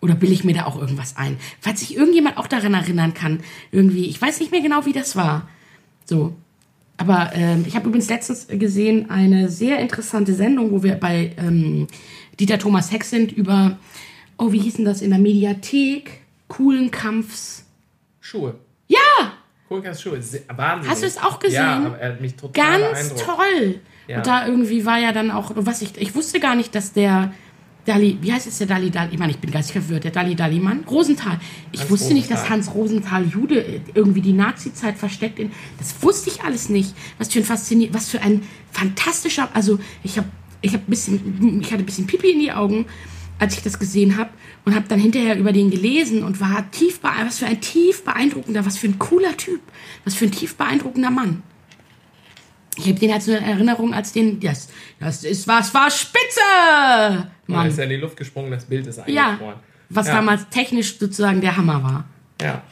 Oder 0.00 0.14
bilde 0.14 0.34
ich 0.34 0.44
mir 0.44 0.54
da 0.54 0.66
auch 0.66 0.80
irgendwas 0.80 1.16
ein? 1.16 1.38
Falls 1.60 1.80
sich 1.80 1.96
irgendjemand 1.96 2.36
auch 2.36 2.46
daran 2.46 2.74
erinnern 2.74 3.14
kann, 3.14 3.40
irgendwie, 3.72 4.04
ich 4.04 4.22
weiß 4.22 4.38
nicht 4.38 4.52
mehr 4.52 4.60
genau, 4.60 4.86
wie 4.86 4.92
das 4.92 5.16
war. 5.16 5.48
So. 6.04 6.36
Aber 6.96 7.30
ähm, 7.34 7.64
ich 7.66 7.74
habe 7.74 7.88
übrigens 7.88 8.08
letztens 8.08 8.46
gesehen 8.48 9.10
eine 9.10 9.48
sehr 9.48 9.78
interessante 9.80 10.34
Sendung, 10.34 10.70
wo 10.70 10.82
wir 10.82 10.94
bei 10.94 11.32
ähm, 11.38 11.88
Dieter 12.38 12.58
Thomas 12.58 12.92
Heck 12.92 13.04
sind 13.04 13.32
über, 13.32 13.78
oh, 14.38 14.52
wie 14.52 14.60
hießen 14.60 14.84
das 14.84 15.02
in 15.02 15.10
der 15.10 15.18
Mediathek? 15.18 16.20
Coolen 16.48 16.90
Kampfs. 16.90 17.64
Schuhe. 18.20 18.54
Ja! 18.86 18.98
Kohlkas 19.68 20.00
Schuhe. 20.02 20.20
Sehr- 20.22 20.42
Wahnsinnig. 20.54 20.90
Hast 20.90 21.02
du 21.02 21.06
es 21.06 21.18
auch 21.18 21.38
gesehen? 21.40 21.56
Ja, 21.56 21.76
aber 21.86 21.98
er 21.98 22.12
hat 22.12 22.20
mich 22.20 22.36
total 22.36 22.52
Ganz 22.80 23.08
beeindruckt. 23.08 23.24
toll. 23.24 23.80
Ja. 24.06 24.16
Und 24.18 24.26
da 24.26 24.46
irgendwie 24.46 24.84
war 24.86 24.98
ja 24.98 25.12
dann 25.12 25.30
auch, 25.30 25.52
was 25.54 25.82
ich, 25.82 25.96
ich 25.96 26.14
wusste 26.14 26.38
gar 26.38 26.54
nicht, 26.54 26.74
dass 26.74 26.92
der 26.92 27.32
Dali, 27.84 28.16
wie 28.20 28.32
heißt 28.32 28.46
es 28.46 28.58
der 28.58 28.66
Dali 28.66 28.90
Dali, 28.90 29.12
ich 29.12 29.18
meine, 29.18 29.32
ich 29.32 29.38
bin 29.38 29.50
geistig 29.50 29.74
verwirrt, 29.74 30.04
der 30.04 30.10
Dali 30.10 30.34
Dali 30.34 30.58
Mann, 30.58 30.84
Rosenthal. 30.84 31.38
Ich 31.70 31.80
Hans 31.80 31.90
wusste 31.90 32.14
nicht, 32.14 32.30
dass 32.30 32.40
Rosenthal. 32.40 32.56
Hans 32.56 32.74
Rosenthal 32.74 33.26
Jude 33.26 33.82
irgendwie 33.94 34.22
die 34.22 34.32
Nazi-Zeit 34.32 34.96
versteckt 34.96 35.38
in, 35.38 35.50
das 35.78 36.02
wusste 36.02 36.30
ich 36.30 36.42
alles 36.42 36.68
nicht. 36.68 36.94
Was 37.18 37.28
für 37.28 37.40
ein 37.40 37.44
fasziniert, 37.44 37.92
was 37.92 38.08
für 38.08 38.22
ein 38.22 38.42
fantastischer, 38.70 39.50
also 39.54 39.78
ich 40.02 40.16
habe 40.16 40.28
ich 40.62 40.72
hab 40.72 40.80
ein 40.80 40.90
bisschen, 40.90 41.60
ich 41.60 41.72
hatte 41.72 41.82
ein 41.82 41.86
bisschen 41.86 42.06
Pipi 42.06 42.30
in 42.30 42.40
die 42.40 42.52
Augen, 42.52 42.86
als 43.38 43.54
ich 43.54 43.62
das 43.62 43.78
gesehen 43.78 44.16
habe 44.16 44.30
und 44.64 44.74
habe 44.74 44.86
dann 44.88 44.98
hinterher 44.98 45.36
über 45.36 45.52
den 45.52 45.70
gelesen 45.70 46.22
und 46.22 46.40
war 46.40 46.70
tief 46.70 47.00
beeindruckt, 47.00 47.26
was 47.26 47.38
für 47.38 47.46
ein 47.46 47.60
tief 47.60 48.04
beeindruckender, 48.04 48.64
was 48.64 48.78
für 48.78 48.86
ein 48.86 48.98
cooler 48.98 49.36
Typ, 49.36 49.60
was 50.04 50.14
für 50.14 50.24
ein 50.24 50.32
tief 50.32 50.54
beeindruckender 50.56 51.10
Mann. 51.10 51.42
Ich 52.76 52.86
habe 52.88 52.98
den 52.98 53.12
als 53.12 53.28
eine 53.28 53.40
Erinnerung 53.40 53.92
als 53.92 54.12
den, 54.12 54.40
das, 54.40 54.68
das 54.98 55.24
ist 55.24 55.46
was, 55.46 55.74
war 55.74 55.90
spitze! 55.90 57.28
Mann. 57.46 57.66
ist 57.66 57.78
ja 57.78 57.84
in 57.84 57.90
die 57.90 57.96
Luft 57.96 58.16
gesprungen, 58.16 58.50
das 58.50 58.64
Bild 58.64 58.86
ist 58.86 59.00
Ja, 59.06 59.28
eingefroren. 59.30 59.56
was 59.90 60.06
Ja. 60.08 60.14
damals 60.14 60.48
technisch 60.50 60.98
sozusagen 60.98 61.40
der 61.40 61.56
Hammer 61.56 61.82
war. 61.82 62.04
Ja. 62.40 62.62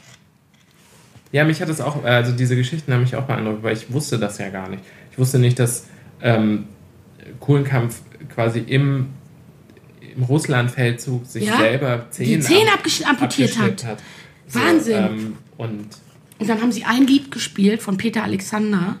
Ja, 1.31 1.43
mich 1.45 1.61
hat 1.61 1.69
es 1.69 1.81
auch, 1.81 2.03
also 2.03 2.31
diese 2.31 2.55
Geschichten 2.55 2.93
haben 2.93 3.01
mich 3.01 3.15
auch 3.15 3.23
beeindruckt, 3.25 3.63
weil 3.63 3.75
ich 3.75 3.91
wusste 3.91 4.19
das 4.19 4.37
ja 4.37 4.49
gar 4.49 4.69
nicht. 4.69 4.83
Ich 5.11 5.17
wusste 5.17 5.39
nicht, 5.39 5.57
dass 5.57 5.87
ähm, 6.21 6.65
Kohlenkampf 7.39 8.01
quasi 8.33 8.59
im, 8.59 9.07
im 10.15 10.23
Russlandfeldzug 10.23 11.25
sich 11.25 11.45
Ja, 11.45 11.57
selber 11.57 12.05
Zehen, 12.11 12.41
Zähne 12.41 12.71
ab- 12.73 12.79
amputiert 13.09 13.49
abgeschnitten 13.51 13.87
hat. 13.87 14.03
So, 14.47 14.59
Wahnsinn. 14.59 14.95
ähm, 15.05 15.37
und 15.57 15.87
Und 16.39 16.49
dann 16.49 16.61
haben 16.61 16.71
sie 16.71 16.83
ein 16.83 17.07
Lied 17.07 17.31
gespielt 17.31 17.81
von 17.81 17.97
Peter 17.97 18.23
Alexander. 18.23 18.97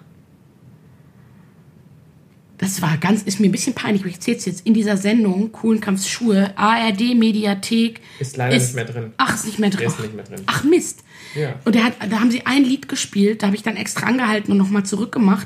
Das 2.63 2.81
war 2.81 2.95
ganz, 2.95 3.23
ist 3.23 3.41
mir 3.41 3.49
ein 3.49 3.51
bisschen 3.51 3.73
peinlich, 3.73 4.03
aber 4.03 4.09
ich 4.09 4.15
erzähl's 4.15 4.45
jetzt 4.45 4.65
in 4.65 4.73
dieser 4.73 4.95
Sendung, 4.95 5.51
Kohlenkampfs 5.51 6.07
Schuhe, 6.07 6.57
ARD 6.57 7.13
Mediathek. 7.13 7.99
ist 8.19 8.37
leider 8.37 8.55
nicht 8.55 8.73
mehr 8.73 8.85
drin. 8.85 9.11
Ach, 9.17 9.35
ist 9.35 9.45
nicht 9.45 9.59
mehr 9.59 9.69
drin. 9.69 9.85
Ist 9.85 9.99
nicht 9.99 10.15
mehr 10.15 10.23
drin. 10.23 10.39
Ach 10.45 10.63
Mist. 10.63 11.03
Ja. 11.35 11.59
Und 11.65 11.75
der 11.75 11.83
hat, 11.83 11.95
da 12.09 12.21
haben 12.21 12.31
sie 12.31 12.45
ein 12.45 12.63
Lied 12.63 12.87
gespielt, 12.87 13.43
da 13.43 13.47
habe 13.47 13.57
ich 13.57 13.63
dann 13.63 13.75
extra 13.75 14.07
angehalten 14.07 14.53
und 14.53 14.57
nochmal 14.57 14.85
zurückgemacht. 14.85 15.45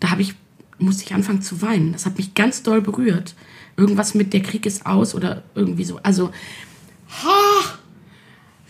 Da 0.00 0.10
habe 0.10 0.22
ich, 0.22 0.34
musste 0.78 1.04
ich 1.04 1.14
anfangen 1.14 1.42
zu 1.42 1.62
weinen. 1.62 1.92
Das 1.92 2.06
hat 2.06 2.18
mich 2.18 2.34
ganz 2.34 2.64
doll 2.64 2.80
berührt. 2.80 3.36
Irgendwas 3.76 4.14
mit 4.14 4.32
der 4.32 4.42
Krieg 4.42 4.66
ist 4.66 4.84
aus 4.84 5.14
oder 5.14 5.44
irgendwie 5.54 5.84
so. 5.84 6.00
Also, 6.02 6.32
ha, 7.22 7.78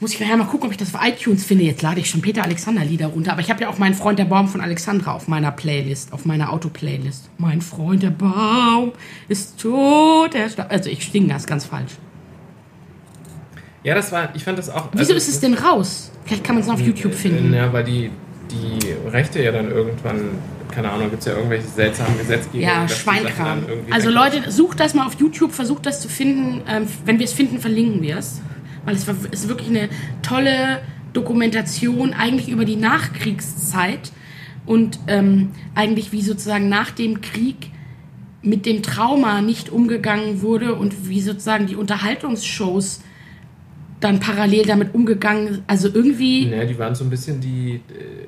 muss 0.01 0.13
ich 0.15 0.21
nachher 0.21 0.37
mal 0.37 0.45
gucken, 0.45 0.67
ob 0.67 0.73
ich 0.73 0.79
das 0.79 0.95
auf 0.95 1.01
iTunes 1.05 1.45
finde. 1.45 1.65
Jetzt 1.65 1.83
lade 1.83 1.99
ich 1.99 2.09
schon 2.09 2.21
Peter 2.21 2.45
Alexander 2.45 2.85
Lieder 2.85 3.09
runter. 3.09 3.33
Aber 3.33 3.41
ich 3.41 3.51
habe 3.51 3.63
ja 3.63 3.69
auch 3.69 3.79
meinen 3.79 3.95
Freund 3.95 4.19
der 4.19 4.27
Baum 4.27 4.49
von 4.49 4.61
Alexandra 4.61 5.13
auf 5.13 5.27
meiner 5.27 5.51
Playlist, 5.51 6.13
auf 6.13 6.25
meiner 6.25 6.53
Auto-Playlist. 6.53 7.31
Mein 7.39 7.61
Freund 7.61 8.05
der 8.05 8.11
Baum 8.11 8.93
ist 9.29 9.59
tot. 9.59 10.35
Er 10.35 10.49
starb. 10.49 10.71
Also 10.71 10.89
ich 10.89 11.11
singe 11.11 11.29
das 11.29 11.47
ganz 11.47 11.65
falsch. 11.65 11.93
Ja, 13.83 13.95
das 13.95 14.13
war, 14.13 14.35
ich 14.35 14.45
fand 14.45 14.59
das 14.59 14.71
auch. 14.71 14.89
Wieso 14.93 15.01
also, 15.01 15.15
ist 15.15 15.29
es 15.29 15.41
denn 15.41 15.55
raus? 15.55 16.13
Vielleicht 16.27 16.45
kann 16.45 16.55
man 16.55 16.65
es 16.65 16.71
auf 16.71 16.81
YouTube 16.81 17.15
finden. 17.15 17.53
Ja, 17.53 17.73
weil 17.73 17.85
die, 17.85 18.11
die 18.51 19.11
Rechte 19.11 19.43
ja 19.43 19.51
dann 19.51 19.71
irgendwann, 19.71 20.21
keine 20.71 20.91
Ahnung, 20.91 21.11
gibt 21.11 21.21
es 21.21 21.27
ja 21.27 21.35
irgendwelche 21.35 21.67
seltsamen 21.67 22.19
Gesetzgebungen. 22.19 22.69
Ja, 22.69 22.89
Schweinkram. 22.89 23.65
Also 23.91 24.11
Leute, 24.11 24.51
sucht 24.51 24.79
das 24.79 24.95
mal 24.95 25.07
auf 25.07 25.15
YouTube, 25.15 25.53
versucht 25.53 25.87
das 25.87 26.01
zu 26.01 26.09
finden. 26.09 26.63
Ähm, 26.69 26.87
wenn 27.05 27.19
wir 27.19 27.25
es 27.25 27.33
finden, 27.33 27.59
verlinken 27.59 28.03
wir 28.03 28.19
es. 28.19 28.43
Weil 28.89 28.97
es 28.97 29.07
war, 29.07 29.15
es 29.31 29.41
ist 29.41 29.49
wirklich 29.49 29.69
eine 29.69 29.91
tolle 30.23 30.81
Dokumentation 31.13 32.15
eigentlich 32.15 32.49
über 32.49 32.65
die 32.65 32.77
Nachkriegszeit 32.77 34.13
und 34.65 34.99
ähm, 35.09 35.51
eigentlich 35.75 36.11
wie 36.11 36.23
sozusagen 36.23 36.71
nach 36.71 36.91
dem 36.91 37.21
Krieg 37.21 37.71
mit 38.41 38.65
dem 38.65 38.83
Trauma 38.83 39.43
nicht 39.43 39.69
umgegangen 39.69 40.41
wurde 40.41 40.75
und 40.75 41.07
wie 41.07 41.21
sozusagen 41.21 41.67
die 41.67 41.77
Unterhaltungsshows 41.77 43.03
dann 44.01 44.21
parallel 44.21 44.65
damit 44.65 44.95
umgegangen, 44.95 45.65
also 45.67 45.91
irgendwie 45.93 46.49
Ja, 46.49 46.65
die 46.65 46.79
waren 46.79 46.95
so 46.95 47.05
ein 47.05 47.11
bisschen 47.11 47.43
die, 47.43 47.83
äh, 47.91 48.27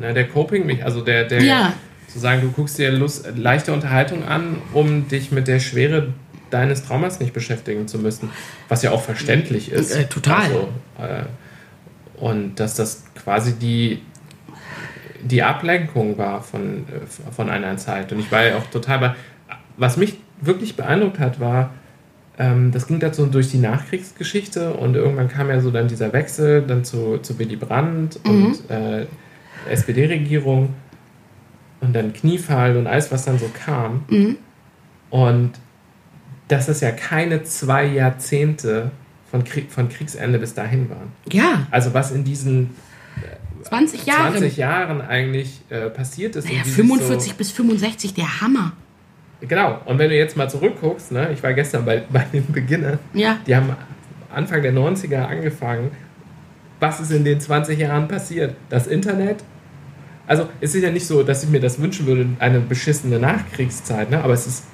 na, 0.00 0.14
der 0.14 0.28
Coping, 0.28 0.64
mich, 0.64 0.82
also 0.82 1.02
der, 1.02 1.24
der, 1.24 1.42
Ja. 1.42 1.74
zu 2.08 2.18
sagen, 2.18 2.40
du 2.40 2.50
guckst 2.52 2.78
dir 2.78 2.90
Lust, 2.90 3.28
leichte 3.36 3.74
Unterhaltung 3.74 4.24
an, 4.24 4.56
um 4.72 5.08
dich 5.08 5.30
mit 5.30 5.46
der 5.46 5.60
Schwere 5.60 6.14
deines 6.50 6.84
Traumas 6.84 7.20
nicht 7.20 7.32
beschäftigen 7.32 7.88
zu 7.88 7.98
müssen, 7.98 8.30
was 8.68 8.82
ja 8.82 8.90
auch 8.90 9.02
verständlich 9.02 9.70
ist. 9.70 9.94
Äh, 9.94 10.06
total. 10.06 10.42
Also, 10.42 10.68
äh, 10.98 11.24
und 12.16 12.60
dass 12.60 12.74
das 12.74 13.04
quasi 13.14 13.54
die, 13.54 14.02
die 15.22 15.42
Ablenkung 15.42 16.18
war 16.18 16.42
von, 16.42 16.86
äh, 16.88 17.32
von 17.32 17.48
einer 17.48 17.76
Zeit. 17.76 18.12
Und 18.12 18.20
ich 18.20 18.30
war 18.30 18.44
ja 18.44 18.56
auch 18.56 18.66
total 18.66 18.98
bei, 18.98 19.14
was 19.76 19.96
mich 19.96 20.18
wirklich 20.40 20.76
beeindruckt 20.76 21.18
hat, 21.18 21.40
war, 21.40 21.70
ähm, 22.38 22.72
das 22.72 22.86
ging 22.86 23.00
dazu 23.00 23.26
durch 23.26 23.50
die 23.50 23.58
Nachkriegsgeschichte 23.58 24.72
und 24.72 24.96
irgendwann 24.96 25.28
kam 25.28 25.48
ja 25.48 25.60
so 25.60 25.70
dann 25.70 25.88
dieser 25.88 26.12
Wechsel 26.12 26.62
dann 26.62 26.84
zu, 26.84 27.18
zu 27.18 27.38
Willy 27.38 27.56
Brandt 27.56 28.18
und 28.24 28.70
äh, 28.70 29.06
SPD-Regierung 29.68 30.74
und 31.80 31.94
dann 31.94 32.12
Kniefall 32.12 32.76
und 32.76 32.86
alles, 32.86 33.12
was 33.12 33.24
dann 33.24 33.38
so 33.38 33.50
kam. 33.52 34.04
Und 35.10 35.52
dass 36.50 36.68
es 36.68 36.80
ja 36.80 36.90
keine 36.90 37.42
zwei 37.44 37.84
Jahrzehnte 37.86 38.90
von, 39.30 39.44
Krieg, 39.44 39.70
von 39.70 39.88
Kriegsende 39.88 40.38
bis 40.38 40.54
dahin 40.54 40.90
waren. 40.90 41.12
ja, 41.30 41.66
Also 41.70 41.94
was 41.94 42.10
in 42.10 42.24
diesen 42.24 42.70
20 43.62 44.06
Jahre. 44.06 44.30
20 44.32 44.56
Jahren 44.56 45.00
eigentlich 45.00 45.60
äh, 45.70 45.90
passiert 45.90 46.34
ist. 46.36 46.46
naja, 46.46 46.60
wie 46.64 46.68
sich 46.68 46.74
45 46.74 47.34
bis 47.34 47.50
65, 47.52 48.14
der 48.14 48.40
Hammer. 48.40 48.72
So, 49.40 49.46
genau. 49.46 49.80
Und 49.84 49.98
wenn 49.98 50.08
du 50.10 50.16
jetzt 50.16 50.36
mal 50.36 50.48
zurückguckst, 50.48 51.12
ne, 51.12 51.30
ich 51.32 51.42
war 51.42 51.52
gestern 51.52 51.84
bei, 51.84 52.02
bei 52.10 52.24
den 52.32 52.50
Beginnern, 52.52 52.98
Ja. 53.12 53.36
die 53.46 53.54
haben 53.54 53.76
Anfang 54.34 54.62
der 54.62 54.72
90er 54.72 55.26
angefangen. 55.26 55.90
Was 56.80 57.00
ist 57.00 57.12
in 57.12 57.24
den 57.24 57.40
20 57.40 57.78
Jahren 57.78 58.08
passiert? 58.08 58.54
Das 58.70 58.86
Internet? 58.86 59.44
Also 60.26 60.48
es 60.60 60.74
ist 60.74 60.82
ja 60.82 60.90
nicht 60.90 61.06
so, 61.06 61.22
dass 61.22 61.42
ich 61.44 61.50
mir 61.50 61.60
das 61.60 61.80
wünschen 61.80 62.06
würde, 62.06 62.26
eine 62.38 62.60
beschissene 62.60 63.18
Nachkriegszeit, 63.18 64.10
ne? 64.10 64.22
aber 64.22 64.32
es 64.32 64.46
ist 64.46 64.64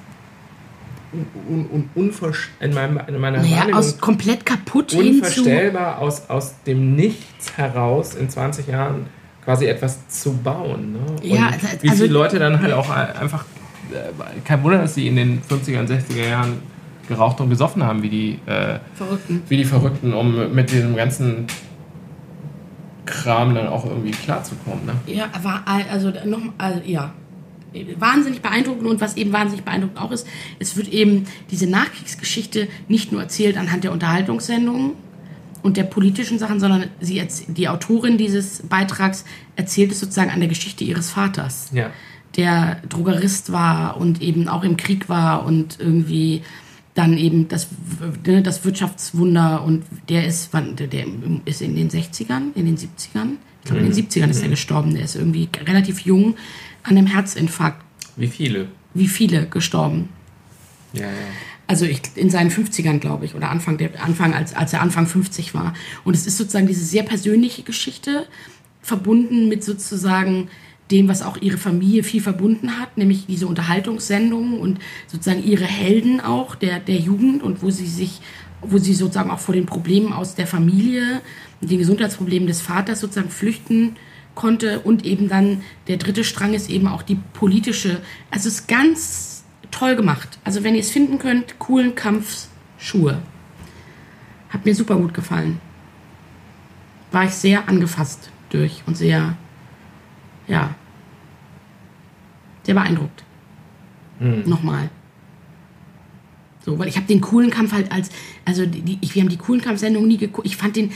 un, 1.13 1.25
un, 1.49 1.65
un, 1.71 1.89
unversch 1.95 2.49
in, 2.59 2.73
meinem, 2.73 2.99
in 3.07 3.19
meiner 3.19 3.41
Naja, 3.41 3.67
aus 3.73 3.97
komplett 3.99 4.45
kaputt 4.45 4.93
unvorstellbar, 4.93 5.99
aus, 5.99 6.29
aus 6.29 6.55
dem 6.65 6.95
Nichts 6.95 7.57
heraus 7.57 8.15
in 8.15 8.29
20 8.29 8.67
Jahren 8.67 9.07
quasi 9.43 9.65
etwas 9.65 10.07
zu 10.09 10.33
bauen. 10.33 10.93
Ne? 10.93 10.99
Ja, 11.23 11.47
also- 11.47 11.67
wie 11.81 11.89
also- 11.89 12.03
viele 12.03 12.13
Leute 12.13 12.39
dann 12.39 12.61
halt 12.61 12.73
auch 12.73 12.89
einfach, 12.89 13.45
äh, 13.91 14.41
kein 14.43 14.63
Wunder, 14.63 14.79
dass 14.79 14.95
sie 14.95 15.07
in 15.07 15.15
den 15.15 15.41
50er 15.41 15.79
und 15.79 15.87
60er 15.87 16.27
Jahren 16.27 16.57
geraucht 17.07 17.39
und 17.39 17.49
gesoffen 17.49 17.83
haben, 17.83 18.03
wie 18.03 18.09
die, 18.09 18.39
äh, 18.45 18.79
Verrückten. 18.95 19.43
wie 19.47 19.57
die 19.57 19.65
Verrückten, 19.65 20.13
um 20.13 20.53
mit 20.53 20.71
diesem 20.71 20.95
ganzen 20.95 21.47
Kram 23.05 23.55
dann 23.55 23.67
auch 23.67 23.85
irgendwie 23.85 24.11
klarzukommen. 24.11 24.85
Ne? 24.85 24.93
Ja, 25.05 25.29
war 25.41 25.63
also 25.65 26.11
noch 26.25 26.41
also, 26.57 26.81
ja 26.85 27.13
wahnsinnig 27.97 28.41
beeindruckend 28.41 28.87
und 28.87 29.01
was 29.01 29.17
eben 29.17 29.31
wahnsinnig 29.31 29.65
beeindruckend 29.65 29.99
auch 29.99 30.11
ist, 30.11 30.27
es 30.59 30.75
wird 30.77 30.87
eben 30.89 31.25
diese 31.51 31.67
Nachkriegsgeschichte 31.67 32.67
nicht 32.87 33.11
nur 33.11 33.21
erzählt 33.21 33.57
anhand 33.57 33.83
der 33.83 33.91
Unterhaltungssendungen 33.91 34.93
und 35.63 35.77
der 35.77 35.83
politischen 35.83 36.39
Sachen, 36.39 36.59
sondern 36.59 36.85
sie 36.99 37.21
die 37.47 37.67
Autorin 37.67 38.17
dieses 38.17 38.63
Beitrags 38.63 39.25
erzählt 39.55 39.91
es 39.91 39.99
sozusagen 39.99 40.29
an 40.29 40.39
der 40.39 40.49
Geschichte 40.49 40.83
ihres 40.83 41.09
Vaters. 41.09 41.69
Ja. 41.73 41.91
der 42.35 42.81
Drogerist 42.87 43.51
war 43.51 43.97
und 43.97 44.21
eben 44.21 44.47
auch 44.47 44.63
im 44.63 44.77
Krieg 44.77 45.09
war 45.09 45.45
und 45.45 45.79
irgendwie 45.79 46.43
dann 46.93 47.17
eben 47.17 47.47
das, 47.47 47.67
ne, 48.25 48.41
das 48.41 48.63
Wirtschaftswunder 48.65 49.63
und 49.63 49.83
der 50.09 50.25
ist, 50.25 50.51
der, 50.53 50.87
der 50.87 51.05
ist 51.45 51.61
in 51.61 51.75
den 51.75 51.89
60ern, 51.89 52.53
in 52.55 52.65
den 52.65 52.77
70ern, 52.77 53.35
ich 53.63 53.69
glaube 53.69 53.81
in 53.81 53.91
den 53.91 53.93
70ern 53.93 54.29
ist 54.29 54.41
er 54.41 54.49
gestorben, 54.49 54.95
der 54.95 55.03
ist 55.03 55.15
irgendwie 55.15 55.49
relativ 55.65 56.01
jung 56.01 56.35
an 56.87 56.97
einem 56.97 57.07
Herzinfarkt, 57.07 57.83
Wie 58.15 58.27
viele? 58.27 58.67
wie 58.93 59.07
viele 59.07 59.47
gestorben. 59.47 60.09
Ja, 60.93 61.03
ja. 61.03 61.11
Also 61.67 61.85
ich, 61.85 62.01
in 62.15 62.29
seinen 62.29 62.49
50ern, 62.49 62.99
glaube 62.99 63.25
ich, 63.25 63.35
oder 63.35 63.49
Anfang, 63.49 63.77
der, 63.77 64.01
Anfang 64.01 64.33
als, 64.33 64.55
als 64.55 64.71
er 64.71 64.81
Anfang 64.81 65.05
50 65.05 65.53
war. 65.53 65.73
Und 66.05 66.15
es 66.15 66.25
ist 66.25 66.37
sozusagen 66.37 66.65
diese 66.65 66.85
sehr 66.85 67.03
persönliche 67.03 67.63
Geschichte, 67.63 68.25
verbunden 68.81 69.49
mit 69.49 69.65
sozusagen 69.65 70.47
dem, 70.91 71.09
was 71.09 71.21
auch 71.21 71.35
ihre 71.35 71.57
Familie 71.57 72.03
viel 72.03 72.21
verbunden 72.21 72.79
hat, 72.79 72.97
nämlich 72.97 73.25
diese 73.25 73.47
Unterhaltungssendungen 73.47 74.57
und 74.57 74.79
sozusagen 75.07 75.43
ihre 75.43 75.65
Helden 75.65 76.21
auch 76.21 76.55
der, 76.55 76.79
der 76.79 76.95
Jugend 76.95 77.43
und 77.43 77.61
wo 77.61 77.69
sie 77.69 77.87
sich, 77.87 78.21
wo 78.61 78.77
sie 78.77 78.93
sozusagen 78.93 79.29
auch 79.29 79.39
vor 79.39 79.53
den 79.53 79.65
Problemen 79.65 80.13
aus 80.13 80.35
der 80.35 80.47
Familie 80.47 81.21
den 81.59 81.79
Gesundheitsproblemen 81.79 82.47
des 82.47 82.61
Vaters 82.61 83.01
sozusagen 83.01 83.29
flüchten 83.29 83.97
konnte 84.37 84.79
und 84.79 85.05
eben 85.05 85.27
dann 85.27 85.63
der 85.87 85.97
dritte 85.97 86.23
Strang 86.23 86.53
ist 86.53 86.69
eben 86.69 86.87
auch 86.87 87.01
die 87.01 87.19
politische. 87.33 88.01
Also 88.31 88.47
es 88.47 88.61
ist 88.61 88.67
ganz 88.69 89.43
toll 89.71 89.97
gemacht. 89.97 90.39
Also 90.45 90.63
wenn 90.63 90.75
ihr 90.75 90.79
es 90.81 90.91
finden 90.91 91.19
könnt, 91.19 91.59
coolen 91.59 91.95
Kampfschuhe. 91.95 93.19
Hat 94.49 94.65
mir 94.65 94.73
super 94.73 94.95
gut 94.95 95.13
gefallen. 95.13 95.59
War 97.11 97.25
ich 97.25 97.31
sehr 97.31 97.67
angefasst 97.67 98.29
durch 98.49 98.83
und 98.85 98.95
sehr, 98.95 99.35
ja, 100.47 100.73
sehr 102.63 102.75
beeindruckt. 102.75 103.23
Hm. 104.19 104.43
Nochmal. 104.47 104.89
So, 106.63 106.77
weil 106.77 106.89
ich 106.89 106.97
habe 106.97 107.07
den 107.07 107.21
coolen 107.21 107.49
Kampf 107.49 107.71
halt 107.71 107.91
als, 107.91 108.09
also 108.43 108.65
die, 108.65 108.97
ich, 108.99 109.15
wir 109.15 109.21
haben 109.21 109.29
die 109.29 109.37
coolen 109.37 109.61
Kampf-Sendung 109.61 110.05
nie 110.05 110.17
geguckt. 110.17 110.45
Ich 110.45 110.57
fand 110.57 110.75
den, 110.75 110.91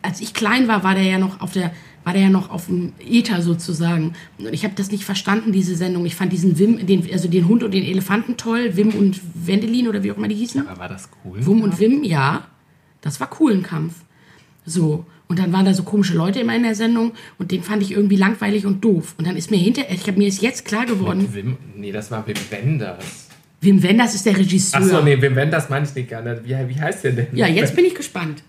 als 0.00 0.20
ich 0.20 0.34
klein 0.34 0.68
war, 0.68 0.84
war 0.84 0.94
der 0.94 1.02
ja 1.02 1.18
noch 1.18 1.40
auf 1.40 1.52
der, 1.52 1.72
war 2.06 2.12
der 2.12 2.22
ja 2.22 2.30
noch 2.30 2.50
auf 2.50 2.66
dem 2.66 2.92
Ether 3.04 3.42
sozusagen. 3.42 4.12
Und 4.38 4.54
ich 4.54 4.62
habe 4.62 4.74
das 4.76 4.92
nicht 4.92 5.04
verstanden, 5.04 5.50
diese 5.50 5.74
Sendung. 5.74 6.06
Ich 6.06 6.14
fand 6.14 6.32
diesen 6.32 6.56
Wim, 6.56 6.86
den, 6.86 7.02
also 7.12 7.26
den 7.26 7.48
Hund 7.48 7.64
und 7.64 7.74
den 7.74 7.82
Elefanten 7.82 8.36
toll, 8.36 8.76
Wim 8.76 8.90
und 8.90 9.20
Wendelin 9.34 9.88
oder 9.88 10.04
wie 10.04 10.12
auch 10.12 10.16
immer 10.16 10.28
die 10.28 10.36
hießen. 10.36 10.68
Aber 10.68 10.78
war 10.78 10.88
das 10.88 11.08
cool? 11.24 11.44
Wum 11.44 11.62
und 11.62 11.80
Wim, 11.80 12.04
ja. 12.04 12.46
Das 13.00 13.18
war 13.18 13.28
coolen 13.28 13.64
Kampf. 13.64 13.94
So. 14.64 15.04
Und 15.26 15.40
dann 15.40 15.52
waren 15.52 15.64
da 15.64 15.74
so 15.74 15.82
komische 15.82 16.14
Leute 16.14 16.38
immer 16.38 16.54
in 16.54 16.62
der 16.62 16.76
Sendung 16.76 17.10
und 17.40 17.50
den 17.50 17.64
fand 17.64 17.82
ich 17.82 17.90
irgendwie 17.90 18.14
langweilig 18.14 18.66
und 18.66 18.84
doof. 18.84 19.16
Und 19.18 19.26
dann 19.26 19.36
ist 19.36 19.50
mir 19.50 19.56
hinterher, 19.56 19.92
ich 19.92 20.06
habe 20.06 20.16
mir 20.16 20.28
ist 20.28 20.40
jetzt 20.40 20.64
klar 20.64 20.86
geworden, 20.86 21.22
Mit 21.22 21.34
Wim, 21.34 21.56
nee, 21.74 21.90
das 21.90 22.12
war 22.12 22.24
Wim 22.24 22.36
Wenders. 22.50 23.30
Wim 23.62 23.82
Wenders 23.82 24.14
ist 24.14 24.26
der 24.26 24.38
Regisseur. 24.38 24.80
Achso, 24.80 25.02
nee, 25.02 25.20
Wim 25.20 25.34
Wenders 25.34 25.68
meine 25.68 25.84
ich 25.84 25.92
nicht 25.92 26.08
gerne. 26.08 26.40
Wie, 26.44 26.50
wie 26.50 26.80
heißt 26.80 27.02
der 27.02 27.12
denn? 27.14 27.26
Ja, 27.32 27.48
jetzt 27.48 27.74
bin 27.74 27.84
ich 27.84 27.96
gespannt. 27.96 28.44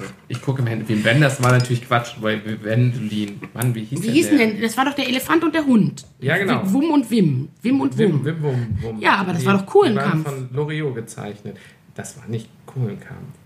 Warte, 0.00 0.12
ich 0.28 0.40
gucke 0.42 0.62
im 0.62 0.66
Handy. 0.68 0.88
Wim 0.88 1.04
Wenders 1.04 1.42
war 1.42 1.52
natürlich 1.52 1.86
Quatsch, 1.86 2.14
weil 2.20 2.40
Wendelin. 2.62 3.40
Mann, 3.54 3.74
wie 3.74 3.84
hieß 3.84 4.02
Wie 4.02 4.06
der 4.06 4.14
hießen 4.14 4.38
der? 4.38 4.46
denn? 4.48 4.60
Das 4.60 4.76
war 4.76 4.84
doch 4.84 4.94
der 4.94 5.08
Elefant 5.08 5.44
und 5.44 5.54
der 5.54 5.64
Hund. 5.64 6.06
Ja, 6.20 6.36
genau. 6.38 6.62
Wum 6.64 6.90
und 6.90 7.10
Wim. 7.10 7.48
Wim 7.62 7.80
und 7.80 7.98
Wum. 7.98 8.24
Wim, 8.24 8.24
Wim, 8.24 8.42
Wum, 8.42 8.78
Wum. 8.80 9.00
Ja, 9.00 9.16
aber 9.16 9.32
das 9.32 9.44
war 9.44 9.58
doch 9.58 9.74
cool, 9.74 9.90
die 9.90 9.96
waren 9.96 10.22
von 10.24 10.48
Loriot 10.52 10.94
gezeichnet. 10.94 11.56
Das 11.94 12.16
war 12.18 12.26
nicht 12.28 12.48
cool, 12.74 12.90
ein 12.90 13.00
Kampf. 13.00 13.36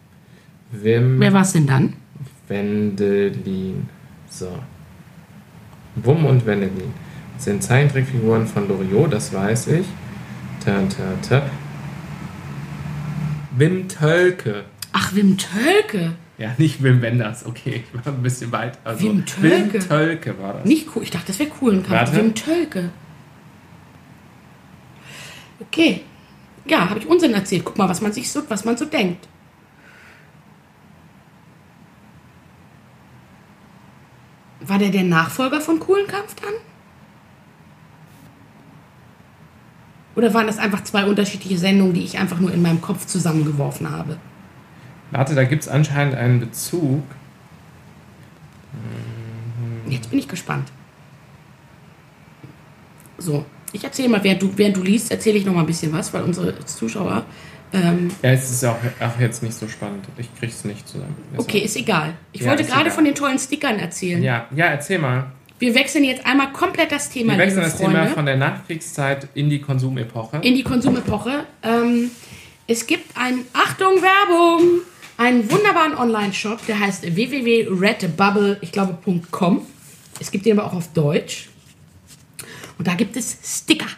Wim 0.73 1.21
Wer 1.21 1.33
war 1.33 1.43
es 1.43 1.53
denn 1.53 1.67
dann? 1.67 1.95
Wendelin. 2.49 3.89
So. 4.29 4.59
Wum 5.97 6.25
und 6.25 6.47
Wendelin 6.47 6.93
sind 7.39 7.63
Zeichentrickfiguren 7.63 8.47
von 8.47 8.69
Loriot, 8.69 9.13
das 9.13 9.33
weiß 9.33 9.69
ich. 9.69 9.87
Ta, 10.65 10.83
ta, 10.83 11.15
ta. 11.27 11.43
Wim 13.57 13.89
Tölke. 13.89 14.65
Ach, 14.93 15.15
Wim 15.15 15.37
Tölke. 15.37 16.13
Ja, 16.41 16.55
nicht 16.57 16.83
Wim 16.83 17.03
Wenders, 17.03 17.45
okay, 17.45 17.85
ich 17.85 18.07
war 18.07 18.15
ein 18.15 18.23
bisschen 18.23 18.51
weit. 18.51 18.79
Also, 18.83 19.05
Wim 19.05 19.27
Tölke. 19.27 19.75
Wim 19.75 19.81
Tölke 19.89 20.39
war 20.39 20.55
das. 20.55 20.65
Nicht 20.65 20.89
cool. 20.97 21.03
Ich 21.03 21.11
dachte, 21.11 21.27
das 21.27 21.39
wäre 21.39 21.51
cool. 21.61 21.75
Ein 21.75 21.83
Kampf. 21.83 21.91
Warte. 21.91 22.17
Wim 22.17 22.35
Tölke. 22.35 22.89
Okay. 25.61 26.01
Ja, 26.65 26.89
habe 26.89 26.99
ich 26.99 27.07
Unsinn 27.07 27.35
erzählt. 27.35 27.63
Guck 27.67 27.77
mal, 27.77 27.91
was 27.91 28.01
man 28.01 28.15
sich 28.15 28.33
so, 28.33 28.43
was 28.49 28.65
man 28.65 28.79
so 28.79 28.87
denkt. 28.87 29.29
War 34.61 34.79
der 34.79 34.89
der 34.89 35.05
Nachfolger 35.05 35.61
von 35.61 35.79
Coolen 35.79 36.07
Kampf 36.07 36.37
dann? 36.37 36.55
Oder 40.17 40.33
waren 40.33 40.47
das 40.47 40.57
einfach 40.57 40.85
zwei 40.85 41.05
unterschiedliche 41.05 41.59
Sendungen, 41.59 41.93
die 41.93 42.05
ich 42.05 42.19
einfach 42.19 42.41
nur 42.41 42.55
in 42.55 42.63
meinem 42.63 42.81
Kopf 42.81 43.05
zusammengeworfen 43.05 43.91
habe? 43.91 44.17
Warte, 45.11 45.35
da 45.35 45.45
gibt 45.45 45.63
es 45.63 45.69
anscheinend 45.69 46.15
einen 46.15 46.41
Bezug. 46.41 47.03
Jetzt 49.89 50.11
bin 50.11 50.19
ich 50.19 50.29
gespannt. 50.29 50.69
So, 53.19 53.45
ich 53.73 53.85
erzähle 53.85 54.09
mal, 54.09 54.23
während 54.25 54.43
du, 54.43 54.53
während 54.57 54.77
du 54.77 54.83
liest, 54.83 55.11
erzähle 55.11 55.39
ich 55.39 55.45
noch 55.45 55.53
mal 55.55 55.61
ein 55.61 55.67
bisschen 55.67 55.93
was, 55.93 56.13
weil 56.15 56.23
unsere 56.23 56.65
Zuschauer. 56.65 57.25
Ähm, 57.73 58.11
Ja, 58.23 58.31
es 58.31 58.51
ist 58.51 58.65
auch, 58.65 58.77
auch 59.01 59.21
jetzt 59.21 59.43
nicht 59.43 59.55
so 59.55 59.69
spannend. 59.69 60.05
Ich 60.17 60.29
krieg's 60.39 60.65
nicht 60.65 60.89
zusammen. 60.89 61.15
okay, 61.37 61.59
ist 61.59 61.77
egal. 61.77 62.15
Ich 62.33 62.41
Ja, 62.41 62.49
wollte 62.49 62.63
ist 62.63 62.69
gerade 62.71 62.83
egal. 62.87 62.95
von 62.95 63.05
den 63.05 63.15
tollen 63.15 63.39
Stickern 63.39 63.79
erzählen. 63.79 64.23
Ja, 64.23 64.47
ja, 64.55 64.67
erzähl 64.67 64.99
mal. 64.99 65.27
Wir 65.59 65.75
wechseln 65.75 66.05
jetzt 66.05 66.25
einmal 66.25 66.53
komplett 66.53 66.91
das 66.91 67.11
Thema, 67.11 67.33
Wir 67.35 67.41
wechseln 67.41 67.63
das 67.63 67.75
Freunde, 67.75 68.01
Thema 68.01 68.07
von 68.15 68.25
der 68.27 68.37
Nachkriegszeit 68.39 69.29
in 69.35 69.51
die 69.51 69.61
Konsumepoche. 69.61 70.39
in 70.39 70.55
die 70.55 70.63
Konsumepoche. 70.63 71.45
Ähm, 71.63 72.11
es 72.67 72.87
gibt 72.87 73.17
ein, 73.17 73.41
Achtung, 73.53 73.97
Werbung, 74.01 74.81
einen 75.21 75.49
wunderbaren 75.51 75.95
Online-Shop, 75.97 76.65
der 76.67 76.81
heißt 76.81 77.15
www.redbubble, 77.15 78.57
ich 78.63 78.73
glaube, 78.73 78.99
.com. 79.31 79.67
Es 80.19 80.31
gibt 80.31 80.47
den 80.47 80.59
aber 80.59 80.67
auch 80.67 80.73
auf 80.75 80.89
Deutsch. 80.95 81.51
Und 82.79 82.89
da 82.89 82.95
gibt 82.95 83.17
es 83.17 83.37
Sticker. 83.45 83.89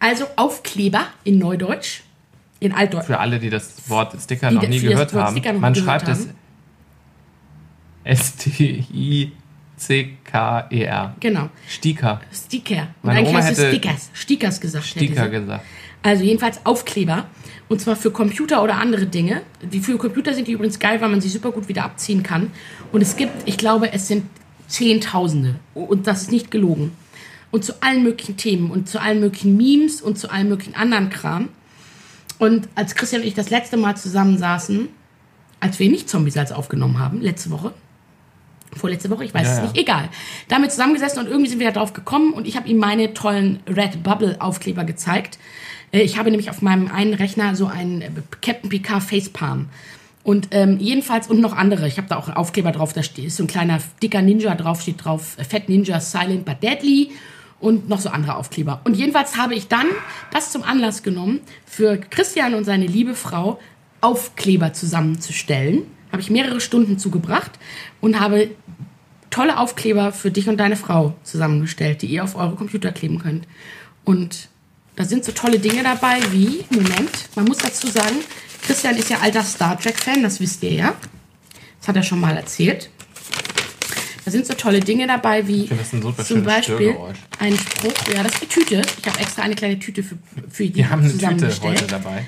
Also 0.00 0.26
Aufkleber 0.34 1.06
in 1.22 1.38
Neudeutsch, 1.38 2.00
in 2.58 2.72
Altdeutsch. 2.72 3.06
Für 3.06 3.20
alle, 3.20 3.38
die 3.38 3.50
das 3.50 3.88
Wort 3.88 4.20
Sticker 4.20 4.48
Die 4.48 4.56
noch 4.56 4.66
nie 4.66 4.80
gehört 4.80 5.12
haben. 5.12 5.36
Noch 5.36 5.60
Man 5.60 5.74
gehört 5.74 6.02
schreibt 6.02 6.08
es 6.08 6.26
S-T-I-C-K-E-R. 8.02 9.34
Genau. 11.20 11.50
Sticker. 11.68 12.20
Sticker. 12.32 12.80
Und 12.80 12.88
Meine 13.02 13.18
eigentlich 13.18 13.28
Oma 13.30 13.38
heißt 13.44 13.52
es 13.52 13.58
hätte 13.58 13.76
Stickers. 13.76 14.10
Stickers 14.12 14.60
gesagt. 14.60 14.86
Sticker 14.86 15.28
gesagt. 15.28 15.64
Also 16.02 16.24
jedenfalls 16.24 16.64
Aufkleber. 16.64 17.26
Und 17.68 17.80
zwar 17.80 17.96
für 17.96 18.10
Computer 18.10 18.62
oder 18.62 18.76
andere 18.76 19.06
Dinge. 19.06 19.42
Die 19.62 19.80
für 19.80 19.98
Computer 19.98 20.32
sind 20.32 20.48
die 20.48 20.52
übrigens 20.52 20.78
geil, 20.78 21.00
weil 21.00 21.08
man 21.08 21.20
sie 21.20 21.28
super 21.28 21.50
gut 21.52 21.68
wieder 21.68 21.84
abziehen 21.84 22.22
kann. 22.22 22.50
Und 22.92 23.02
es 23.02 23.16
gibt, 23.16 23.32
ich 23.46 23.58
glaube, 23.58 23.92
es 23.92 24.08
sind 24.08 24.24
Zehntausende. 24.68 25.56
Und 25.74 26.06
das 26.06 26.22
ist 26.22 26.32
nicht 26.32 26.50
gelogen. 26.50 26.92
Und 27.50 27.64
zu 27.64 27.82
allen 27.82 28.02
möglichen 28.02 28.36
Themen 28.36 28.70
und 28.70 28.88
zu 28.88 29.00
allen 29.00 29.20
möglichen 29.20 29.56
Memes 29.56 30.02
und 30.02 30.18
zu 30.18 30.30
allen 30.30 30.48
möglichen 30.48 30.74
anderen 30.74 31.10
Kram. 31.10 31.48
Und 32.38 32.68
als 32.74 32.94
Christian 32.94 33.22
und 33.22 33.28
ich 33.28 33.34
das 33.34 33.50
letzte 33.50 33.76
Mal 33.76 33.96
zusammensaßen, 33.96 34.88
als 35.60 35.78
wir 35.78 35.90
nicht 35.90 36.08
Zombiesalz 36.08 36.52
aufgenommen 36.52 36.98
haben, 36.98 37.20
letzte 37.20 37.50
Woche, 37.50 37.72
vorletzte 38.76 39.10
Woche, 39.10 39.24
ich 39.24 39.34
weiß 39.34 39.46
Ja, 39.46 39.52
es 39.52 39.58
ja. 39.58 39.62
nicht, 39.64 39.78
egal. 39.78 40.08
Damit 40.48 40.70
zusammengesessen 40.70 41.20
und 41.20 41.26
irgendwie 41.26 41.48
sind 41.48 41.58
wir 41.58 41.66
da 41.68 41.80
drauf 41.80 41.94
gekommen 41.94 42.32
und 42.32 42.46
ich 42.46 42.56
habe 42.56 42.68
ihm 42.68 42.78
meine 42.78 43.14
tollen 43.14 43.60
Red 43.66 44.02
Bubble 44.02 44.36
Aufkleber 44.40 44.84
gezeigt. 44.84 45.38
Äh, 45.92 46.02
Ich 46.02 46.18
habe 46.18 46.30
nämlich 46.30 46.50
auf 46.50 46.62
meinem 46.62 46.88
einen 46.88 47.14
Rechner 47.14 47.54
so 47.56 47.66
einen 47.66 48.02
äh, 48.02 48.10
Captain 48.40 48.70
Picard 48.70 49.02
Facepalm. 49.02 49.68
Und 50.24 50.48
ähm, 50.50 50.78
jedenfalls, 50.78 51.28
und 51.28 51.40
noch 51.40 51.56
andere. 51.56 51.88
Ich 51.88 51.96
habe 51.96 52.08
da 52.08 52.16
auch 52.16 52.28
einen 52.28 52.36
Aufkleber 52.36 52.70
drauf, 52.72 52.92
da 52.92 53.00
ist 53.00 53.36
so 53.36 53.44
ein 53.44 53.46
kleiner 53.46 53.78
dicker 54.02 54.20
Ninja 54.20 54.54
drauf, 54.54 54.82
steht 54.82 55.04
drauf, 55.04 55.36
äh, 55.38 55.44
Fat 55.44 55.68
Ninja 55.68 56.00
Silent 56.00 56.44
but 56.44 56.62
Deadly 56.62 57.12
und 57.60 57.88
noch 57.88 58.00
so 58.00 58.10
andere 58.10 58.36
Aufkleber. 58.36 58.80
Und 58.84 58.96
jedenfalls 58.96 59.36
habe 59.36 59.54
ich 59.54 59.68
dann 59.68 59.86
das 60.32 60.52
zum 60.52 60.62
Anlass 60.62 61.02
genommen, 61.02 61.40
für 61.66 61.96
Christian 61.96 62.54
und 62.54 62.64
seine 62.64 62.86
liebe 62.86 63.14
Frau 63.14 63.58
Aufkleber 64.00 64.72
zusammenzustellen. 64.72 65.82
Habe 66.12 66.22
ich 66.22 66.30
mehrere 66.30 66.60
Stunden 66.60 66.98
zugebracht 66.98 67.52
und 68.00 68.20
habe 68.20 68.50
tolle 69.30 69.58
Aufkleber 69.58 70.12
für 70.12 70.30
dich 70.30 70.48
und 70.48 70.58
deine 70.58 70.76
Frau 70.76 71.14
zusammengestellt, 71.22 72.02
die 72.02 72.06
ihr 72.06 72.24
auf 72.24 72.36
eure 72.36 72.54
Computer 72.54 72.92
kleben 72.92 73.18
könnt. 73.18 73.46
Und 74.04 74.47
da 74.98 75.04
sind 75.04 75.24
so 75.24 75.30
tolle 75.30 75.60
Dinge 75.60 75.84
dabei 75.84 76.18
wie, 76.32 76.64
Moment, 76.70 77.28
man 77.36 77.44
muss 77.44 77.58
dazu 77.58 77.86
sagen, 77.86 78.16
Christian 78.66 78.96
ist 78.96 79.08
ja 79.08 79.20
alter 79.20 79.44
Star 79.44 79.78
Trek-Fan, 79.78 80.24
das 80.24 80.40
wisst 80.40 80.60
ihr 80.64 80.72
ja. 80.72 80.94
Das 81.78 81.86
hat 81.86 81.94
er 81.94 82.02
schon 82.02 82.18
mal 82.18 82.36
erzählt. 82.36 82.90
Da 84.24 84.32
sind 84.32 84.44
so 84.44 84.54
tolle 84.54 84.80
Dinge 84.80 85.06
dabei 85.06 85.46
wie 85.46 85.68
finde 85.68 86.14
zum 86.24 86.42
Beispiel 86.42 86.96
ein 87.38 87.56
Spruch, 87.56 87.94
ja, 88.12 88.24
das 88.24 88.32
ist 88.34 88.42
die 88.42 88.46
Tüte. 88.48 88.82
Ich 89.00 89.06
habe 89.08 89.20
extra 89.20 89.42
eine 89.42 89.54
kleine 89.54 89.78
Tüte 89.78 90.02
für, 90.02 90.18
für 90.50 90.64
die 90.64 90.74
Wir 90.74 90.90
haben 90.90 91.02
eine 91.02 91.12
Tüte 91.12 91.20
zusammengestellt. 91.20 91.82
heute 91.82 91.86
dabei. 91.86 92.26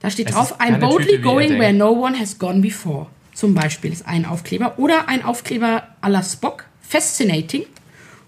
Da 0.00 0.10
steht 0.10 0.30
Es 0.30 0.34
drauf, 0.34 0.60
I'm 0.60 0.78
boldly 0.78 1.12
Tüte, 1.12 1.22
going 1.22 1.60
where 1.60 1.72
no 1.72 1.92
one 1.92 2.18
has 2.18 2.36
gone 2.36 2.60
before. 2.60 3.06
Zum 3.34 3.54
Beispiel 3.54 3.92
ist 3.92 4.04
ein 4.04 4.26
Aufkleber. 4.26 4.80
Oder 4.80 5.08
ein 5.08 5.24
Aufkleber 5.24 5.84
à 6.02 6.08
la 6.08 6.24
Spock, 6.24 6.64
Fascinating. 6.82 7.66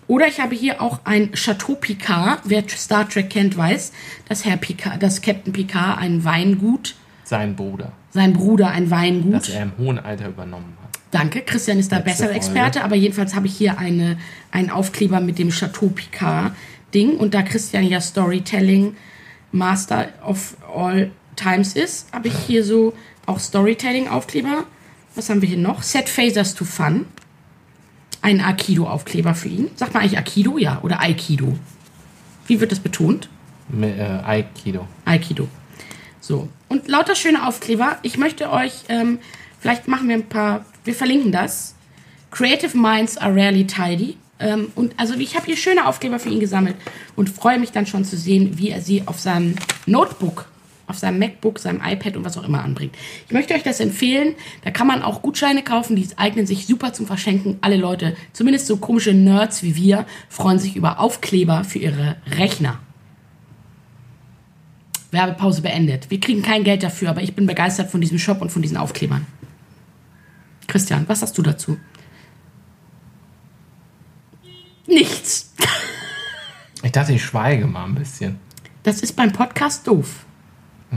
Oder 0.09 0.27
ich 0.27 0.41
habe 0.41 0.55
hier 0.55 0.83
auch 0.83 1.01
ein 1.05 1.33
Chateau 1.33 1.75
Picard. 1.75 2.41
Wer 2.45 2.69
Star 2.69 3.09
Trek 3.09 3.31
kennt, 3.31 3.57
weiß, 3.57 3.93
dass 4.29 4.45
Herr 4.45 4.57
Picard, 4.57 5.03
dass 5.03 5.23
Captain 5.23 5.53
Picard 5.53 5.99
ein 5.99 6.25
Weingut, 6.25 6.95
Sein 7.25 7.57
Bruder, 7.57 7.93
sein 8.11 8.33
Bruder 8.33 8.69
ein 8.69 8.91
Weingut. 8.91 9.35
das 9.35 9.49
er 9.51 9.63
im 9.63 9.73
hohen 9.79 9.99
Alter 9.99 10.29
übernommen 10.29 10.77
hat. 10.83 10.99
Danke, 11.11 11.43
Christian 11.43 11.79
ist 11.79 11.93
da 11.93 11.97
Letzte 11.97 12.11
besser 12.11 12.25
Folge. 12.25 12.37
Experte, 12.37 12.85
aber 12.85 12.97
jedenfalls 12.97 13.35
habe 13.35 13.47
ich 13.47 13.55
hier 13.57 13.79
eine, 13.79 14.19
einen 14.51 14.71
Aufkleber 14.71 15.21
mit 15.21 15.39
dem 15.39 15.51
Chateau 15.51 15.89
Picard 15.89 16.53
Ding 16.95 17.17
und 17.17 17.35
da 17.35 17.43
Christian 17.43 17.85
ja 17.85 18.01
Storytelling 18.01 18.97
Master 19.53 20.09
of 20.27 20.57
all 20.75 21.11
times 21.37 21.75
ist, 21.75 22.13
habe 22.13 22.29
ich 22.29 22.35
hier 22.47 22.65
so 22.65 22.95
auch 23.27 23.39
Storytelling-Aufkleber. 23.39 24.65
Was 25.15 25.29
haben 25.29 25.43
wir 25.43 25.49
hier 25.49 25.59
noch? 25.59 25.83
Set 25.83 26.09
Phasers 26.09 26.55
to 26.55 26.65
Fun. 26.65 27.07
Ein 28.23 28.41
Aikido-Aufkleber 28.41 29.35
für 29.35 29.49
ihn. 29.49 29.69
Sagt 29.77 29.95
man 29.95 30.03
eigentlich 30.03 30.19
Aikido? 30.19 30.57
Ja. 30.57 30.81
Oder 30.83 31.01
Aikido. 31.01 31.59
Wie 32.47 32.61
wird 32.61 32.73
das 32.73 32.81
betont? 32.81 33.29
Mit, 33.69 33.99
äh, 33.99 34.21
Aikido. 34.25 34.87
Aikido. 35.05 35.49
So. 36.21 36.49
Und 36.69 36.89
lauter 36.89 37.15
schöne 37.15 37.47
Aufkleber. 37.47 37.99
Ich 38.03 38.17
möchte 38.17 38.51
euch, 38.51 38.85
ähm, 38.89 39.19
vielleicht 39.59 39.89
machen 39.89 40.09
wir 40.09 40.17
ein 40.17 40.29
paar, 40.29 40.65
wir 40.85 40.95
verlinken 40.95 41.33
das. 41.33 41.75
Creative 42.31 42.77
Minds 42.77 43.19
are 43.19 43.35
rarely 43.35 43.67
tidy. 43.67 44.17
Ähm, 44.39 44.73
und 44.75 44.95
also 44.99 45.15
ich 45.15 45.35
habe 45.37 45.47
hier 45.47 45.57
schöne 45.57 45.87
Aufkleber 45.87 46.19
für 46.19 46.29
ihn 46.29 46.41
gesammelt 46.41 46.77
und 47.17 47.29
freue 47.29 47.59
mich 47.59 47.73
dann 47.73 47.87
schon 47.87 48.05
zu 48.05 48.17
sehen, 48.17 48.59
wie 48.59 48.71
er 48.71 48.81
sie 48.81 49.03
auf 49.07 49.19
seinem 49.19 49.57
Notebook, 49.87 50.47
auf 50.87 50.99
seinem 50.99 51.19
MacBook, 51.19 51.59
seinem 51.59 51.81
iPad 51.85 52.17
und 52.17 52.25
was 52.25 52.37
auch 52.37 52.45
immer 52.45 52.63
anbringt. 52.63 52.95
Ich 53.27 53.33
möchte 53.33 53.55
euch 53.55 53.63
das 53.63 53.81
empfehlen. 53.81 54.35
Da 54.65 54.71
kann 54.71 54.87
man 54.87 55.03
auch 55.03 55.23
Gutscheine 55.23 55.63
kaufen, 55.63 55.97
die 55.97 56.09
eignen 56.17 56.47
sich 56.47 56.67
super 56.67 56.93
zum 56.93 57.07
Verschenken. 57.07 57.59
Alle 57.61 57.77
Leute, 57.77 58.17
zumindest 58.33 58.67
so 58.67 58.77
komische 58.77 59.15
Nerds 59.15 59.63
wie 59.63 59.77
wir, 59.77 60.07
freuen 60.29 60.59
sich 60.59 60.77
über 60.77 61.01
Aufkleber 61.01 61.65
für 61.65 61.79
ihre 61.79 62.17
Rechner. 62.39 62.79
Werbepause 65.11 65.63
beendet. 65.63 66.11
Wir 66.11 66.21
kriegen 66.21 66.43
kein 66.43 66.65
Geld 66.65 66.83
dafür, 66.83 67.11
aber 67.11 67.23
ich 67.23 67.35
bin 67.35 67.47
begeistert 67.47 67.91
von 67.91 68.01
diesem 68.01 68.19
Shop 68.19 68.41
und 68.41 68.51
von 68.51 68.63
diesen 68.63 68.77
Aufklebern. 68.77 69.27
Christian, 70.67 71.07
was 71.07 71.23
hast 71.23 71.37
du 71.37 71.43
dazu? 71.43 71.79
Nichts. 74.87 75.53
Ich 76.83 76.93
dachte, 76.93 77.13
ich 77.13 77.23
schweige 77.23 77.67
mal 77.67 77.85
ein 77.85 77.95
bisschen. 77.95 78.39
Das 78.83 79.01
ist 79.01 79.15
beim 79.15 79.33
Podcast 79.33 79.87
doof. 79.87 80.27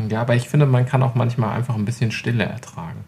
Ja, 0.10 0.22
aber 0.22 0.36
ich 0.36 0.50
finde, 0.50 0.66
man 0.66 0.86
kann 0.86 1.02
auch 1.04 1.16
manchmal 1.16 1.56
einfach 1.56 1.76
ein 1.76 1.86
bisschen 1.86 2.12
Stille 2.12 2.44
ertragen. 2.44 3.04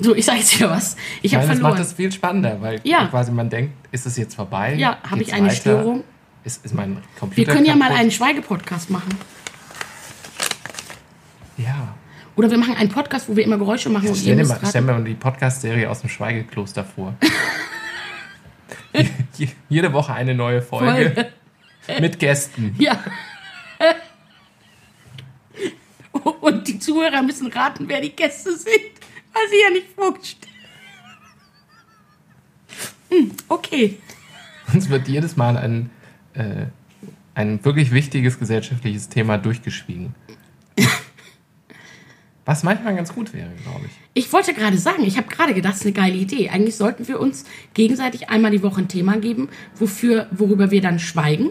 So, 0.00 0.14
ich 0.14 0.24
sage 0.24 0.38
jetzt 0.38 0.56
wieder 0.58 0.70
was. 0.70 0.96
Ich 1.22 1.34
habe 1.34 1.42
Nein, 1.42 1.48
das 1.50 1.58
verloren. 1.58 1.78
macht 1.78 1.86
es 1.86 1.92
viel 1.92 2.12
spannender, 2.12 2.60
weil 2.60 2.80
Ja. 2.84 3.06
quasi 3.06 3.32
man 3.32 3.50
denkt, 3.50 3.72
ist 3.90 4.06
es 4.06 4.16
jetzt 4.16 4.34
vorbei? 4.36 4.74
Ja, 4.74 4.98
habe 5.10 5.22
ich 5.22 5.32
eine 5.32 5.46
weiter? 5.46 5.56
Störung? 5.56 6.04
Ist, 6.44 6.64
ist 6.64 6.72
mein 6.74 6.94
Wir 6.96 7.02
Computer 7.18 7.52
können 7.52 7.66
ja 7.66 7.74
mal 7.74 7.86
kaputt? 7.86 8.00
einen 8.00 8.10
Schweigepodcast 8.12 8.90
machen. 8.90 9.18
Ja. 11.56 11.94
Oder 12.38 12.50
wir 12.52 12.58
machen 12.58 12.76
einen 12.76 12.88
Podcast, 12.88 13.28
wo 13.28 13.34
wir 13.34 13.42
immer 13.42 13.58
Geräusche 13.58 13.90
machen 13.90 14.06
ihr 14.06 14.14
Stell 14.14 14.44
mal, 14.44 14.60
stell 14.64 14.82
mir 14.82 15.00
die 15.02 15.14
Podcast-Serie 15.14 15.90
aus 15.90 16.02
dem 16.02 16.08
Schweigekloster 16.08 16.84
vor. 16.84 17.16
Je- 19.36 19.48
Jede 19.68 19.92
Woche 19.92 20.14
eine 20.14 20.36
neue 20.36 20.62
Folge 20.62 21.10
Folge. 21.14 21.32
mit 22.00 22.20
Gästen. 22.20 22.76
Ja. 22.78 23.02
Und 26.40 26.68
die 26.68 26.78
Zuhörer 26.78 27.22
müssen 27.22 27.48
raten, 27.48 27.88
wer 27.88 28.00
die 28.00 28.14
Gäste 28.14 28.56
sind, 28.56 28.70
weil 29.32 29.42
sie 29.50 29.60
ja 29.60 29.70
nicht 29.70 29.88
vorgestellt 29.96 30.46
hm, 33.10 33.32
Okay. 33.48 33.98
Uns 34.72 34.88
wird 34.88 35.08
jedes 35.08 35.36
Mal 35.36 35.56
ein, 35.56 35.90
äh, 36.34 36.66
ein 37.34 37.64
wirklich 37.64 37.90
wichtiges 37.90 38.38
gesellschaftliches 38.38 39.08
Thema 39.08 39.38
durchgeschwiegen. 39.38 40.14
Was 42.48 42.62
manchmal 42.62 42.96
ganz 42.96 43.14
gut 43.14 43.34
wäre, 43.34 43.50
glaube 43.62 43.84
ich. 43.84 43.92
Ich 44.14 44.32
wollte 44.32 44.54
gerade 44.54 44.78
sagen, 44.78 45.04
ich 45.04 45.18
habe 45.18 45.28
gerade 45.28 45.52
gedacht, 45.52 45.74
das 45.74 45.80
ist 45.80 45.84
eine 45.84 45.92
geile 45.92 46.16
Idee. 46.16 46.48
Eigentlich 46.48 46.76
sollten 46.76 47.06
wir 47.06 47.20
uns 47.20 47.44
gegenseitig 47.74 48.30
einmal 48.30 48.50
die 48.50 48.62
Woche 48.62 48.80
ein 48.80 48.88
Thema 48.88 49.18
geben, 49.18 49.50
wofür, 49.74 50.28
worüber 50.30 50.70
wir 50.70 50.80
dann 50.80 50.98
schweigen, 50.98 51.50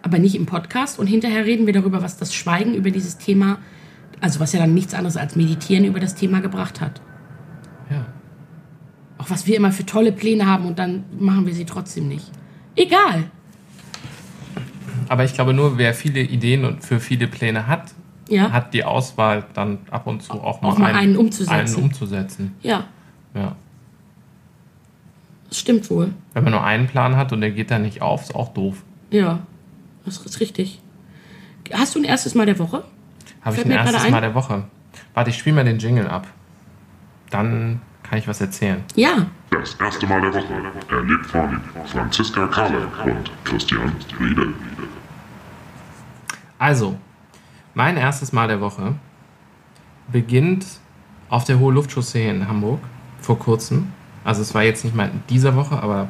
aber 0.00 0.18
nicht 0.18 0.34
im 0.34 0.46
Podcast. 0.46 0.98
Und 0.98 1.06
hinterher 1.06 1.44
reden 1.44 1.66
wir 1.66 1.74
darüber, 1.74 2.00
was 2.00 2.16
das 2.16 2.34
Schweigen 2.34 2.72
über 2.72 2.90
dieses 2.90 3.18
Thema, 3.18 3.58
also 4.22 4.40
was 4.40 4.54
ja 4.54 4.60
dann 4.60 4.72
nichts 4.72 4.94
anderes 4.94 5.18
als 5.18 5.36
Meditieren 5.36 5.84
über 5.84 6.00
das 6.00 6.14
Thema 6.14 6.40
gebracht 6.40 6.80
hat. 6.80 7.02
Ja. 7.90 8.06
Auch 9.18 9.28
was 9.28 9.46
wir 9.46 9.54
immer 9.54 9.70
für 9.70 9.84
tolle 9.84 10.12
Pläne 10.12 10.46
haben 10.46 10.64
und 10.64 10.78
dann 10.78 11.04
machen 11.20 11.44
wir 11.44 11.52
sie 11.52 11.66
trotzdem 11.66 12.08
nicht. 12.08 12.30
Egal. 12.74 13.24
Aber 15.08 15.24
ich 15.24 15.34
glaube 15.34 15.52
nur, 15.52 15.76
wer 15.76 15.92
viele 15.92 16.20
Ideen 16.20 16.64
und 16.64 16.82
für 16.82 17.00
viele 17.00 17.28
Pläne 17.28 17.66
hat, 17.66 17.92
Ja. 18.28 18.50
hat 18.52 18.74
die 18.74 18.84
Auswahl 18.84 19.44
dann 19.54 19.78
ab 19.90 20.06
und 20.06 20.22
zu 20.22 20.32
auch 20.32 20.60
mal, 20.62 20.68
Auch 20.70 20.78
mal 20.78 20.94
einen 20.94 21.16
umzusetzen. 21.16 21.50
einen 21.54 21.74
umzusetzen. 21.74 22.54
Ja, 22.62 22.84
Ja. 23.34 23.56
das 25.48 25.58
stimmt 25.58 25.90
wohl. 25.90 26.12
Wenn 26.34 26.44
man 26.44 26.52
nur 26.52 26.62
einen 26.64 26.86
Plan 26.86 27.16
hat 27.16 27.32
und 27.32 27.40
der 27.40 27.50
geht 27.50 27.70
dann 27.70 27.82
nicht 27.82 28.02
auf, 28.02 28.22
ist 28.22 28.34
auch 28.34 28.52
doof. 28.52 28.82
Ja, 29.10 29.40
das 30.04 30.18
ist 30.18 30.40
richtig. 30.40 30.80
Hast 31.72 31.94
du 31.94 32.00
ein 32.00 32.04
erstes 32.04 32.34
Mal 32.34 32.46
der 32.46 32.58
Woche? 32.58 32.84
Habe 33.42 33.56
ich 33.56 33.64
ein 33.64 33.70
erstes 33.70 34.04
ein. 34.04 34.10
Mal 34.10 34.20
der 34.20 34.34
Woche. 34.34 34.64
Warte, 35.14 35.30
ich 35.30 35.38
spiele 35.38 35.56
mal 35.56 35.64
den 35.64 35.78
Jingle 35.78 36.06
ab. 36.06 36.26
Dann 37.30 37.80
kann 38.02 38.18
ich 38.18 38.26
was 38.28 38.40
erzählen. 38.40 38.82
Ja. 38.94 39.26
Das 39.50 39.74
erste 39.80 40.06
Mal 40.06 40.20
der 40.20 40.32
Woche 40.34 40.52
erlebt 40.90 41.26
von 41.26 41.60
Franziska 41.86 42.46
Kahle 42.48 42.86
und 43.04 43.30
Christian 43.44 43.92
Riedel. 44.20 44.54
Also, 46.58 46.96
mein 47.78 47.96
erstes 47.96 48.32
Mal 48.32 48.48
der 48.48 48.60
Woche 48.60 48.96
beginnt 50.10 50.66
auf 51.28 51.44
der 51.44 51.60
Hohe 51.60 51.72
Luftchaussee 51.72 52.28
in 52.28 52.48
Hamburg 52.48 52.80
vor 53.20 53.38
kurzem. 53.38 53.92
Also 54.24 54.42
es 54.42 54.52
war 54.52 54.64
jetzt 54.64 54.84
nicht 54.84 54.96
mal 54.96 55.04
in 55.06 55.22
dieser 55.30 55.54
Woche, 55.54 55.80
aber 55.80 56.08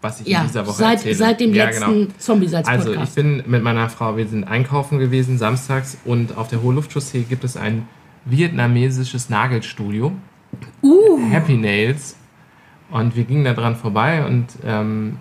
was 0.00 0.22
ich 0.22 0.26
Ja, 0.28 0.40
in 0.40 0.46
dieser 0.46 0.66
Woche 0.66 0.76
seit, 0.78 0.96
erzähle. 0.98 1.14
seit 1.16 1.40
dem 1.40 1.52
Ja, 1.52 1.66
letzten 1.66 1.84
genau. 1.92 2.12
Zombie-Salz-Podcast. 2.16 2.88
Also 2.88 3.02
ich 3.02 3.10
bin 3.10 3.42
mit 3.46 3.62
meiner 3.62 3.90
Frau, 3.90 4.16
wir 4.16 4.26
sind 4.26 4.44
einkaufen 4.44 4.98
gewesen 4.98 5.36
samstags 5.36 5.98
und 6.06 6.34
auf 6.38 6.48
der 6.48 6.62
Hohe 6.62 6.74
Luftchaussee 6.74 7.24
gibt 7.28 7.44
es 7.44 7.58
ein 7.58 7.86
vietnamesisches 8.24 9.28
Nagelstudio. 9.28 10.12
uh, 10.82 11.30
Happy 11.30 11.58
Nails. 11.58 12.16
Und 12.90 13.16
wir 13.16 13.24
gingen 13.24 13.44
da 13.44 13.52
dran 13.52 13.76
vorbei 13.76 14.24
und 14.24 14.46
ähm, 14.64 15.18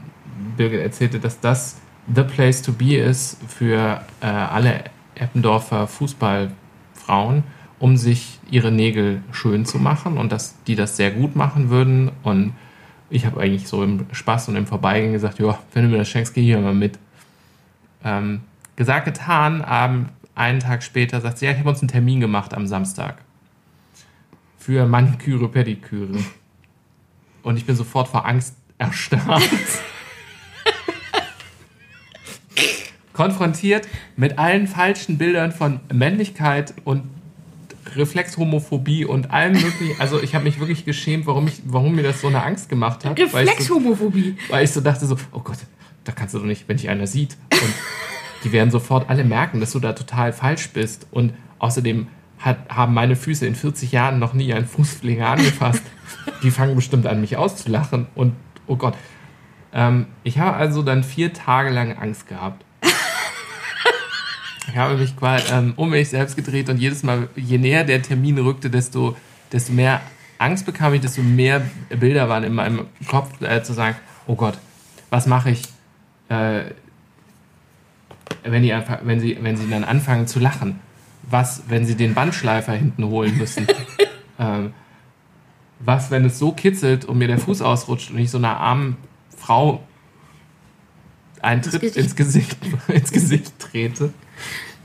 Birgit 0.55 0.79
erzählte, 0.79 1.19
dass 1.19 1.41
das 1.41 1.79
the 2.15 2.23
place 2.23 2.61
to 2.61 2.71
be 2.71 2.95
ist 2.95 3.37
für 3.49 3.99
äh, 4.21 4.25
alle 4.25 4.85
Eppendorfer 5.17 5.87
Fußballfrauen, 5.87 7.43
um 7.79 7.97
sich 7.97 8.39
ihre 8.49 8.71
Nägel 8.71 9.21
schön 9.31 9.65
zu 9.65 9.77
machen 9.77 10.17
und 10.17 10.31
dass 10.31 10.61
die 10.63 10.75
das 10.75 10.97
sehr 10.97 11.11
gut 11.11 11.35
machen 11.35 11.69
würden. 11.69 12.11
Und 12.23 12.53
ich 13.09 13.25
habe 13.25 13.41
eigentlich 13.41 13.67
so 13.67 13.83
im 13.83 14.05
Spaß 14.11 14.49
und 14.49 14.55
im 14.55 14.67
Vorbeigehen 14.67 15.13
gesagt, 15.13 15.39
ja, 15.39 15.57
wenn 15.73 15.83
du 15.83 15.89
mir 15.89 15.97
das 15.97 16.09
schenkst, 16.09 16.33
geh 16.33 16.41
hier 16.41 16.59
mal 16.59 16.73
mit. 16.73 16.97
Ähm, 18.03 18.41
gesagt, 18.75 19.05
getan, 19.05 19.61
Abend, 19.61 20.09
einen 20.35 20.59
Tag 20.59 20.83
später 20.83 21.19
sagt 21.19 21.39
sie, 21.39 21.45
ja, 21.45 21.51
ich 21.51 21.59
habe 21.59 21.69
uns 21.69 21.81
einen 21.81 21.87
Termin 21.87 22.19
gemacht 22.19 22.53
am 22.53 22.67
Samstag 22.67 23.17
für 24.67 24.85
Maniküre, 24.85 25.47
Pediküre. 25.47 26.19
Und 27.41 27.55
ich 27.55 27.65
bin 27.65 27.75
sofort 27.75 28.09
vor 28.09 28.25
Angst 28.25 28.55
erstarrt. 28.77 29.49
Konfrontiert 33.17 33.87
mit 34.15 34.37
allen 34.37 34.67
falschen 34.67 35.17
Bildern 35.17 35.51
von 35.51 35.79
Männlichkeit 35.91 36.75
und 36.83 37.01
Reflexhomophobie 37.95 39.05
und 39.05 39.31
allem 39.31 39.53
möglichen. 39.53 39.99
Also 39.99 40.21
ich 40.21 40.35
habe 40.35 40.43
mich 40.43 40.59
wirklich 40.59 40.85
geschämt, 40.85 41.25
warum, 41.25 41.47
ich, 41.47 41.61
warum 41.65 41.95
mir 41.95 42.03
das 42.03 42.21
so 42.21 42.27
eine 42.27 42.43
Angst 42.43 42.69
gemacht 42.69 43.03
hat. 43.05 43.17
weil 43.17 43.23
ich 43.25 43.31
so- 43.33 43.37
Reflexhomophobie. 43.37 44.37
weil 44.49 44.63
ich 44.65 44.71
so 44.71 44.81
dachte 44.81 45.07
so, 45.07 45.17
oh 45.31 45.39
Gott, 45.39 45.57
da 46.03 46.11
kannst 46.11 46.35
du 46.35 46.39
doch 46.39 46.45
nicht, 46.45 46.67
wenn 46.67 46.77
dich 46.77 46.89
einer 46.89 47.07
sieht. 47.07 47.37
Und 47.51 47.73
die 48.43 48.51
werden 48.51 48.69
sofort 48.69 49.09
alle 49.09 49.23
merken, 49.23 49.59
dass 49.59 49.71
du 49.71 49.79
da 49.79 49.93
total 49.93 50.31
falsch 50.31 50.69
bist. 50.69 51.07
Und 51.09 51.33
außerdem 51.57 52.07
hat, 52.37 52.57
haben 52.69 52.93
meine 52.93 53.15
Füße 53.15 53.47
in 53.47 53.55
40 53.55 53.91
Jahren 53.93 54.19
noch 54.19 54.33
nie 54.35 54.53
einen 54.53 54.67
Fußpfleger 54.67 55.27
angefasst. 55.27 55.81
Die 56.43 56.51
fangen 56.51 56.75
bestimmt 56.75 57.07
an, 57.07 57.19
mich 57.21 57.35
auszulachen. 57.35 58.05
Und 58.13 58.33
oh 58.67 58.75
Gott. 58.75 58.93
Ähm, 59.73 60.05
ich 60.23 60.37
habe 60.37 60.55
also 60.55 60.83
dann 60.83 61.03
vier 61.03 61.33
Tage 61.33 61.71
lang 61.71 61.97
Angst 61.97 62.27
gehabt. 62.27 62.63
Ich 64.67 64.75
habe 64.75 64.97
mich 64.97 65.15
quasi 65.15 65.51
ähm, 65.51 65.73
um 65.77 65.89
mich 65.89 66.09
selbst 66.09 66.35
gedreht 66.35 66.69
und 66.69 66.77
jedes 66.77 67.03
Mal, 67.03 67.29
je 67.35 67.57
näher 67.57 67.83
der 67.83 68.01
Termin 68.01 68.37
rückte, 68.37 68.69
desto, 68.69 69.15
desto 69.51 69.71
mehr 69.71 70.01
Angst 70.39 70.65
bekam 70.65 70.93
ich, 70.93 71.01
desto 71.01 71.21
mehr 71.21 71.61
Bilder 71.89 72.29
waren 72.29 72.43
in 72.43 72.53
meinem 72.53 72.85
Kopf, 73.07 73.41
äh, 73.41 73.63
zu 73.63 73.73
sagen, 73.73 73.95
oh 74.27 74.35
Gott, 74.35 74.57
was 75.09 75.25
mache 75.25 75.51
ich, 75.51 75.63
äh, 76.29 76.65
wenn, 78.43 78.61
die 78.61 78.73
einfach, 78.73 78.99
wenn, 79.03 79.19
sie, 79.19 79.37
wenn 79.41 79.55
sie 79.55 79.69
dann 79.69 79.83
anfangen 79.83 80.27
zu 80.27 80.39
lachen? 80.39 80.79
Was, 81.29 81.63
wenn 81.67 81.85
sie 81.85 81.95
den 81.95 82.13
Bandschleifer 82.13 82.73
hinten 82.73 83.05
holen 83.05 83.37
müssen? 83.37 83.67
ähm, 84.39 84.73
was, 85.79 86.11
wenn 86.11 86.25
es 86.25 86.39
so 86.39 86.51
kitzelt 86.51 87.05
und 87.05 87.17
mir 87.17 87.27
der 87.27 87.37
Fuß 87.37 87.61
ausrutscht 87.61 88.11
und 88.11 88.19
ich 88.19 88.31
so 88.31 88.37
einer 88.37 88.57
armen 88.57 88.97
Frau 89.35 89.83
einen 91.41 91.61
Tritt 91.61 91.95
ins 91.95 92.15
Gesicht, 92.15 92.57
ins 92.87 93.11
Gesicht 93.11 93.59
trete? 93.59 94.13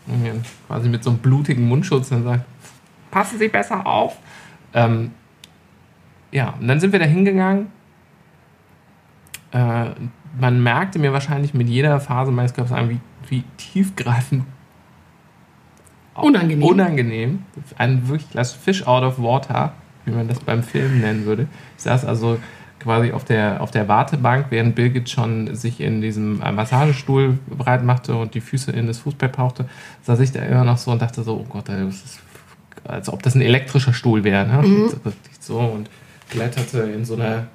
Und 0.07 0.45
quasi 0.67 0.89
mit 0.89 1.05
so 1.05 1.11
einem 1.11 1.21
blutigen 1.21 1.69
Mundschutz 1.69 2.09
dann 2.09 2.25
sagt, 2.25 2.45
passen 3.11 3.39
Sie 3.39 3.49
besser 3.49 3.87
auf. 3.87 4.17
Ähm, 4.75 5.13
Ja, 6.33 6.55
und 6.59 6.67
dann 6.67 6.81
sind 6.81 6.93
wir 6.93 6.99
da 6.99 7.05
hingegangen. 7.05 7.67
Äh, 9.53 9.91
man 10.41 10.63
merkte 10.63 10.99
mir 10.99 11.13
wahrscheinlich 11.13 11.53
mit 11.53 11.69
jeder 11.69 12.01
Phase 12.01 12.33
meines 12.33 12.55
Körpers 12.55 12.73
an, 12.73 12.89
wie, 12.89 13.01
wie 13.29 13.45
tiefgreifend 13.59 14.45
Unangenehm. 16.15 16.67
unangenehm. 16.67 17.45
Ein 17.79 18.09
wirklich 18.09 18.31
das 18.33 18.53
Fish 18.53 18.87
out 18.87 19.03
of 19.03 19.19
water, 19.19 19.75
wie 20.05 20.13
man 20.13 20.27
das 20.29 20.41
beim 20.41 20.63
Film 20.63 21.01
nennen 21.01 21.27
würde. 21.27 21.49
Ich 21.77 21.83
saß 21.85 22.05
also 22.05 22.39
quasi 22.83 23.13
auf 23.13 23.25
der, 23.25 23.61
auf 23.61 23.71
der 23.71 23.89
Wartebank, 23.89 24.47
während 24.51 24.75
Birgit 24.75 25.09
schon 25.09 25.55
sich 25.55 25.81
in 25.81 26.01
diesem 26.01 26.43
äh, 26.43 26.53
Massagestuhl 26.53 27.39
breit 27.49 27.85
machte 27.85 28.15
und 28.15 28.35
die 28.35 28.41
Füße 28.41 28.73
in 28.73 28.87
das 28.87 28.99
Fußbett 28.99 29.33
pauchte, 29.33 29.69
saß 30.03 30.21
ich 30.21 30.33
da 30.33 30.41
immer 30.41 30.65
noch 30.65 30.79
so 30.79 30.91
und 30.91 31.01
dachte 31.01 31.23
so, 31.23 31.37
oh 31.37 31.47
Gott, 31.49 31.69
das 31.69 31.95
ist, 31.95 32.21
als 32.85 33.09
ob 33.09 33.23
das 33.23 33.35
ein 33.35 33.43
elektrischer 33.43 33.93
Stuhl 33.93 34.25
wäre. 34.25 34.47
Ne? 34.47 34.67
Mhm. 34.67 34.83
Und 34.83 35.15
so 35.41 35.59
und 35.59 35.91
blätterte 36.31 36.81
in 36.81 37.05
so 37.05 37.15
einer 37.15 37.47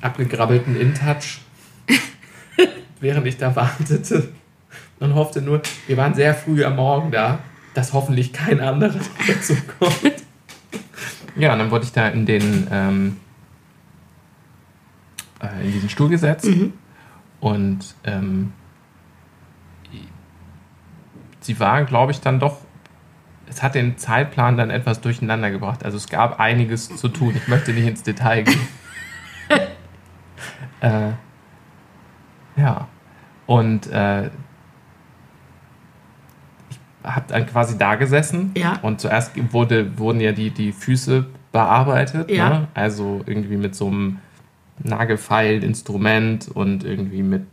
abgegrabbelten 0.00 0.78
InTouch, 0.78 1.40
während 3.00 3.26
ich 3.26 3.38
da 3.38 3.56
wartete 3.56 4.28
und 5.00 5.14
hoffte 5.14 5.40
nur, 5.40 5.62
wir 5.86 5.96
waren 5.96 6.14
sehr 6.14 6.34
früh 6.34 6.64
am 6.64 6.76
Morgen 6.76 7.10
da, 7.10 7.38
dass 7.74 7.92
hoffentlich 7.92 8.32
kein 8.32 8.60
anderer 8.60 9.00
dazu 9.26 9.56
kommt. 9.78 10.14
Ja, 11.36 11.52
und 11.52 11.58
dann 11.58 11.72
wurde 11.72 11.84
ich 11.84 11.90
da 11.90 12.06
in 12.06 12.26
den 12.26 12.68
ähm, 12.70 13.16
äh, 13.16 13.23
in 15.62 15.72
diesen 15.72 15.88
Stuhl 15.88 16.08
gesetzt 16.08 16.48
und 17.40 17.94
ähm, 18.04 18.52
sie 21.44 21.60
war, 21.60 21.84
glaube 21.84 22.12
ich, 22.12 22.20
dann 22.20 22.40
doch. 22.40 22.58
Es 23.46 23.62
hat 23.62 23.74
den 23.74 23.98
Zeitplan 23.98 24.56
dann 24.56 24.70
etwas 24.70 25.02
durcheinander 25.02 25.50
gebracht. 25.50 25.84
Also 25.84 25.98
es 25.98 26.08
gab 26.08 26.40
einiges 26.40 26.96
zu 26.96 27.08
tun. 27.08 27.34
Ich 27.36 27.46
möchte 27.46 27.72
nicht 27.72 27.86
ins 27.86 28.02
Detail 28.02 28.42
gehen. 28.44 28.66
äh, 30.80 31.10
ja. 32.56 32.88
Und 33.44 33.86
äh, 33.88 34.28
ich 36.70 36.80
habe 37.04 37.26
dann 37.28 37.46
quasi 37.46 37.76
da 37.76 37.96
gesessen. 37.96 38.52
Ja. 38.56 38.78
Und 38.80 39.02
zuerst 39.02 39.32
wurde, 39.52 39.98
wurden 39.98 40.20
ja 40.20 40.32
die, 40.32 40.50
die 40.50 40.72
Füße 40.72 41.26
bearbeitet. 41.52 42.30
Ja. 42.30 42.48
Ne? 42.48 42.68
Also 42.72 43.20
irgendwie 43.26 43.58
mit 43.58 43.74
so 43.74 43.88
einem 43.88 44.20
Nagelfeil-Instrument 44.82 46.48
und 46.48 46.84
irgendwie 46.84 47.22
mit 47.22 47.46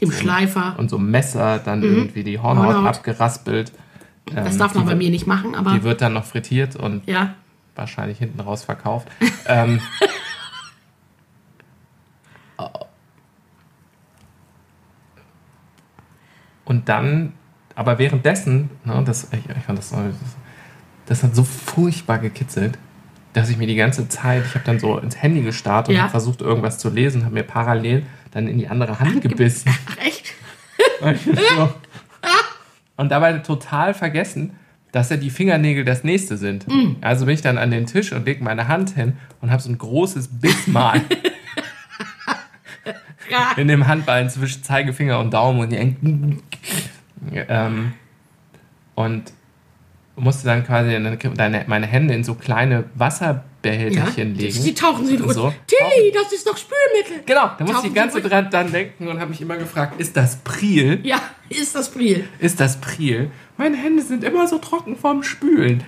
Dem 0.00 0.12
Schleifer. 0.12 0.74
und 0.78 0.88
so 0.90 0.96
einem 0.96 1.10
Messer 1.10 1.58
dann 1.58 1.82
irgendwie 1.82 2.22
die 2.24 2.38
Hornhaut, 2.38 2.68
Mhm. 2.68 2.74
Hornhaut. 2.76 2.96
abgeraspelt. 2.96 3.72
Das 4.32 4.52
Ähm, 4.54 4.58
darf 4.58 4.74
man 4.74 4.86
bei 4.86 4.94
mir 4.94 5.10
nicht 5.10 5.26
machen, 5.26 5.54
aber 5.54 5.72
Die 5.72 5.82
wird 5.82 6.00
dann 6.00 6.12
noch 6.12 6.24
frittiert 6.24 6.76
und 6.76 7.06
ja. 7.08 7.34
wahrscheinlich 7.74 8.18
hinten 8.18 8.40
raus 8.40 8.62
verkauft. 8.64 9.08
ähm, 9.46 9.80
und 16.64 16.88
dann, 16.88 17.32
aber 17.74 17.98
währenddessen, 17.98 18.70
ne, 18.84 19.02
das, 19.04 19.28
ich, 19.32 19.48
ich 19.48 19.64
fand 19.64 19.78
das, 19.78 19.92
das 21.06 21.22
hat 21.22 21.34
so 21.34 21.44
furchtbar 21.44 22.18
gekitzelt, 22.18 22.78
dass 23.32 23.48
ich 23.48 23.56
mir 23.56 23.66
die 23.66 23.76
ganze 23.76 24.08
Zeit, 24.08 24.44
ich 24.46 24.54
habe 24.54 24.64
dann 24.64 24.78
so 24.78 24.98
ins 24.98 25.20
Handy 25.22 25.42
gestarrt 25.42 25.88
und 25.88 25.94
Ja. 25.94 26.02
habe 26.02 26.10
versucht, 26.10 26.40
irgendwas 26.40 26.78
zu 26.78 26.90
lesen, 26.90 27.24
habe 27.24 27.34
mir 27.34 27.42
parallel 27.44 28.04
dann 28.32 28.48
in 28.48 28.58
die 28.58 28.68
andere 28.68 28.98
Hand 29.00 29.22
gebissen. 29.22 29.70
Ach, 29.88 29.96
echt? 30.04 30.32
Und 32.96 33.10
dabei 33.10 33.32
total 33.38 33.94
vergessen, 33.94 34.56
dass 34.92 35.08
ja 35.08 35.16
die 35.16 35.30
Fingernägel 35.30 35.84
das 35.84 36.04
nächste 36.04 36.36
sind. 36.36 36.68
Mm. 36.68 36.96
Also 37.00 37.24
bin 37.24 37.34
ich 37.34 37.40
dann 37.40 37.56
an 37.56 37.70
den 37.70 37.86
Tisch 37.86 38.12
und 38.12 38.26
lege 38.26 38.44
meine 38.44 38.68
Hand 38.68 38.90
hin 38.90 39.14
und 39.40 39.50
habe 39.50 39.62
so 39.62 39.70
ein 39.70 39.78
großes 39.78 40.28
Bissmal 40.40 41.00
in 43.56 43.68
dem 43.68 43.86
Handballen 43.86 44.28
zwischen 44.28 44.62
Zeigefinger 44.62 45.18
und 45.20 45.32
Daumen 45.32 45.60
und 45.60 45.70
die 45.70 45.96
ähm, 47.48 47.92
und 48.94 49.32
musste 50.20 50.46
dann 50.46 50.64
quasi 50.64 50.92
dann 50.92 51.18
deine, 51.34 51.64
meine 51.66 51.86
Hände 51.86 52.14
in 52.14 52.24
so 52.24 52.34
kleine 52.34 52.84
Wasserbehälterchen 52.94 54.34
ja. 54.34 54.40
legen. 54.40 54.62
Die 54.62 54.74
tauchen 54.74 55.06
sie 55.06 55.16
durch. 55.16 55.32
So. 55.32 55.52
Tilly, 55.66 56.12
das 56.12 56.32
ist 56.32 56.46
doch 56.46 56.56
Spülmittel. 56.56 57.24
Genau, 57.26 57.50
da 57.58 57.64
musste 57.64 57.86
ich 57.86 57.92
die 57.92 57.98
ganze. 57.98 58.22
Zeit 58.22 58.52
dran 58.52 58.70
denken 58.70 59.08
und 59.08 59.18
habe 59.18 59.30
mich 59.30 59.40
immer 59.40 59.56
gefragt, 59.56 60.00
ist 60.00 60.16
das 60.16 60.36
Priel? 60.36 61.00
Ja, 61.02 61.20
ist 61.48 61.74
das 61.74 61.90
Priel. 61.90 62.28
ist 62.38 62.60
das 62.60 62.80
Priel. 62.80 63.30
Meine 63.56 63.76
Hände 63.76 64.02
sind 64.02 64.24
immer 64.24 64.46
so 64.46 64.58
trocken 64.58 64.96
vom 64.96 65.22
Spülen. 65.22 65.84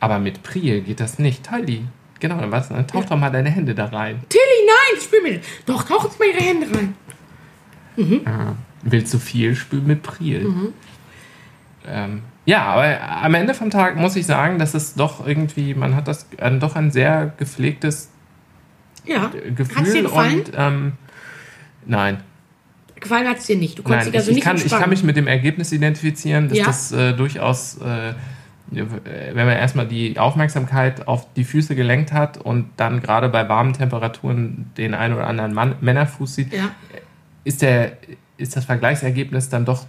Aber 0.00 0.18
mit 0.18 0.42
Priel 0.42 0.80
geht 0.80 1.00
das 1.00 1.18
nicht. 1.18 1.46
Tolli. 1.46 1.84
Genau, 2.20 2.38
dann, 2.38 2.52
was, 2.52 2.68
dann 2.68 2.86
tauch 2.86 3.04
doch 3.04 3.16
mal 3.16 3.30
deine 3.30 3.50
Hände 3.50 3.74
da 3.74 3.86
rein. 3.86 4.22
Tilly, 4.28 4.42
nein, 4.66 5.00
Spülmittel. 5.00 5.40
Doch, 5.66 5.84
tauchen 5.84 6.10
Sie 6.10 6.18
mal 6.18 6.28
Ihre 6.28 6.44
Hände 6.44 6.66
rein. 6.76 6.96
Willst 8.82 9.14
du 9.14 9.18
viel, 9.18 9.54
spül 9.54 9.80
mit 9.80 10.02
Priel. 10.02 10.72
Ähm, 11.86 12.22
ja, 12.44 12.62
aber 12.64 13.00
am 13.24 13.34
Ende 13.34 13.54
vom 13.54 13.70
Tag 13.70 13.96
muss 13.96 14.16
ich 14.16 14.26
sagen, 14.26 14.58
dass 14.58 14.74
es 14.74 14.94
doch 14.94 15.26
irgendwie, 15.26 15.74
man 15.74 15.94
hat 15.94 16.08
das 16.08 16.26
äh, 16.38 16.50
doch 16.58 16.74
ein 16.76 16.90
sehr 16.90 17.32
gepflegtes 17.38 18.10
Ja. 19.06 19.16
äh, 19.16 19.20
Hat 19.20 19.32
es 19.32 19.32
dir 19.32 19.52
Gefühl 19.54 20.02
gefallen? 20.02 20.38
und 20.40 20.52
ähm, 20.56 20.92
nein. 21.86 22.18
gefallen 23.00 23.28
hat 23.28 23.38
es 23.38 23.46
dir 23.46 23.56
nicht. 23.56 23.78
Du 23.78 23.82
konntest 23.82 24.06
Nein, 24.06 24.12
dich 24.12 24.20
also 24.20 24.30
ich, 24.30 24.38
ich, 24.38 24.44
nicht 24.44 24.44
kann, 24.44 24.56
ich 24.64 24.70
kann 24.82 24.90
mich 24.90 25.02
mit 25.02 25.16
dem 25.16 25.26
Ergebnis 25.26 25.72
identifizieren, 25.72 26.48
dass 26.48 26.58
Ja. 26.58 26.64
das 26.66 26.92
äh, 26.92 27.12
durchaus, 27.14 27.78
äh, 27.78 28.14
wenn 28.70 29.34
man 29.46 29.56
erstmal 29.56 29.86
die 29.86 30.18
Aufmerksamkeit 30.18 31.06
auf 31.06 31.26
die 31.34 31.44
Füße 31.44 31.74
gelenkt 31.74 32.12
hat 32.12 32.38
und 32.38 32.70
dann 32.76 33.02
gerade 33.02 33.28
bei 33.28 33.48
warmen 33.48 33.72
Temperaturen 33.74 34.70
den 34.78 34.94
einen 34.94 35.14
oder 35.14 35.26
anderen 35.26 35.52
Mann, 35.52 35.74
Männerfuß 35.80 36.34
sieht, 36.36 36.52
ja. 36.54 36.70
ist, 37.44 37.60
der, 37.62 37.98
ist 38.38 38.56
das 38.56 38.64
Vergleichsergebnis 38.64 39.48
dann 39.50 39.64
doch 39.66 39.84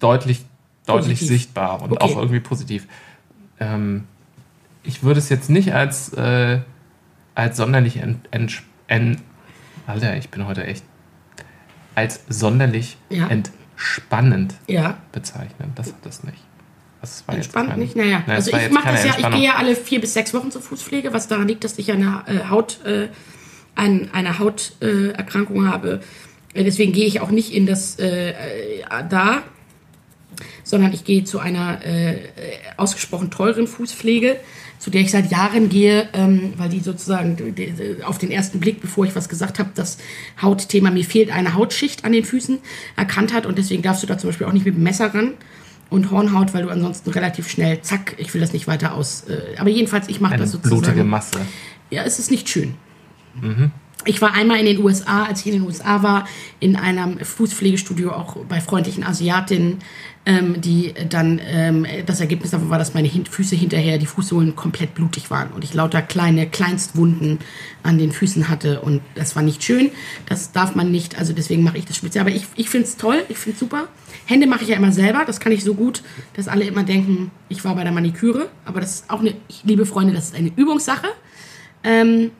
deutlich, 0.00 0.44
deutlich 0.86 1.18
Positiv. 1.18 1.28
sichtbar 1.28 1.82
und 1.82 1.92
Okay. 1.92 2.04
auch 2.04 2.16
irgendwie 2.16 2.40
positiv. 2.40 2.86
Ähm, 3.60 4.04
ich 4.82 5.02
würde 5.02 5.18
es 5.18 5.28
jetzt 5.28 5.50
nicht 5.50 5.74
als, 5.74 6.12
äh, 6.14 6.60
als 7.34 7.56
sonderlich 7.56 7.96
ent, 7.98 8.26
ent, 8.30 8.62
ent, 8.86 9.18
Alter, 9.86 10.16
ich 10.16 10.28
bin 10.30 10.46
heute 10.46 10.64
echt 10.64 10.84
als 11.94 12.20
sonderlich 12.28 12.96
Ja. 13.10 13.28
entspannend 13.28 14.54
Ja, 14.66 14.98
bezeichnen. 15.12 15.72
Das 15.74 15.88
hat 15.88 15.94
das 16.04 16.24
nicht. 16.24 16.38
Das 17.00 17.26
war 17.26 17.34
jetzt 17.34 17.46
entspannt 17.46 17.70
kein- 17.70 17.78
nicht. 17.78 17.96
Naja, 17.96 18.22
Nein, 18.26 18.36
also 18.36 18.50
ich 18.50 18.56
jetzt 18.62 18.72
mache 18.72 18.88
das 18.88 19.04
ja, 19.04 19.14
ich 19.18 19.30
gehe 19.30 19.44
ja 19.44 19.54
alle 19.56 19.76
vier 19.76 20.00
bis 20.00 20.14
sechs 20.14 20.34
Wochen 20.34 20.50
zur 20.50 20.60
Fußpflege, 20.62 21.12
was 21.12 21.28
daran 21.28 21.46
liegt, 21.48 21.64
dass 21.64 21.78
ich 21.78 21.90
eine 21.92 22.22
äh, 22.26 22.48
Haut, 22.50 22.84
äh, 22.84 23.08
ein, 23.74 24.10
eine 24.12 24.38
Hauterkrankung 24.38 25.64
äh, 25.64 25.68
habe. 25.68 26.00
Deswegen 26.54 26.92
gehe 26.92 27.06
ich 27.06 27.20
auch 27.20 27.30
nicht 27.30 27.52
in 27.52 27.66
das 27.66 27.98
äh, 27.98 28.30
äh, 28.30 28.82
da, 29.08 29.42
sondern 30.66 30.92
ich 30.92 31.04
gehe 31.04 31.22
zu 31.22 31.38
einer 31.38 31.84
äh, 31.86 32.18
ausgesprochen 32.76 33.30
teuren 33.30 33.68
Fußpflege, 33.68 34.36
zu 34.80 34.90
der 34.90 35.00
ich 35.00 35.12
seit 35.12 35.30
Jahren 35.30 35.68
gehe, 35.68 36.08
ähm, 36.12 36.54
weil 36.56 36.68
die 36.68 36.80
sozusagen 36.80 37.54
auf 38.04 38.18
den 38.18 38.32
ersten 38.32 38.58
Blick, 38.58 38.80
bevor 38.80 39.04
ich 39.04 39.14
was 39.14 39.28
gesagt 39.28 39.60
habe, 39.60 39.70
das 39.76 39.96
Hautthema, 40.42 40.90
mir 40.90 41.04
fehlt 41.04 41.30
eine 41.30 41.54
Hautschicht 41.54 42.04
an 42.04 42.10
den 42.10 42.24
Füßen, 42.24 42.58
erkannt 42.96 43.32
hat 43.32 43.46
und 43.46 43.58
deswegen 43.58 43.82
darfst 43.82 44.02
du 44.02 44.08
da 44.08 44.18
zum 44.18 44.30
Beispiel 44.30 44.48
auch 44.48 44.52
nicht 44.52 44.66
mit 44.66 44.74
dem 44.74 44.82
Messer 44.82 45.14
ran 45.14 45.34
und 45.88 46.10
Hornhaut, 46.10 46.52
weil 46.52 46.64
du 46.64 46.70
ansonsten 46.70 47.10
relativ 47.10 47.48
schnell, 47.48 47.80
zack, 47.82 48.16
ich 48.18 48.34
will 48.34 48.40
das 48.40 48.52
nicht 48.52 48.66
weiter 48.66 48.94
aus. 48.94 49.24
Äh, 49.28 49.56
aber 49.58 49.70
jedenfalls, 49.70 50.08
ich 50.08 50.20
mache 50.20 50.36
das 50.36 50.50
sozusagen. 50.50 50.82
blutige 50.82 51.04
Masse. 51.04 51.38
Ja, 51.90 52.02
es 52.02 52.18
ist 52.18 52.32
nicht 52.32 52.48
schön. 52.48 52.74
Ich 54.06 54.22
war 54.22 54.34
einmal 54.34 54.58
in 54.60 54.66
den 54.66 54.82
USA, 54.82 55.24
als 55.24 55.40
ich 55.40 55.46
in 55.48 55.60
den 55.60 55.62
USA 55.62 56.02
war, 56.02 56.28
in 56.60 56.76
einem 56.76 57.18
Fußpflegestudio, 57.18 58.12
auch 58.12 58.36
bei 58.48 58.60
freundlichen 58.60 59.04
Asiatinnen, 59.04 59.78
ähm, 60.26 60.60
die 60.60 60.92
dann, 61.08 61.40
ähm, 61.44 61.86
das 62.04 62.20
Ergebnis 62.20 62.50
davon 62.50 62.70
war, 62.70 62.78
dass 62.78 62.94
meine 62.94 63.08
Füße 63.08 63.54
hinterher, 63.54 63.98
die 63.98 64.06
Fußsohlen 64.06 64.56
komplett 64.56 64.94
blutig 64.94 65.30
waren 65.30 65.50
und 65.52 65.62
ich 65.64 65.72
lauter 65.74 66.02
kleine 66.02 66.48
Kleinstwunden 66.48 67.38
an 67.82 67.98
den 67.98 68.10
Füßen 68.12 68.48
hatte 68.48 68.80
und 68.80 69.02
das 69.14 69.36
war 69.36 69.42
nicht 69.42 69.62
schön. 69.62 69.90
Das 70.28 70.52
darf 70.52 70.74
man 70.74 70.90
nicht, 70.90 71.18
also 71.18 71.32
deswegen 71.32 71.62
mache 71.62 71.78
ich 71.78 71.84
das 71.84 71.96
speziell. 71.96 72.22
Aber 72.22 72.34
ich, 72.34 72.46
ich 72.56 72.68
finde 72.68 72.86
es 72.86 72.96
toll, 72.96 73.22
ich 73.28 73.38
finde 73.38 73.54
es 73.54 73.60
super. 73.60 73.88
Hände 74.24 74.46
mache 74.46 74.62
ich 74.62 74.68
ja 74.68 74.76
immer 74.76 74.92
selber, 74.92 75.24
das 75.24 75.38
kann 75.38 75.52
ich 75.52 75.62
so 75.62 75.74
gut, 75.74 76.02
dass 76.34 76.48
alle 76.48 76.64
immer 76.64 76.82
denken, 76.82 77.30
ich 77.48 77.64
war 77.64 77.74
bei 77.76 77.84
der 77.84 77.92
Maniküre, 77.92 78.48
aber 78.64 78.80
das 78.80 78.94
ist 78.94 79.10
auch 79.10 79.20
eine, 79.20 79.34
liebe 79.62 79.86
Freunde, 79.86 80.12
das 80.12 80.26
ist 80.26 80.34
eine 80.34 80.50
Übungssache. 80.56 81.08
Ähm, 81.84 82.32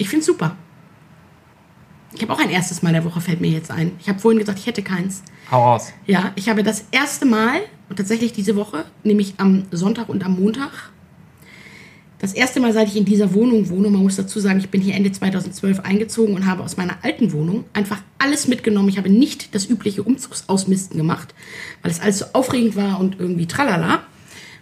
ich 0.00 0.08
finde 0.08 0.20
es 0.20 0.26
super. 0.26 0.56
Ich 2.12 2.22
habe 2.22 2.32
auch 2.32 2.40
ein 2.40 2.50
erstes 2.50 2.82
Mal 2.82 2.92
der 2.92 3.04
Woche, 3.04 3.20
fällt 3.20 3.40
mir 3.40 3.50
jetzt 3.50 3.70
ein. 3.70 3.92
Ich 4.00 4.08
habe 4.08 4.18
vorhin 4.18 4.40
gesagt, 4.40 4.58
ich 4.58 4.66
hätte 4.66 4.82
keins. 4.82 5.22
Hau 5.50 5.62
raus. 5.62 5.92
Ja, 6.06 6.32
ich 6.34 6.48
habe 6.48 6.62
das 6.62 6.86
erste 6.90 7.26
Mal, 7.26 7.60
und 7.88 7.96
tatsächlich 7.96 8.32
diese 8.32 8.56
Woche, 8.56 8.86
nämlich 9.04 9.34
am 9.36 9.66
Sonntag 9.70 10.08
und 10.08 10.24
am 10.24 10.40
Montag, 10.40 10.90
das 12.18 12.32
erste 12.32 12.60
Mal, 12.60 12.72
seit 12.72 12.88
ich 12.88 12.96
in 12.96 13.04
dieser 13.04 13.32
Wohnung 13.32 13.68
wohne, 13.68 13.88
man 13.90 14.02
muss 14.02 14.16
dazu 14.16 14.40
sagen, 14.40 14.58
ich 14.58 14.70
bin 14.70 14.80
hier 14.80 14.94
Ende 14.94 15.12
2012 15.12 15.80
eingezogen 15.80 16.34
und 16.34 16.46
habe 16.46 16.62
aus 16.62 16.76
meiner 16.76 16.98
alten 17.02 17.32
Wohnung 17.32 17.64
einfach 17.72 18.02
alles 18.18 18.48
mitgenommen. 18.48 18.88
Ich 18.88 18.98
habe 18.98 19.08
nicht 19.08 19.54
das 19.54 19.66
übliche 19.66 20.02
Umzugsausmisten 20.02 20.96
gemacht, 20.96 21.34
weil 21.82 21.90
es 21.90 22.00
alles 22.00 22.18
so 22.18 22.26
aufregend 22.32 22.74
war 22.74 23.00
und 23.00 23.18
irgendwie 23.18 23.46
tralala. 23.46 24.02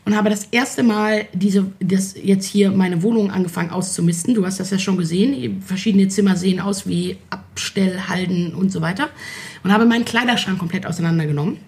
Und 0.09 0.17
habe 0.17 0.31
das 0.31 0.49
erste 0.53 0.83
Mal 0.83 1.27
diese, 1.35 1.71
das 1.81 2.15
jetzt 2.17 2.47
hier 2.47 2.71
meine 2.71 3.03
Wohnung 3.03 3.31
angefangen 3.31 3.69
auszumisten. 3.69 4.33
Du 4.33 4.47
hast 4.47 4.59
das 4.59 4.71
ja 4.71 4.79
schon 4.79 4.97
gesehen. 4.97 5.61
Verschiedene 5.61 6.09
Zimmer 6.09 6.35
sehen 6.35 6.61
aus 6.61 6.89
wie 6.89 7.19
Abstellhalden 7.29 8.55
und 8.55 8.73
so 8.73 8.81
weiter. 8.81 9.11
Und 9.63 9.71
habe 9.71 9.85
meinen 9.85 10.07
Kleiderschrank 10.07 10.59
komplett 10.59 10.87
auseinandergenommen 10.87 11.59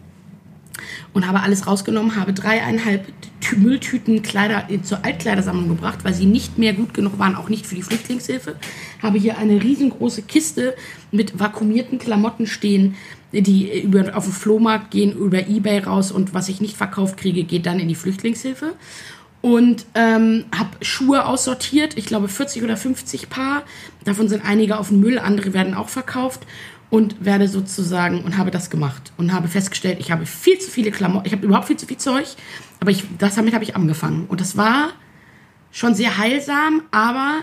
und 1.12 1.26
habe 1.26 1.40
alles 1.40 1.66
rausgenommen, 1.66 2.16
habe 2.16 2.32
dreieinhalb 2.32 3.06
Tü- 3.42 3.56
Mülltüten 3.58 4.22
Kleider 4.22 4.66
zur 4.82 5.04
Altkleidersammlung 5.04 5.68
gebracht, 5.68 6.00
weil 6.04 6.14
sie 6.14 6.26
nicht 6.26 6.58
mehr 6.58 6.72
gut 6.72 6.94
genug 6.94 7.18
waren, 7.18 7.34
auch 7.34 7.48
nicht 7.48 7.66
für 7.66 7.74
die 7.74 7.82
Flüchtlingshilfe. 7.82 8.56
Habe 9.02 9.18
hier 9.18 9.38
eine 9.38 9.62
riesengroße 9.62 10.22
Kiste 10.22 10.74
mit 11.10 11.38
vakuumierten 11.40 11.98
Klamotten 11.98 12.46
stehen, 12.46 12.94
die 13.32 13.80
über, 13.82 14.16
auf 14.16 14.24
den 14.24 14.32
Flohmarkt 14.32 14.90
gehen, 14.90 15.12
über 15.16 15.48
Ebay 15.48 15.80
raus 15.80 16.12
und 16.12 16.34
was 16.34 16.48
ich 16.48 16.60
nicht 16.60 16.76
verkauft 16.76 17.16
kriege, 17.16 17.44
geht 17.44 17.66
dann 17.66 17.80
in 17.80 17.88
die 17.88 17.94
Flüchtlingshilfe. 17.94 18.74
Und 19.42 19.86
ähm, 19.94 20.44
habe 20.54 20.70
Schuhe 20.82 21.24
aussortiert, 21.24 21.96
ich 21.96 22.04
glaube 22.04 22.28
40 22.28 22.62
oder 22.62 22.76
50 22.76 23.30
Paar. 23.30 23.62
Davon 24.04 24.28
sind 24.28 24.44
einige 24.44 24.78
auf 24.78 24.88
dem 24.88 25.00
Müll, 25.00 25.18
andere 25.18 25.54
werden 25.54 25.72
auch 25.74 25.88
verkauft 25.88 26.46
und 26.90 27.24
werde 27.24 27.48
sozusagen 27.48 28.22
und 28.22 28.36
habe 28.36 28.50
das 28.50 28.68
gemacht 28.68 29.12
und 29.16 29.32
habe 29.32 29.48
festgestellt, 29.48 29.98
ich 30.00 30.10
habe 30.10 30.26
viel 30.26 30.58
zu 30.58 30.70
viele 30.70 30.90
Klamotten, 30.90 31.26
ich 31.26 31.32
habe 31.32 31.46
überhaupt 31.46 31.68
viel 31.68 31.76
zu 31.76 31.86
viel 31.86 31.98
Zeug, 31.98 32.26
aber 32.80 32.90
ich, 32.90 33.04
das 33.18 33.36
damit 33.36 33.54
habe 33.54 33.64
ich 33.64 33.76
angefangen 33.76 34.26
und 34.26 34.40
das 34.40 34.56
war 34.56 34.90
schon 35.70 35.94
sehr 35.94 36.18
heilsam, 36.18 36.82
aber 36.90 37.42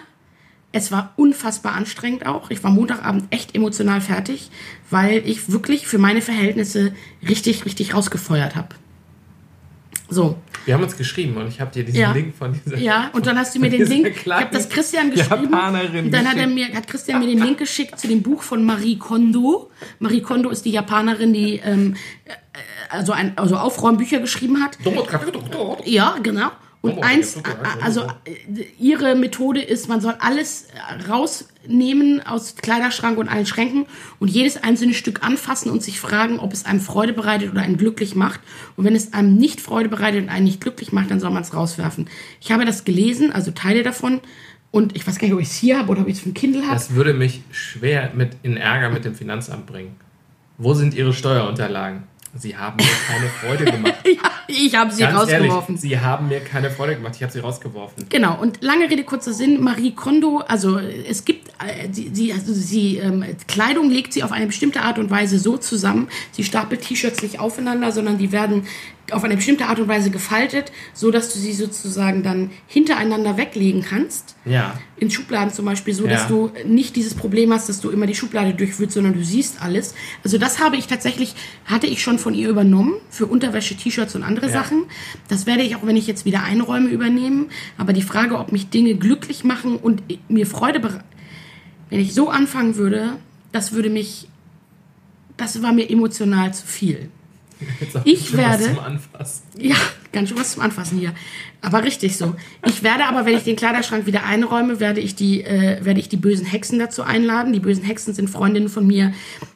es 0.73 0.91
war 0.91 1.13
unfassbar 1.15 1.73
anstrengend 1.73 2.25
auch. 2.25 2.51
Ich 2.51 2.63
war 2.63 2.71
Montagabend 2.71 3.25
echt 3.29 3.55
emotional 3.55 4.01
fertig, 4.01 4.51
weil 4.89 5.25
ich 5.25 5.49
wirklich 5.51 5.87
für 5.87 5.97
meine 5.97 6.21
Verhältnisse 6.21 6.93
richtig, 7.27 7.65
richtig 7.65 7.93
rausgefeuert 7.93 8.55
habe. 8.55 8.75
So, 10.09 10.37
Wir 10.68 10.74
haben 10.74 10.84
uns 10.84 10.97
geschrieben 10.97 11.38
und 11.38 11.47
ich 11.47 11.61
habe 11.61 11.72
dir 11.72 11.86
diesen 11.86 12.01
Ja. 12.01 12.11
Link 12.11 12.36
von 12.36 12.51
dieser. 12.53 12.78
ja, 12.78 13.09
und 13.13 13.26
dann 13.26 13.38
hast 13.38 13.55
du 13.55 13.59
mir 13.59 13.70
den 13.70 13.86
Link, 13.86 14.11
ich 14.26 14.32
habe 14.32 14.49
das 14.51 14.68
Christian 14.68 15.11
geschrieben. 15.11 15.45
Japanerin 15.45 16.11
dann 16.11 16.28
hat, 16.28 16.36
er 16.36 16.47
mir, 16.47 16.68
hat 16.74 16.88
Christian 16.88 17.22
mir 17.22 17.28
den 17.28 17.39
Link 17.41 17.57
geschickt 17.57 17.97
zu 17.97 18.09
dem 18.09 18.22
Buch 18.22 18.43
von 18.43 18.65
Marie 18.65 18.97
Kondo. 18.97 19.72
Marie 19.99 20.22
Kondo 20.22 20.49
ist 20.49 20.65
die 20.65 20.72
Japanerin, 20.72 21.32
die 21.32 21.61
ähm, 21.63 21.95
äh, 22.26 22.32
also, 22.89 23.13
ein, 23.13 23.38
also 23.38 23.55
Aufräumbücher 23.55 24.20
geschrieben 24.20 24.61
hat. 24.61 24.78
Ja, 25.86 26.18
genau. 26.22 26.51
Und 26.89 26.97
Oh, 26.97 27.01
eins, 27.01 27.38
äh, 27.38 27.41
also 27.81 28.01
äh, 28.25 28.63
ihre 28.79 29.15
Methode 29.15 29.61
ist, 29.61 29.88
man 29.88 30.01
soll 30.01 30.15
alles 30.19 30.67
äh, 30.73 31.09
rausnehmen 31.09 32.25
aus 32.25 32.55
Kleiderschrank 32.55 33.17
und 33.17 33.27
allen 33.29 33.45
Schränken 33.45 33.85
und 34.19 34.29
jedes 34.29 34.61
einzelne 34.63 34.93
Stück 34.93 35.23
anfassen 35.23 35.71
und 35.71 35.83
sich 35.83 35.99
fragen, 35.99 36.39
ob 36.39 36.53
es 36.53 36.65
einem 36.65 36.79
Freude 36.79 37.13
bereitet 37.13 37.51
oder 37.51 37.61
einen 37.61 37.77
glücklich 37.77 38.15
macht. 38.15 38.39
Und 38.75 38.85
wenn 38.85 38.95
es 38.95 39.13
einem 39.13 39.35
nicht 39.35 39.61
Freude 39.61 39.89
bereitet 39.89 40.23
und 40.23 40.29
einen 40.29 40.45
nicht 40.45 40.61
glücklich 40.61 40.91
macht, 40.91 41.11
dann 41.11 41.19
soll 41.19 41.31
man 41.31 41.43
es 41.43 41.53
rauswerfen. 41.53 42.09
Ich 42.41 42.51
habe 42.51 42.65
das 42.65 42.83
gelesen, 42.85 43.31
also 43.31 43.51
Teile 43.51 43.83
davon. 43.83 44.21
Und 44.71 44.95
ich 44.95 45.07
weiß 45.07 45.17
gar 45.17 45.27
nicht, 45.27 45.33
ob 45.33 45.41
ich 45.41 45.47
es 45.47 45.55
hier 45.55 45.79
habe 45.79 45.89
oder 45.91 46.01
ob 46.01 46.07
ich 46.07 46.17
es 46.17 46.19
für 46.21 46.29
ein 46.29 46.33
Kindle 46.33 46.63
habe. 46.63 46.73
Das 46.73 46.93
würde 46.93 47.13
mich 47.13 47.41
schwer 47.51 48.11
mit 48.13 48.31
in 48.43 48.57
Ärger 48.57 48.89
mit 48.89 49.05
dem 49.05 49.15
Finanzamt 49.15 49.65
bringen. 49.65 49.95
Wo 50.57 50.73
sind 50.73 50.93
Ihre 50.93 51.13
Steuerunterlagen? 51.13 52.03
Sie 52.36 52.55
haben 52.55 52.78
mir 52.78 52.86
keine 53.07 53.28
Freude 53.30 53.65
gemacht. 53.65 53.95
Ja, 54.07 54.32
ich 54.47 54.75
habe 54.75 54.91
sie 54.91 55.01
Ganz 55.01 55.30
ehrlich, 55.30 55.51
rausgeworfen. 55.51 55.78
Sie 55.78 55.99
haben 55.99 56.30
mir 56.30 56.39
keine 56.39 56.71
Freude 56.71 56.95
gemacht. 56.95 57.13
Ich 57.17 57.23
habe 57.23 57.32
sie 57.32 57.39
rausgeworfen. 57.39 58.05
Genau, 58.09 58.39
und 58.39 58.63
lange 58.63 58.89
Rede, 58.89 59.03
kurzer 59.03 59.34
Sinn, 59.34 59.61
Marie 59.61 59.91
Kondo, 59.91 60.39
also 60.47 60.80
es 60.80 61.25
gibt, 61.25 61.49
äh, 61.49 61.88
sie, 61.91 62.09
sie, 62.13 62.32
also 62.32 62.53
sie 62.53 62.97
ähm, 62.97 63.25
Kleidung 63.47 63.89
legt 63.89 64.13
sie 64.13 64.23
auf 64.23 64.32
eine 64.32 64.47
bestimmte 64.47 64.82
Art 64.82 64.97
und 64.97 65.09
Weise 65.09 65.39
so 65.39 65.57
zusammen, 65.57 66.07
sie 66.32 66.43
stapelt 66.43 66.82
T-Shirts 66.82 67.21
nicht 67.21 67.39
aufeinander, 67.39 67.91
sondern 67.91 68.17
die 68.17 68.32
werden 68.32 68.65
auf 69.11 69.23
eine 69.23 69.35
bestimmte 69.35 69.65
Art 69.67 69.79
und 69.79 69.87
Weise 69.87 70.09
gefaltet, 70.09 70.71
so 70.93 71.11
dass 71.11 71.33
du 71.33 71.39
sie 71.39 71.53
sozusagen 71.53 72.23
dann 72.23 72.49
hintereinander 72.67 73.37
weglegen 73.37 73.81
kannst. 73.81 74.35
Ja. 74.45 74.77
In 74.97 75.09
Schubladen 75.09 75.53
zum 75.53 75.65
Beispiel, 75.65 75.93
so 75.93 76.05
Ja. 76.05 76.11
dass 76.13 76.27
du 76.27 76.51
nicht 76.65 76.95
dieses 76.95 77.13
Problem 77.13 77.53
hast, 77.53 77.69
dass 77.69 77.79
du 77.79 77.89
immer 77.89 78.05
die 78.05 78.15
Schublade 78.15 78.53
durchwühlst, 78.53 78.93
sondern 78.95 79.13
du 79.13 79.23
siehst 79.23 79.61
alles. 79.61 79.93
Also 80.23 80.37
das 80.37 80.59
habe 80.59 80.75
ich 80.75 80.87
tatsächlich, 80.87 81.35
hatte 81.65 81.87
ich 81.87 82.01
schon 82.01 82.19
von 82.19 82.33
ihr 82.33 82.49
übernommen 82.49 82.95
für 83.09 83.27
Unterwäsche, 83.27 83.75
T-Shirts 83.75 84.15
und 84.15 84.23
andere 84.23 84.47
Ja. 84.47 84.51
Sachen. 84.53 84.83
Das 85.29 85.45
werde 85.45 85.63
ich 85.63 85.75
auch, 85.75 85.85
wenn 85.85 85.95
ich 85.97 86.07
jetzt 86.07 86.25
wieder 86.25 86.43
einräume, 86.43 86.89
übernehmen. 86.89 87.47
Aber 87.77 87.93
die 87.93 88.01
Frage, 88.01 88.37
ob 88.37 88.51
mich 88.51 88.69
Dinge 88.69 88.95
glücklich 88.95 89.43
machen 89.43 89.77
und 89.77 90.03
mir 90.29 90.45
Freude 90.45 90.79
bereiten, 90.79 91.03
wenn 91.89 91.99
ich 92.01 92.13
so 92.13 92.29
anfangen 92.29 92.75
würde, 92.75 93.13
das 93.53 93.71
würde 93.71 93.89
mich, 93.89 94.27
das 95.37 95.61
war 95.61 95.71
mir 95.71 95.89
emotional 95.89 96.53
zu 96.53 96.67
viel. 96.67 97.09
Ich 98.03 98.29
schon 98.29 98.37
was 98.39 98.59
werde- 98.59 98.63
Zum 98.75 98.79
Anfassen. 98.79 99.43
Ja, 99.59 99.75
ganz 100.11 100.29
schön 100.29 100.37
was 100.37 100.51
zum 100.53 100.61
Anfassen 100.61 100.99
hier. 100.99 101.13
Aber 101.61 101.83
richtig 101.83 102.17
so. 102.17 102.35
Ich 102.65 102.83
werde 102.83 103.05
aber, 103.05 103.25
wenn 103.25 103.35
ich 103.35 103.43
den 103.43 103.55
Kleiderschrank 103.55 104.05
wieder 104.05 104.23
einräume, 104.25 104.79
werde 104.79 104.99
ich 105.01 105.15
die, 105.15 105.43
äh, 105.43 105.83
werde 105.83 105.99
ich 105.99 106.09
die 106.09 106.17
bösen 106.17 106.45
Hexen 106.45 106.79
dazu 106.79 107.03
einladen. 107.03 107.53
Die 107.53 107.59
bösen 107.59 107.83
Hexen 107.83 108.13
sind 108.13 108.29
Freundinnen 108.29 108.69
von 108.69 108.85
mir. 108.85 109.13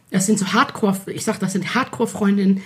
Das 0.09 0.25
sind 0.25 0.39
so 0.39 0.47
Hardcore, 0.53 0.97
ich 1.07 1.23
sag, 1.23 1.39
das 1.39 1.53
sind 1.53 1.73
Hardcore-Freundinnen, 1.75 2.61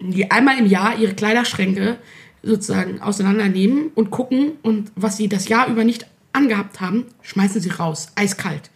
die 0.00 0.30
einmal 0.30 0.58
im 0.58 0.66
Jahr 0.66 0.96
ihre 0.98 1.14
Kleiderschränke 1.14 1.96
sozusagen 2.42 3.02
auseinandernehmen 3.02 3.90
und 3.94 4.10
gucken 4.10 4.52
und 4.62 4.92
was 4.96 5.16
sie 5.16 5.28
das 5.28 5.48
Jahr 5.48 5.66
über 5.68 5.84
nicht 5.84 6.06
angehabt 6.32 6.80
haben, 6.80 7.06
schmeißen 7.22 7.60
sie 7.60 7.70
raus, 7.70 8.08
eiskalt. 8.14 8.70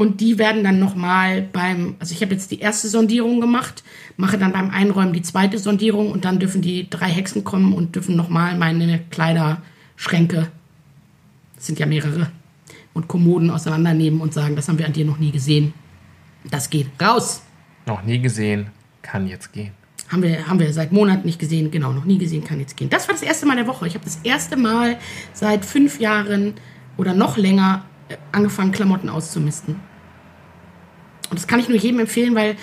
Und 0.00 0.22
die 0.22 0.38
werden 0.38 0.64
dann 0.64 0.78
nochmal 0.78 1.42
beim, 1.42 1.96
also 1.98 2.14
ich 2.14 2.22
habe 2.22 2.32
jetzt 2.32 2.50
die 2.50 2.60
erste 2.60 2.88
Sondierung 2.88 3.38
gemacht, 3.38 3.84
mache 4.16 4.38
dann 4.38 4.50
beim 4.50 4.70
Einräumen 4.70 5.12
die 5.12 5.20
zweite 5.20 5.58
Sondierung 5.58 6.10
und 6.10 6.24
dann 6.24 6.38
dürfen 6.38 6.62
die 6.62 6.88
drei 6.88 7.10
Hexen 7.10 7.44
kommen 7.44 7.74
und 7.74 7.96
dürfen 7.96 8.16
nochmal 8.16 8.56
meine 8.56 9.00
Kleiderschränke, 9.10 10.48
das 11.54 11.66
sind 11.66 11.78
ja 11.78 11.84
mehrere, 11.84 12.30
und 12.94 13.08
Kommoden 13.08 13.50
auseinandernehmen 13.50 14.22
und 14.22 14.32
sagen, 14.32 14.56
das 14.56 14.70
haben 14.70 14.78
wir 14.78 14.86
an 14.86 14.94
dir 14.94 15.04
noch 15.04 15.18
nie 15.18 15.32
gesehen. 15.32 15.74
Das 16.50 16.70
geht 16.70 16.86
raus. 16.98 17.42
Noch 17.84 18.02
nie 18.02 18.20
gesehen, 18.20 18.68
kann 19.02 19.26
jetzt 19.26 19.52
gehen. 19.52 19.72
Haben 20.08 20.22
wir, 20.22 20.46
haben 20.46 20.60
wir 20.60 20.72
seit 20.72 20.92
Monaten 20.92 21.26
nicht 21.26 21.38
gesehen, 21.38 21.70
genau, 21.70 21.92
noch 21.92 22.06
nie 22.06 22.16
gesehen, 22.16 22.42
kann 22.42 22.58
jetzt 22.58 22.74
gehen. 22.78 22.88
Das 22.88 23.06
war 23.06 23.14
das 23.14 23.22
erste 23.22 23.44
Mal 23.44 23.56
der 23.56 23.66
Woche. 23.66 23.86
Ich 23.86 23.92
habe 23.92 24.04
das 24.06 24.18
erste 24.24 24.56
Mal 24.56 24.96
seit 25.34 25.66
fünf 25.66 26.00
Jahren 26.00 26.54
oder 26.96 27.12
noch 27.12 27.36
länger 27.36 27.84
äh, 28.08 28.16
angefangen, 28.32 28.72
Klamotten 28.72 29.10
auszumisten. 29.10 29.89
Und 31.30 31.38
das 31.38 31.46
kann 31.46 31.60
ich 31.60 31.68
nur 31.68 31.78
jedem 31.78 32.00
empfehlen, 32.00 32.34
weil, 32.34 32.56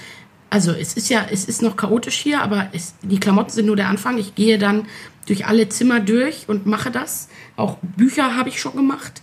also 0.50 0.72
es 0.72 0.94
ist 0.94 1.10
ja, 1.10 1.26
es 1.32 1.46
ist 1.46 1.62
noch 1.62 1.76
chaotisch 1.76 2.18
hier, 2.18 2.42
aber 2.42 2.68
es, 2.74 2.96
die 3.02 3.20
Klamotten 3.20 3.52
sind 3.52 3.66
nur 3.66 3.76
der 3.76 3.88
Anfang. 3.88 4.18
Ich 4.18 4.36
gehe 4.36 4.58
dann 4.58 4.86
durch 5.26 5.46
alle 5.46 5.70
Zimmer 5.70 6.00
durch 6.00 6.46
und 6.48 6.66
mache 6.66 6.92
das. 6.92 7.30
Auch 7.56 7.78
Bücher 7.82 8.36
habe 8.36 8.50
ich 8.50 8.60
schon 8.60 8.76
gemacht. 8.76 9.22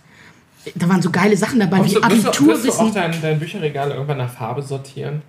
Da 0.73 0.89
waren 0.89 1.01
so 1.01 1.11
geile 1.11 1.37
Sachen 1.37 1.59
dabei 1.59 1.77
Kommst 1.77 1.95
wie 1.95 2.01
du, 2.01 2.09
wirst, 2.09 2.23
du, 2.23 2.29
auch 2.29 2.33
Abiturwissen. 2.33 2.93
dein, 2.93 3.21
dein 3.21 3.39
Bücherregal 3.39 3.91
irgendwann 3.91 4.17
nach 4.17 4.33
Farbe 4.33 4.61
sortieren? 4.63 5.21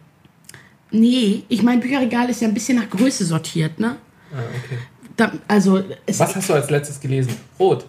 Nee, 0.91 1.45
ich 1.49 1.63
mein 1.63 1.81
Bücherregal 1.81 2.31
ist 2.31 2.41
ja 2.41 2.49
ein 2.49 2.55
bisschen 2.55 2.79
nach 2.79 2.89
Größe 2.89 3.25
sortiert, 3.25 3.79
ne? 3.79 3.97
Ah, 4.33 4.39
okay. 4.65 4.79
Da, 5.17 5.33
also 5.49 5.83
Was 6.07 6.37
hast 6.37 6.49
du 6.49 6.55
als 6.55 6.71
letztes 6.71 7.01
gelesen? 7.01 7.35
Rot. 7.59 7.87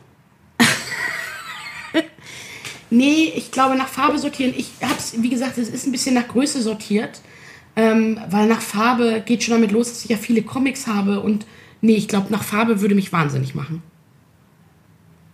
Nee, 2.89 3.31
ich 3.35 3.51
glaube 3.51 3.75
nach 3.75 3.87
Farbe 3.87 4.17
sortieren. 4.17 4.53
Ich 4.55 4.71
hab's, 4.81 5.13
wie 5.17 5.29
gesagt, 5.29 5.57
es 5.57 5.69
ist 5.69 5.85
ein 5.85 5.91
bisschen 5.91 6.15
nach 6.15 6.27
Größe 6.27 6.61
sortiert. 6.61 7.21
Ähm, 7.75 8.19
weil 8.29 8.47
nach 8.47 8.61
Farbe 8.61 9.21
geht 9.23 9.43
schon 9.43 9.53
damit 9.53 9.71
los, 9.71 9.89
dass 9.89 10.03
ich 10.03 10.09
ja 10.09 10.17
viele 10.17 10.41
Comics 10.41 10.87
habe 10.87 11.19
und 11.19 11.45
nee, 11.81 11.93
ich 11.95 12.07
glaube, 12.07 12.31
nach 12.31 12.41
Farbe 12.41 12.81
würde 12.81 12.95
mich 12.95 13.13
wahnsinnig 13.13 13.53
machen. 13.53 13.83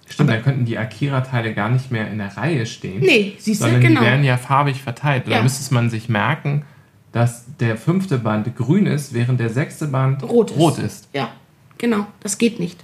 Stimmt, 0.09 0.29
dann 0.29 0.43
könnten 0.43 0.65
die 0.65 0.77
Akira-Teile 0.77 1.53
gar 1.53 1.69
nicht 1.69 1.89
mehr 1.89 2.11
in 2.11 2.17
der 2.17 2.35
Reihe 2.35 2.65
stehen. 2.65 2.99
Nee, 2.99 3.35
siehst 3.39 3.61
du, 3.61 3.65
sondern 3.65 3.81
genau. 3.81 4.01
die 4.01 4.05
werden 4.07 4.25
ja 4.25 4.35
farbig 4.37 4.81
verteilt. 4.81 5.27
Da 5.27 5.31
Ja. 5.31 5.41
müsste 5.41 5.73
man 5.73 5.89
sich 5.89 6.09
merken, 6.09 6.65
dass 7.13 7.45
der 7.59 7.77
fünfte 7.77 8.17
Band 8.17 8.53
grün 8.57 8.87
ist, 8.87 9.13
während 9.13 9.39
der 9.39 9.49
sechste 9.49 9.87
Band 9.87 10.21
Rot 10.23 10.51
ist. 10.51 10.57
rot 10.57 10.77
ist. 10.79 11.07
Ja, 11.13 11.29
genau. 11.77 12.07
Das 12.19 12.37
geht 12.37 12.59
nicht. 12.59 12.83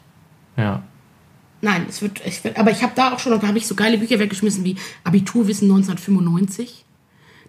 Ja. 0.56 0.84
Nein, 1.62 1.86
es 1.90 2.02
wird, 2.02 2.22
wird 2.44 2.58
aber 2.58 2.72
ich 2.72 2.84
habe 2.84 2.94
da 2.96 3.14
auch 3.14 3.20
schon, 3.20 3.38
da 3.40 3.48
habe 3.48 3.58
ich 3.58 3.68
so 3.68 3.76
geile 3.76 3.98
Bücher 3.98 4.20
weggeschmissen 4.20 4.64
wie 4.64 4.78
Abiturwissen 5.04 5.70
1995, 5.70 6.86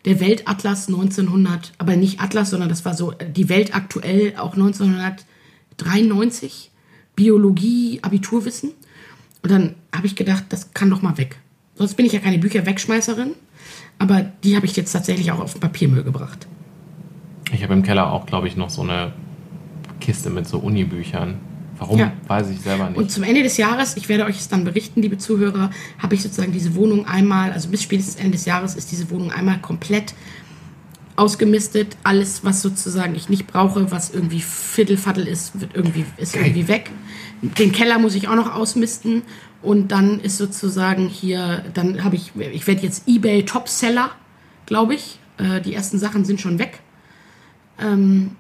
der 0.05 0.19
Weltatlas 0.21 0.89
1900, 0.89 1.73
aber 1.79 1.97
nicht 1.97 2.21
Atlas, 2.21 2.51
sondern 2.51 2.69
das 2.69 2.85
war 2.85 2.95
so 2.95 3.13
äh, 3.13 3.31
die 3.31 3.49
Welt 3.49 3.75
aktuell 3.75 4.35
auch 4.37 4.55
1993, 4.55 6.71
Biologie, 7.15 8.01
Abiturwissen. 8.03 8.73
Und 9.43 9.51
dann 9.51 9.75
habe 9.95 10.07
ich 10.07 10.17
gedacht, 10.17 10.45
das 10.49 10.75
kann 10.75 10.91
doch 10.91 11.03
mal 11.03 11.17
weg. 11.19 11.37
Sonst 11.77 11.95
bin 11.95 12.07
ich 12.07 12.13
ja 12.13 12.19
keine 12.19 12.39
Bücherwegschmeißerin, 12.39 13.35
aber 13.99 14.23
die 14.43 14.57
habe 14.57 14.67
ich 14.67 14.77
jetzt 14.77 14.93
tatsächlich 14.93 15.31
auch 15.33 15.41
auf 15.41 15.53
den 15.53 15.61
Papiermüll 15.61 16.03
gebracht. 16.03 16.47
Ich 17.53 17.63
habe 17.63 17.75
im 17.75 17.83
Keller 17.83 18.13
auch, 18.13 18.27
glaube 18.27 18.49
ich, 18.49 18.57
noch 18.57 18.71
so 18.71 18.83
eine 18.83 19.13
Kiste 20.01 20.31
mit 20.31 20.47
so 20.47 20.59
Unibüchern. 20.59 21.39
Warum, 21.81 21.99
Ja. 21.99 22.13
weiß 22.29 22.51
ich 22.51 22.61
selber 22.61 22.89
nicht. 22.91 22.99
Und 22.99 23.11
zum 23.11 23.23
Ende 23.25 23.43
des 23.43 23.57
Jahres, 23.57 23.97
ich 23.97 24.09
werde 24.09 24.27
euch 24.27 24.39
es 24.39 24.49
dann 24.49 24.65
berichten, 24.65 25.01
liebe 25.03 25.17
Zuhörer, 25.19 25.71
habe 25.99 26.15
ich 26.15 26.23
sozusagen 26.23 26.53
diese 26.53 26.75
Wohnung 26.77 27.07
einmal, 27.07 27.53
also 27.53 27.69
bis 27.71 27.83
spätestens 27.83 28.17
Ende 28.17 28.33
des 28.33 28.45
Jahres 28.45 28.75
ist 28.77 28.93
diese 28.93 29.11
Wohnung 29.11 29.33
einmal 29.33 29.59
komplett 29.61 30.15
ausgemistet. 31.17 31.97
Alles, 32.03 32.45
was 32.45 32.63
sozusagen 32.63 33.15
ich 33.15 33.29
nicht 33.29 33.47
brauche, 33.47 33.91
was 33.91 34.11
irgendwie 34.11 34.41
Viertelfattel 34.41 35.27
ist, 35.27 35.61
wird 35.61 35.75
irgendwie, 35.75 36.05
ist 36.19 36.35
Geil. 36.35 36.45
irgendwie 36.47 36.69
weg. 36.69 36.91
Den 37.43 37.73
Keller 37.73 37.99
muss 37.99 38.15
ich 38.15 38.29
auch 38.29 38.37
noch 38.37 38.55
ausmisten. 38.55 39.23
Und 39.63 39.93
dann 39.93 40.21
ist 40.21 40.39
sozusagen 40.39 41.09
hier, 41.09 41.65
dann 41.75 42.05
habe 42.05 42.17
ich, 42.17 42.33
ich 42.37 42.67
werde 42.67 42.83
jetzt 42.83 43.07
eBay 43.07 43.45
Topseller, 43.45 44.11
glaube 44.67 44.95
ich. 44.95 45.19
Äh, 45.39 45.61
die 45.61 45.75
ersten 45.75 45.99
Sachen 45.99 46.25
sind 46.25 46.41
schon 46.41 46.59
weg. 46.59 46.81
Ähm, 47.79 48.37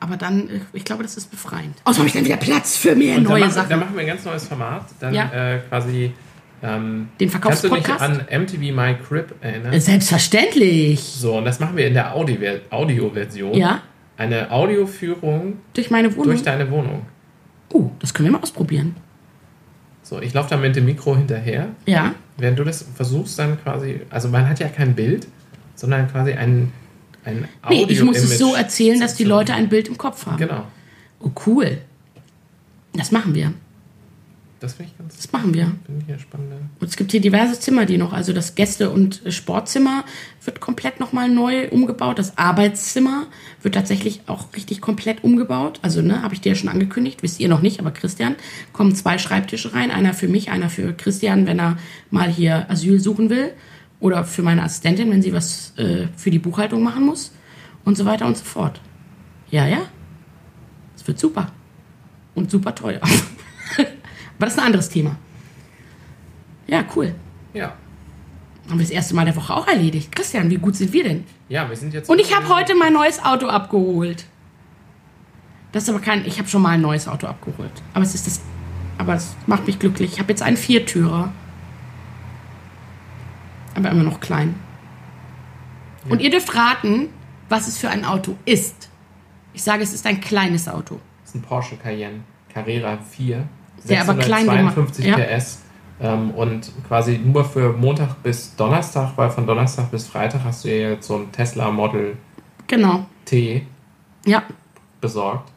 aber 0.00 0.16
dann, 0.16 0.48
äh, 0.48 0.60
ich 0.72 0.84
glaube, 0.84 1.02
das 1.02 1.16
ist 1.16 1.30
befreiend. 1.30 1.74
Außer 1.84 1.98
habe 1.98 2.08
ich 2.08 2.14
dann 2.14 2.24
wieder 2.24 2.36
Platz 2.36 2.76
für 2.76 2.94
mehr 2.94 3.16
Und 3.16 3.24
dann 3.24 3.32
neue 3.32 3.40
machen, 3.42 3.52
Sachen. 3.52 3.70
Dann 3.70 3.80
machen 3.80 3.94
wir 3.94 4.00
ein 4.02 4.06
ganz 4.06 4.24
neues 4.24 4.46
Format. 4.46 4.86
Dann 5.00 5.14
Ja. 5.14 5.30
äh, 5.54 5.58
quasi. 5.68 6.12
Ähm, 6.60 7.08
Den 7.20 7.30
Kannst 7.30 7.62
du 7.62 7.68
dich 7.68 7.84
Verkaufspodcast? 7.86 8.28
an 8.30 8.40
MTV 8.42 8.74
My 8.74 8.96
Crib 8.96 9.32
erinnern? 9.40 9.80
Selbstverständlich. 9.80 11.00
So, 11.00 11.38
und 11.38 11.44
das 11.44 11.60
machen 11.60 11.76
wir 11.76 11.86
in 11.86 11.94
der 11.94 12.14
Audi 12.16 12.38
Audio-Version. 12.70 13.54
Ja, 13.54 13.82
Eine 14.16 14.50
Audioführung 14.50 15.58
durch 15.74 15.90
meine 15.92 16.10
Wohnung. 16.16 16.26
durch 16.30 16.42
deine 16.42 16.68
Wohnung. 16.70 17.06
Oh, 17.72 17.90
das 18.00 18.12
können 18.12 18.28
wir 18.28 18.32
mal 18.32 18.42
ausprobieren. 18.42 18.96
So, 20.02 20.20
ich 20.20 20.32
laufe 20.34 20.50
da 20.50 20.56
mit 20.56 20.74
dem 20.74 20.86
Mikro 20.86 21.16
hinterher. 21.16 21.68
Ja. 21.86 22.14
Während 22.38 22.58
du 22.58 22.64
das 22.64 22.84
versuchst, 22.94 23.38
dann 23.38 23.62
quasi. 23.62 24.00
Also, 24.10 24.28
man 24.28 24.48
hat 24.48 24.58
ja 24.58 24.68
kein 24.68 24.94
Bild, 24.94 25.28
sondern 25.76 26.10
quasi 26.10 26.32
ein, 27.28 27.48
ein 27.62 27.68
Nee, 27.68 27.86
ich 27.88 28.02
muss 28.02 28.16
es 28.16 28.24
Audio-Image 28.24 28.38
so 28.38 28.54
erzählen, 28.54 29.00
dass 29.00 29.14
die 29.14 29.24
Leute 29.24 29.54
ein 29.54 29.68
Bild 29.68 29.88
im 29.88 29.98
Kopf 29.98 30.26
haben. 30.26 30.38
Genau. 30.38 30.64
Oh, 31.20 31.30
cool. 31.46 31.78
Das 32.94 33.12
machen 33.12 33.34
wir. 33.34 33.52
Das 34.60 34.74
finde 34.74 34.90
ich 34.90 34.98
ganz. 34.98 35.16
Das 35.16 35.30
machen 35.30 35.54
wir. 35.54 35.72
Finde 35.86 36.02
ich 36.02 36.08
ja 36.08 36.18
spannend. 36.18 36.52
Und 36.80 36.88
es 36.88 36.96
gibt 36.96 37.12
hier 37.12 37.20
diverse 37.20 37.60
Zimmer, 37.60 37.86
die 37.86 37.96
noch, 37.96 38.12
also 38.12 38.32
das 38.32 38.56
Gäste- 38.56 38.90
und 38.90 39.24
äh, 39.24 39.30
Sportzimmer 39.30 40.04
wird 40.44 40.60
komplett 40.60 40.98
nochmal 40.98 41.28
neu 41.28 41.68
umgebaut. 41.68 42.18
Das 42.18 42.36
Arbeitszimmer 42.38 43.26
wird 43.62 43.76
tatsächlich 43.76 44.22
auch 44.26 44.46
richtig 44.56 44.80
komplett 44.80 45.22
umgebaut. 45.22 45.78
Also, 45.82 46.02
ne, 46.02 46.22
habe 46.22 46.34
ich 46.34 46.40
dir 46.40 46.50
ja 46.50 46.54
schon 46.56 46.68
angekündigt, 46.68 47.22
wisst 47.22 47.38
ihr 47.38 47.48
noch 47.48 47.62
nicht, 47.62 47.78
aber 47.78 47.92
Christian, 47.92 48.34
kommen 48.72 48.96
zwei 48.96 49.18
Schreibtische 49.18 49.74
rein. 49.74 49.92
Einer 49.92 50.12
für 50.12 50.28
mich, 50.28 50.50
einer 50.50 50.70
für 50.70 50.92
Christian, 50.92 51.46
wenn 51.46 51.60
er 51.60 51.78
mal 52.10 52.28
hier 52.28 52.68
Asyl 52.68 52.98
suchen 52.98 53.30
will. 53.30 53.52
Oder 54.00 54.24
für 54.24 54.42
meine 54.42 54.62
Assistentin, 54.62 55.10
wenn 55.10 55.22
sie 55.22 55.32
was 55.32 55.76
äh, 55.76 56.06
für 56.16 56.30
die 56.30 56.38
Buchhaltung 56.38 56.82
machen 56.82 57.04
muss. 57.04 57.32
Und 57.84 57.96
so 57.96 58.04
weiter 58.04 58.26
und 58.26 58.36
so 58.36 58.44
fort. 58.44 58.80
Ja, 59.50 59.66
ja. 59.66 59.78
Es 60.94 61.06
wird 61.06 61.18
super. 61.18 61.50
Und 62.34 62.50
super 62.50 62.74
teuer. 62.74 63.00
aber 63.78 63.88
das 64.38 64.52
ist 64.52 64.58
ein 64.58 64.66
anderes 64.66 64.88
Thema. 64.88 65.16
Ja, 66.66 66.84
cool. 66.94 67.14
Ja. 67.54 67.74
Haben 68.68 68.78
wir 68.78 68.84
das 68.84 68.90
erste 68.90 69.14
Mal 69.14 69.24
der 69.24 69.34
Woche 69.34 69.54
auch 69.54 69.66
erledigt. 69.66 70.14
Christian, 70.14 70.50
wie 70.50 70.58
gut 70.58 70.76
sind 70.76 70.92
wir 70.92 71.02
denn? 71.02 71.24
Ja, 71.48 71.68
wir 71.68 71.76
sind 71.76 71.94
jetzt. 71.94 72.10
Und 72.10 72.20
ich 72.20 72.36
habe 72.36 72.48
heute 72.48 72.74
mein 72.74 72.92
neues 72.92 73.24
Auto 73.24 73.46
abgeholt. 73.46 74.26
Das 75.72 75.84
ist 75.84 75.88
aber 75.88 76.00
kein. 76.00 76.26
Ich 76.26 76.38
habe 76.38 76.48
schon 76.48 76.62
mal 76.62 76.70
ein 76.70 76.82
neues 76.82 77.08
Auto 77.08 77.26
abgeholt. 77.26 77.72
Aber 77.94 78.04
es 78.04 78.14
ist 78.14 78.26
das. 78.26 78.40
Aber 78.98 79.14
es 79.14 79.34
macht 79.46 79.66
mich 79.66 79.78
glücklich. 79.78 80.12
Ich 80.12 80.18
habe 80.18 80.30
jetzt 80.30 80.42
einen 80.42 80.56
Viertürer. 80.58 81.32
Aber 83.78 83.90
immer 83.90 84.02
noch 84.04 84.20
klein. 84.20 84.54
Und 86.08 86.20
ihr 86.20 86.30
dürft 86.30 86.54
raten, 86.54 87.08
was 87.48 87.68
es 87.68 87.78
für 87.78 87.88
ein 87.90 88.04
Auto 88.04 88.36
ist. 88.44 88.88
Ich 89.52 89.62
sage, 89.62 89.82
es 89.82 89.92
ist 89.92 90.06
ein 90.06 90.20
kleines 90.20 90.68
Auto. 90.68 91.00
Das 91.22 91.30
ist 91.30 91.36
ein 91.36 91.42
Porsche 91.42 91.76
Cayenne 91.76 92.20
Carrera 92.52 92.98
4. 93.10 93.44
Der 93.88 94.00
aber 94.02 94.14
klein 94.14 94.46
gemacht- 94.46 94.74
52 94.74 95.04
ja. 95.06 95.16
PS. 95.16 95.62
Ähm, 96.00 96.30
und 96.30 96.70
quasi 96.86 97.18
nur 97.18 97.44
für 97.44 97.72
Montag 97.72 98.22
bis 98.22 98.54
Donnerstag, 98.56 99.12
weil 99.16 99.30
von 99.30 99.46
Donnerstag 99.46 99.90
bis 99.90 100.06
Freitag 100.06 100.42
hast 100.44 100.64
du 100.64 100.68
ja 100.68 100.90
jetzt 100.90 101.06
so 101.08 101.16
ein 101.16 101.32
Tesla 101.32 101.70
Model 101.70 102.16
Genau. 102.68 103.06
T 103.24 103.66
Ja. 104.24 104.42
besorgt. 105.00 105.50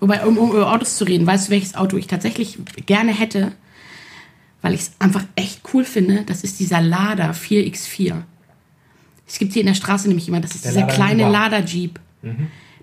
Wobei, 0.00 0.24
um, 0.26 0.36
um 0.38 0.50
über 0.52 0.70
Autos 0.72 0.96
zu 0.96 1.04
reden, 1.04 1.26
weißt 1.26 1.48
du, 1.48 1.52
welches 1.52 1.74
Auto 1.74 1.96
ich 1.96 2.06
tatsächlich 2.06 2.58
gerne 2.86 3.12
hätte? 3.12 3.52
Weil 4.62 4.74
ich 4.74 4.80
es 4.80 4.92
einfach 4.98 5.24
echt 5.36 5.60
cool 5.72 5.84
finde. 5.84 6.24
Das 6.26 6.42
ist 6.42 6.58
dieser 6.60 6.80
Lada 6.80 7.30
4x4. 7.30 8.14
Es 9.26 9.38
gibt 9.38 9.52
hier 9.52 9.60
in 9.62 9.66
der 9.66 9.74
Straße 9.74 10.08
nämlich 10.08 10.26
jemand, 10.26 10.44
das 10.44 10.54
ist 10.54 10.64
Der 10.64 10.72
dieser 10.72 10.86
Lada 10.86 10.94
kleine 10.94 11.22
Nuba. 11.26 11.32
Lada 11.32 11.58
Jeep. 11.60 12.00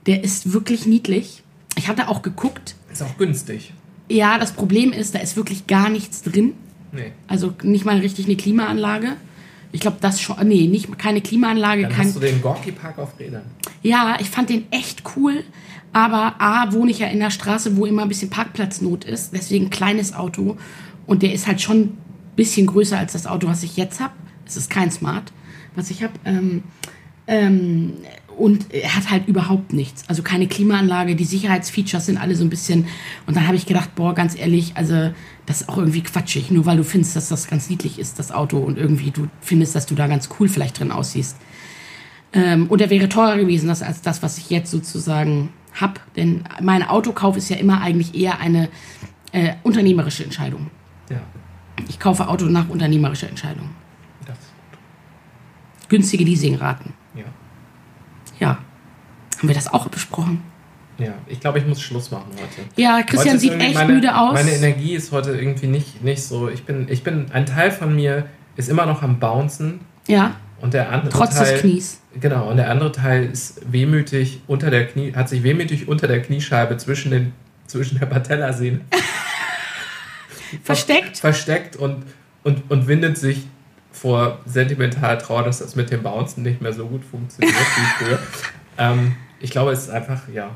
Der 0.06 0.24
ist 0.24 0.54
wirklich 0.54 0.86
niedlich. 0.86 1.44
Ich 1.76 1.88
habe 1.88 1.98
da 2.02 2.08
auch 2.08 2.22
geguckt. 2.22 2.76
Ist 2.92 3.02
auch 3.02 3.18
günstig. 3.18 3.74
Ja, 4.10 4.38
das 4.38 4.52
Problem 4.52 4.92
ist, 4.92 5.16
da 5.16 5.20
ist 5.20 5.36
wirklich 5.36 5.68
gar 5.68 5.90
nichts 5.90 6.22
drin. 6.22 6.54
Nee. 6.92 7.12
Also 7.28 7.54
nicht 7.64 7.86
mal 7.86 7.98
richtig 7.98 8.26
eine 8.26 8.36
Klimaanlage. 8.36 9.14
Ich 9.72 9.82
glaube, 9.82 9.98
das 10.02 10.22
schon. 10.22 10.36
Nee, 10.48 10.68
nicht, 10.68 10.96
keine 11.00 11.22
Klimaanlage, 11.22 11.84
Dann 11.84 11.92
kein. 11.92 12.06
hast 12.06 12.16
du 12.16 12.20
den 12.20 12.42
Gorky 12.42 12.72
Park 12.72 13.00
auf 13.00 13.20
Rädern. 13.20 13.44
Ja, 13.82 14.18
ich 14.20 14.30
fand 14.30 14.50
den 14.50 14.72
echt 14.72 15.04
cool. 15.16 15.44
Aber 15.94 16.36
A, 16.40 16.72
wohne 16.74 16.92
ich 16.92 17.00
ja 17.00 17.08
in 17.08 17.22
einer 17.22 17.32
Straße, 17.32 17.76
wo 17.78 17.86
immer 17.86 18.04
ein 18.04 18.08
bisschen 18.08 18.30
Parkplatznot 18.30 19.04
ist. 19.06 19.32
Deswegen 19.34 19.70
kleines 19.70 20.14
Auto. 20.14 20.58
Und 21.06 21.22
der 21.22 21.34
ist 21.34 21.48
halt 21.48 21.62
schon 21.62 21.78
ein 21.82 21.98
bisschen 22.36 22.68
größer 22.68 22.98
als 22.98 23.14
das 23.14 23.28
Auto, 23.28 23.48
was 23.48 23.64
ich 23.64 23.78
jetzt 23.78 24.00
habe. 24.00 24.14
Es 24.46 24.58
ist 24.58 24.70
kein 24.70 24.92
Smart, 24.92 25.32
was 25.76 25.90
ich 25.90 26.04
habe. 26.04 26.14
Ähm, 26.26 26.64
ähm, 27.28 27.94
und 28.38 28.74
er 28.74 28.96
hat 28.96 29.12
halt 29.12 29.28
überhaupt 29.28 29.74
nichts. 29.74 30.04
Also 30.08 30.24
keine 30.24 30.48
Klimaanlage, 30.48 31.16
die 31.16 31.24
Sicherheitsfeatures 31.24 32.08
sind 32.08 32.18
alle 32.18 32.36
so 32.36 32.44
ein 32.44 32.50
bisschen. 32.50 32.88
Und 33.28 33.38
dann 33.38 33.46
habe 33.46 33.56
ich 33.56 33.66
gedacht, 33.66 33.96
boah, 33.96 34.16
ganz 34.16 34.38
ehrlich, 34.38 34.76
also 34.76 35.12
das 35.46 35.62
ist 35.62 35.70
auch 35.70 35.78
irgendwie 35.78 36.02
quatschig. 36.02 36.50
Nur 36.50 36.66
weil 36.66 36.78
du 36.78 36.84
findest, 36.84 37.16
dass 37.16 37.30
das 37.30 37.48
ganz 37.48 37.70
niedlich 37.70 38.00
ist, 38.00 38.18
das 38.18 38.32
Auto. 38.32 38.58
Und 38.58 38.78
irgendwie 38.78 39.12
du 39.12 39.28
findest, 39.42 39.76
dass 39.76 39.86
du 39.86 39.96
da 39.96 40.08
ganz 40.08 40.30
cool 40.40 40.50
vielleicht 40.50 40.80
drin 40.80 40.92
aussiehst. 40.92 41.38
Ähm, 42.34 42.68
und 42.68 42.82
er 42.82 42.90
wäre 42.90 43.08
teurer 43.08 43.38
gewesen 43.38 43.70
als 43.70 44.02
das, 44.02 44.24
was 44.24 44.38
ich 44.40 44.50
jetzt 44.50 44.72
sozusagen 44.72 45.50
habe. 45.76 46.02
Denn 46.16 46.44
mein 46.62 46.84
Autokauf 46.84 47.38
ist 47.38 47.50
ja 47.50 47.58
immer 47.58 47.82
eigentlich 47.82 48.16
eher 48.16 48.40
eine 48.40 48.70
äh, 49.32 49.54
unternehmerische 49.62 50.24
Entscheidung. 50.24 50.72
Ja. 51.10 51.22
Ich 51.88 52.00
kaufe 52.00 52.28
Auto 52.28 52.46
nach 52.46 52.70
unternehmerischer 52.70 53.30
Entscheidung. 53.30 53.70
Das 54.26 54.38
ist 54.38 55.90
Günstige 55.90 56.24
Leasingraten. 56.24 56.94
gut. 57.14 57.24
Ja. 57.24 58.48
Ja. 58.48 58.58
Haben 59.38 59.48
wir 59.48 59.56
das 59.56 59.72
auch 59.74 59.88
besprochen? 59.88 60.44
Ja. 60.98 61.14
Ich 61.28 61.40
glaube, 61.40 61.60
ich 61.60 61.66
muss 61.66 61.82
Schluss 61.82 62.12
machen 62.12 62.32
heute. 62.34 62.70
Ja, 62.76 62.98
Heute 62.98 63.06
Christian 63.08 63.36
ist 63.36 63.42
sieht 63.42 63.54
echt 63.54 63.74
meine, 63.74 63.94
müde 63.94 64.16
aus. 64.16 64.34
Meine 64.34 64.52
Energie 64.52 64.94
ist 64.94 65.12
heute 65.12 65.32
irgendwie 65.32 65.68
nicht, 65.68 66.04
nicht 66.04 66.24
so. 66.24 66.50
Ich 66.50 66.64
bin, 66.66 66.88
ich 66.90 67.04
bin, 67.04 67.32
ein 67.32 67.46
Teil 67.46 67.72
von 67.72 67.96
mir 67.96 68.26
ist 68.56 68.70
immer 68.70 68.86
noch 68.86 69.02
am 69.02 69.20
Bouncen 69.20 69.80
ja, 70.08 70.36
und 70.62 70.74
der 70.74 70.92
andere 70.92 71.10
trotz 71.10 71.36
Teil. 71.36 71.52
des 71.52 71.62
Knies. 71.62 72.02
Genau, 72.20 72.50
und 72.50 72.58
der 72.58 72.70
andere 72.70 72.92
Teil 72.92 73.26
ist 73.26 73.72
wehmütig 73.72 74.42
unter 74.46 74.70
der 74.70 74.88
Knie, 74.88 75.14
hat 75.16 75.30
sich 75.30 75.42
wehmütig 75.42 75.88
unter 75.88 76.08
der 76.08 76.22
Kniescheibe 76.22 76.78
zwischen 76.78 77.10
den, 77.10 77.34
zwischen 77.66 78.00
der 78.00 78.06
Patellasehne 78.06 78.82
Versteckt? 80.64 81.18
versteckt 81.18 81.76
und, 81.76 82.04
und, 82.44 82.70
und 82.70 82.88
windet 82.88 83.18
sich 83.18 83.48
vor 83.92 84.40
sentimental 84.46 85.18
Trauer, 85.18 85.44
dass 85.44 85.60
das 85.60 85.76
mit 85.76 85.92
dem 85.92 86.04
Bouncen 86.04 86.44
nicht 86.44 86.62
mehr 86.62 86.74
so 86.74 86.88
gut 86.88 87.04
funktioniert 87.06 87.56
wie 87.56 88.04
früher. 88.06 88.20
Ähm, 88.76 89.14
ich 89.40 89.52
glaube, 89.52 89.72
es 89.72 89.84
ist 89.84 89.92
einfach, 89.92 90.22
ja. 90.34 90.50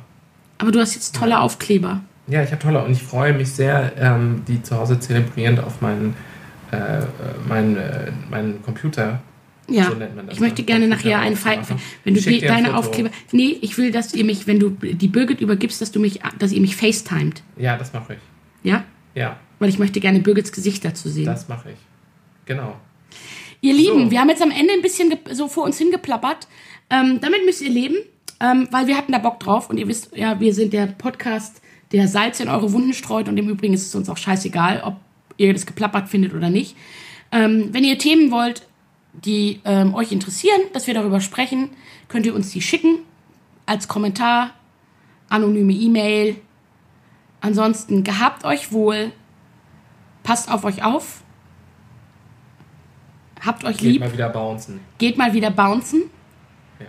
Aber 0.57 0.71
du 0.71 0.79
hast 0.79 0.95
jetzt 0.95 1.15
tolle 1.15 1.39
Aufkleber. 1.39 2.01
Ja, 2.25 2.41
ich 2.41 2.49
habe 2.49 2.59
tolle 2.59 2.83
und 2.83 2.91
ich 2.91 3.03
freue 3.03 3.31
mich 3.31 3.51
sehr, 3.51 3.93
ähm, 3.95 4.43
die 4.47 4.63
zu 4.63 4.75
Hause 4.75 4.99
zelebrierend 4.99 5.59
auf 5.59 5.81
meinen, 5.81 6.15
äh, 6.71 6.77
äh, 6.77 7.03
meinen, 7.47 7.77
äh, 7.77 8.11
meinen 8.31 8.63
Computer. 8.63 9.19
Ja, 9.69 9.83
So 9.83 9.93
nennt 9.93 10.15
man 10.15 10.25
das, 10.25 10.33
ich 10.33 10.41
möchte 10.41 10.61
ne? 10.61 10.65
gerne 10.65 10.87
Computer 10.87 11.09
nachher 11.09 11.19
einen 11.19 11.35
aufzumachen. 11.35 11.79
wenn 12.05 12.15
du 12.15 12.21
die, 12.21 12.41
deine 12.41 12.69
Foto. 12.69 12.79
Aufkleber. 12.79 13.09
Nee, 13.31 13.59
ich 13.61 13.77
will, 13.77 13.91
dass 13.91 14.15
ihr 14.15 14.25
mich, 14.25 14.47
wenn 14.47 14.59
du 14.59 14.71
die 14.71 15.07
Birgit 15.07 15.39
übergibst, 15.39 15.79
dass 15.79 15.91
du 15.91 15.99
mich, 15.99 16.21
dass 16.39 16.51
ihr 16.51 16.61
mich 16.61 16.75
FaceTimet. 16.75 17.43
Ja, 17.55 17.77
das 17.77 17.93
mache 17.93 18.13
ich. 18.15 18.19
Ja? 18.63 18.83
Ja, 19.13 19.37
Weil 19.59 19.69
ich 19.69 19.79
möchte 19.79 19.99
gerne 19.99 20.19
Birgits 20.19 20.51
Gesicht 20.51 20.85
dazu 20.85 21.09
sehen. 21.09 21.25
das 21.25 21.47
mache 21.47 21.71
ich. 21.71 21.77
Genau. 22.45 22.75
Ihr 23.61 23.73
Lieben, 23.73 24.05
So. 24.05 24.11
wir 24.11 24.19
haben 24.21 24.29
jetzt 24.29 24.41
am 24.41 24.51
Ende 24.51 24.73
ein 24.73 24.81
bisschen 24.81 25.13
so 25.31 25.47
vor 25.47 25.63
uns 25.63 25.77
hingeplappert. 25.77 26.47
Ähm, 26.89 27.19
damit 27.21 27.43
müsst 27.45 27.61
ihr 27.61 27.69
leben, 27.71 27.95
ähm, 28.39 28.67
weil 28.71 28.87
wir 28.87 28.95
hatten 28.95 29.11
da 29.11 29.17
Bock 29.17 29.39
drauf. 29.39 29.69
Und 29.69 29.77
ihr 29.77 29.87
wisst, 29.87 30.15
ja, 30.15 30.39
wir 30.39 30.53
sind 30.53 30.73
der 30.73 30.85
Podcast, 30.87 31.61
der 31.91 32.07
Salz 32.07 32.39
in 32.39 32.49
eure 32.49 32.71
Wunden 32.71 32.93
streut. 32.93 33.27
Und 33.27 33.37
im 33.37 33.49
Übrigen 33.49 33.73
ist 33.73 33.87
es 33.87 33.95
uns 33.95 34.09
auch 34.09 34.17
scheißegal, 34.17 34.81
ob 34.85 34.97
ihr 35.37 35.51
das 35.53 35.65
geplappert 35.65 36.07
findet 36.07 36.33
oder 36.33 36.49
nicht. 36.49 36.75
Ähm, 37.31 37.69
wenn 37.71 37.83
ihr 37.83 37.97
Themen 37.97 38.31
wollt, 38.31 38.61
die 39.13 39.59
ähm, 39.65 39.95
euch 39.95 40.11
interessieren, 40.11 40.61
dass 40.73 40.85
wir 40.85 40.93
darüber 40.93 41.19
sprechen, 41.21 41.69
könnt 42.07 42.25
ihr 42.27 42.35
uns 42.35 42.51
die 42.51 42.61
schicken. 42.61 42.99
Als 43.65 43.87
Kommentar, 43.87 44.53
anonyme 45.29 45.73
E-Mail. 45.73 46.35
Ansonsten 47.41 48.03
gehabt 48.03 48.45
euch 48.45 48.71
wohl. 48.71 49.11
Passt 50.27 50.51
auf 50.51 50.65
euch 50.65 50.83
auf. 50.83 51.21
Habt 53.45 53.63
euch 53.63 53.77
Geht 53.77 53.91
lieb. 53.93 54.01
mal 54.01 54.11
wieder 54.11 54.27
bouncen. 54.27 54.81
Geht 54.97 55.17
mal 55.17 55.31
wieder 55.33 55.51
bouncen. 55.51 56.03
Ja. 56.81 56.87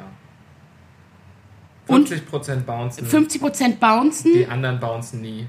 Und 1.87 2.09
50% 2.09 2.63
bouncen. 2.63 3.07
50% 3.07 3.77
bouncen 3.77 4.33
Die 4.33 4.47
anderen 4.49 4.81
bouncen 4.81 5.21
nie. 5.23 5.47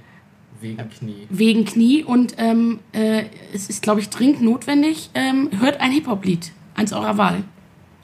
Wegen 0.61 0.87
Knie. 0.89 1.25
wegen 1.31 1.65
Knie. 1.65 2.03
Und 2.03 2.35
ähm, 2.37 2.79
äh, 2.91 3.23
es 3.53 3.69
ist, 3.69 3.81
glaube 3.81 4.01
ich, 4.01 4.09
dringend 4.11 4.41
notwendig. 4.43 5.09
Ähm, 5.15 5.49
hört 5.59 5.79
ein 5.81 5.91
Hip-Hop-Lied. 5.91 6.51
Eins 6.75 6.93
eurer 6.93 7.17
Wahl. 7.17 7.43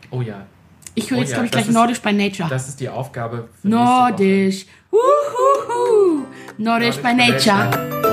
Oh 0.10 0.22
ja. 0.22 0.48
Ich 0.96 1.12
höre 1.12 1.18
Oh 1.20 1.22
jetzt, 1.22 1.30
ja, 1.32 1.36
glaube 1.36 1.46
ich, 1.46 1.52
das 1.52 1.60
gleich 1.62 1.68
ist- 1.70 1.74
Nordisch 1.76 2.02
by 2.02 2.12
Nature. 2.14 2.50
Das 2.50 2.68
ist 2.70 2.80
die 2.80 2.90
Aufgabe 2.90 3.50
für. 3.62 3.68
Nordisch. 3.68 4.66
Wuhuhu. 4.90 6.26
Nordisch 6.58 6.96
by 6.96 7.10
by 7.10 7.14
Nature. 7.14 7.56
Nature. 7.66 8.05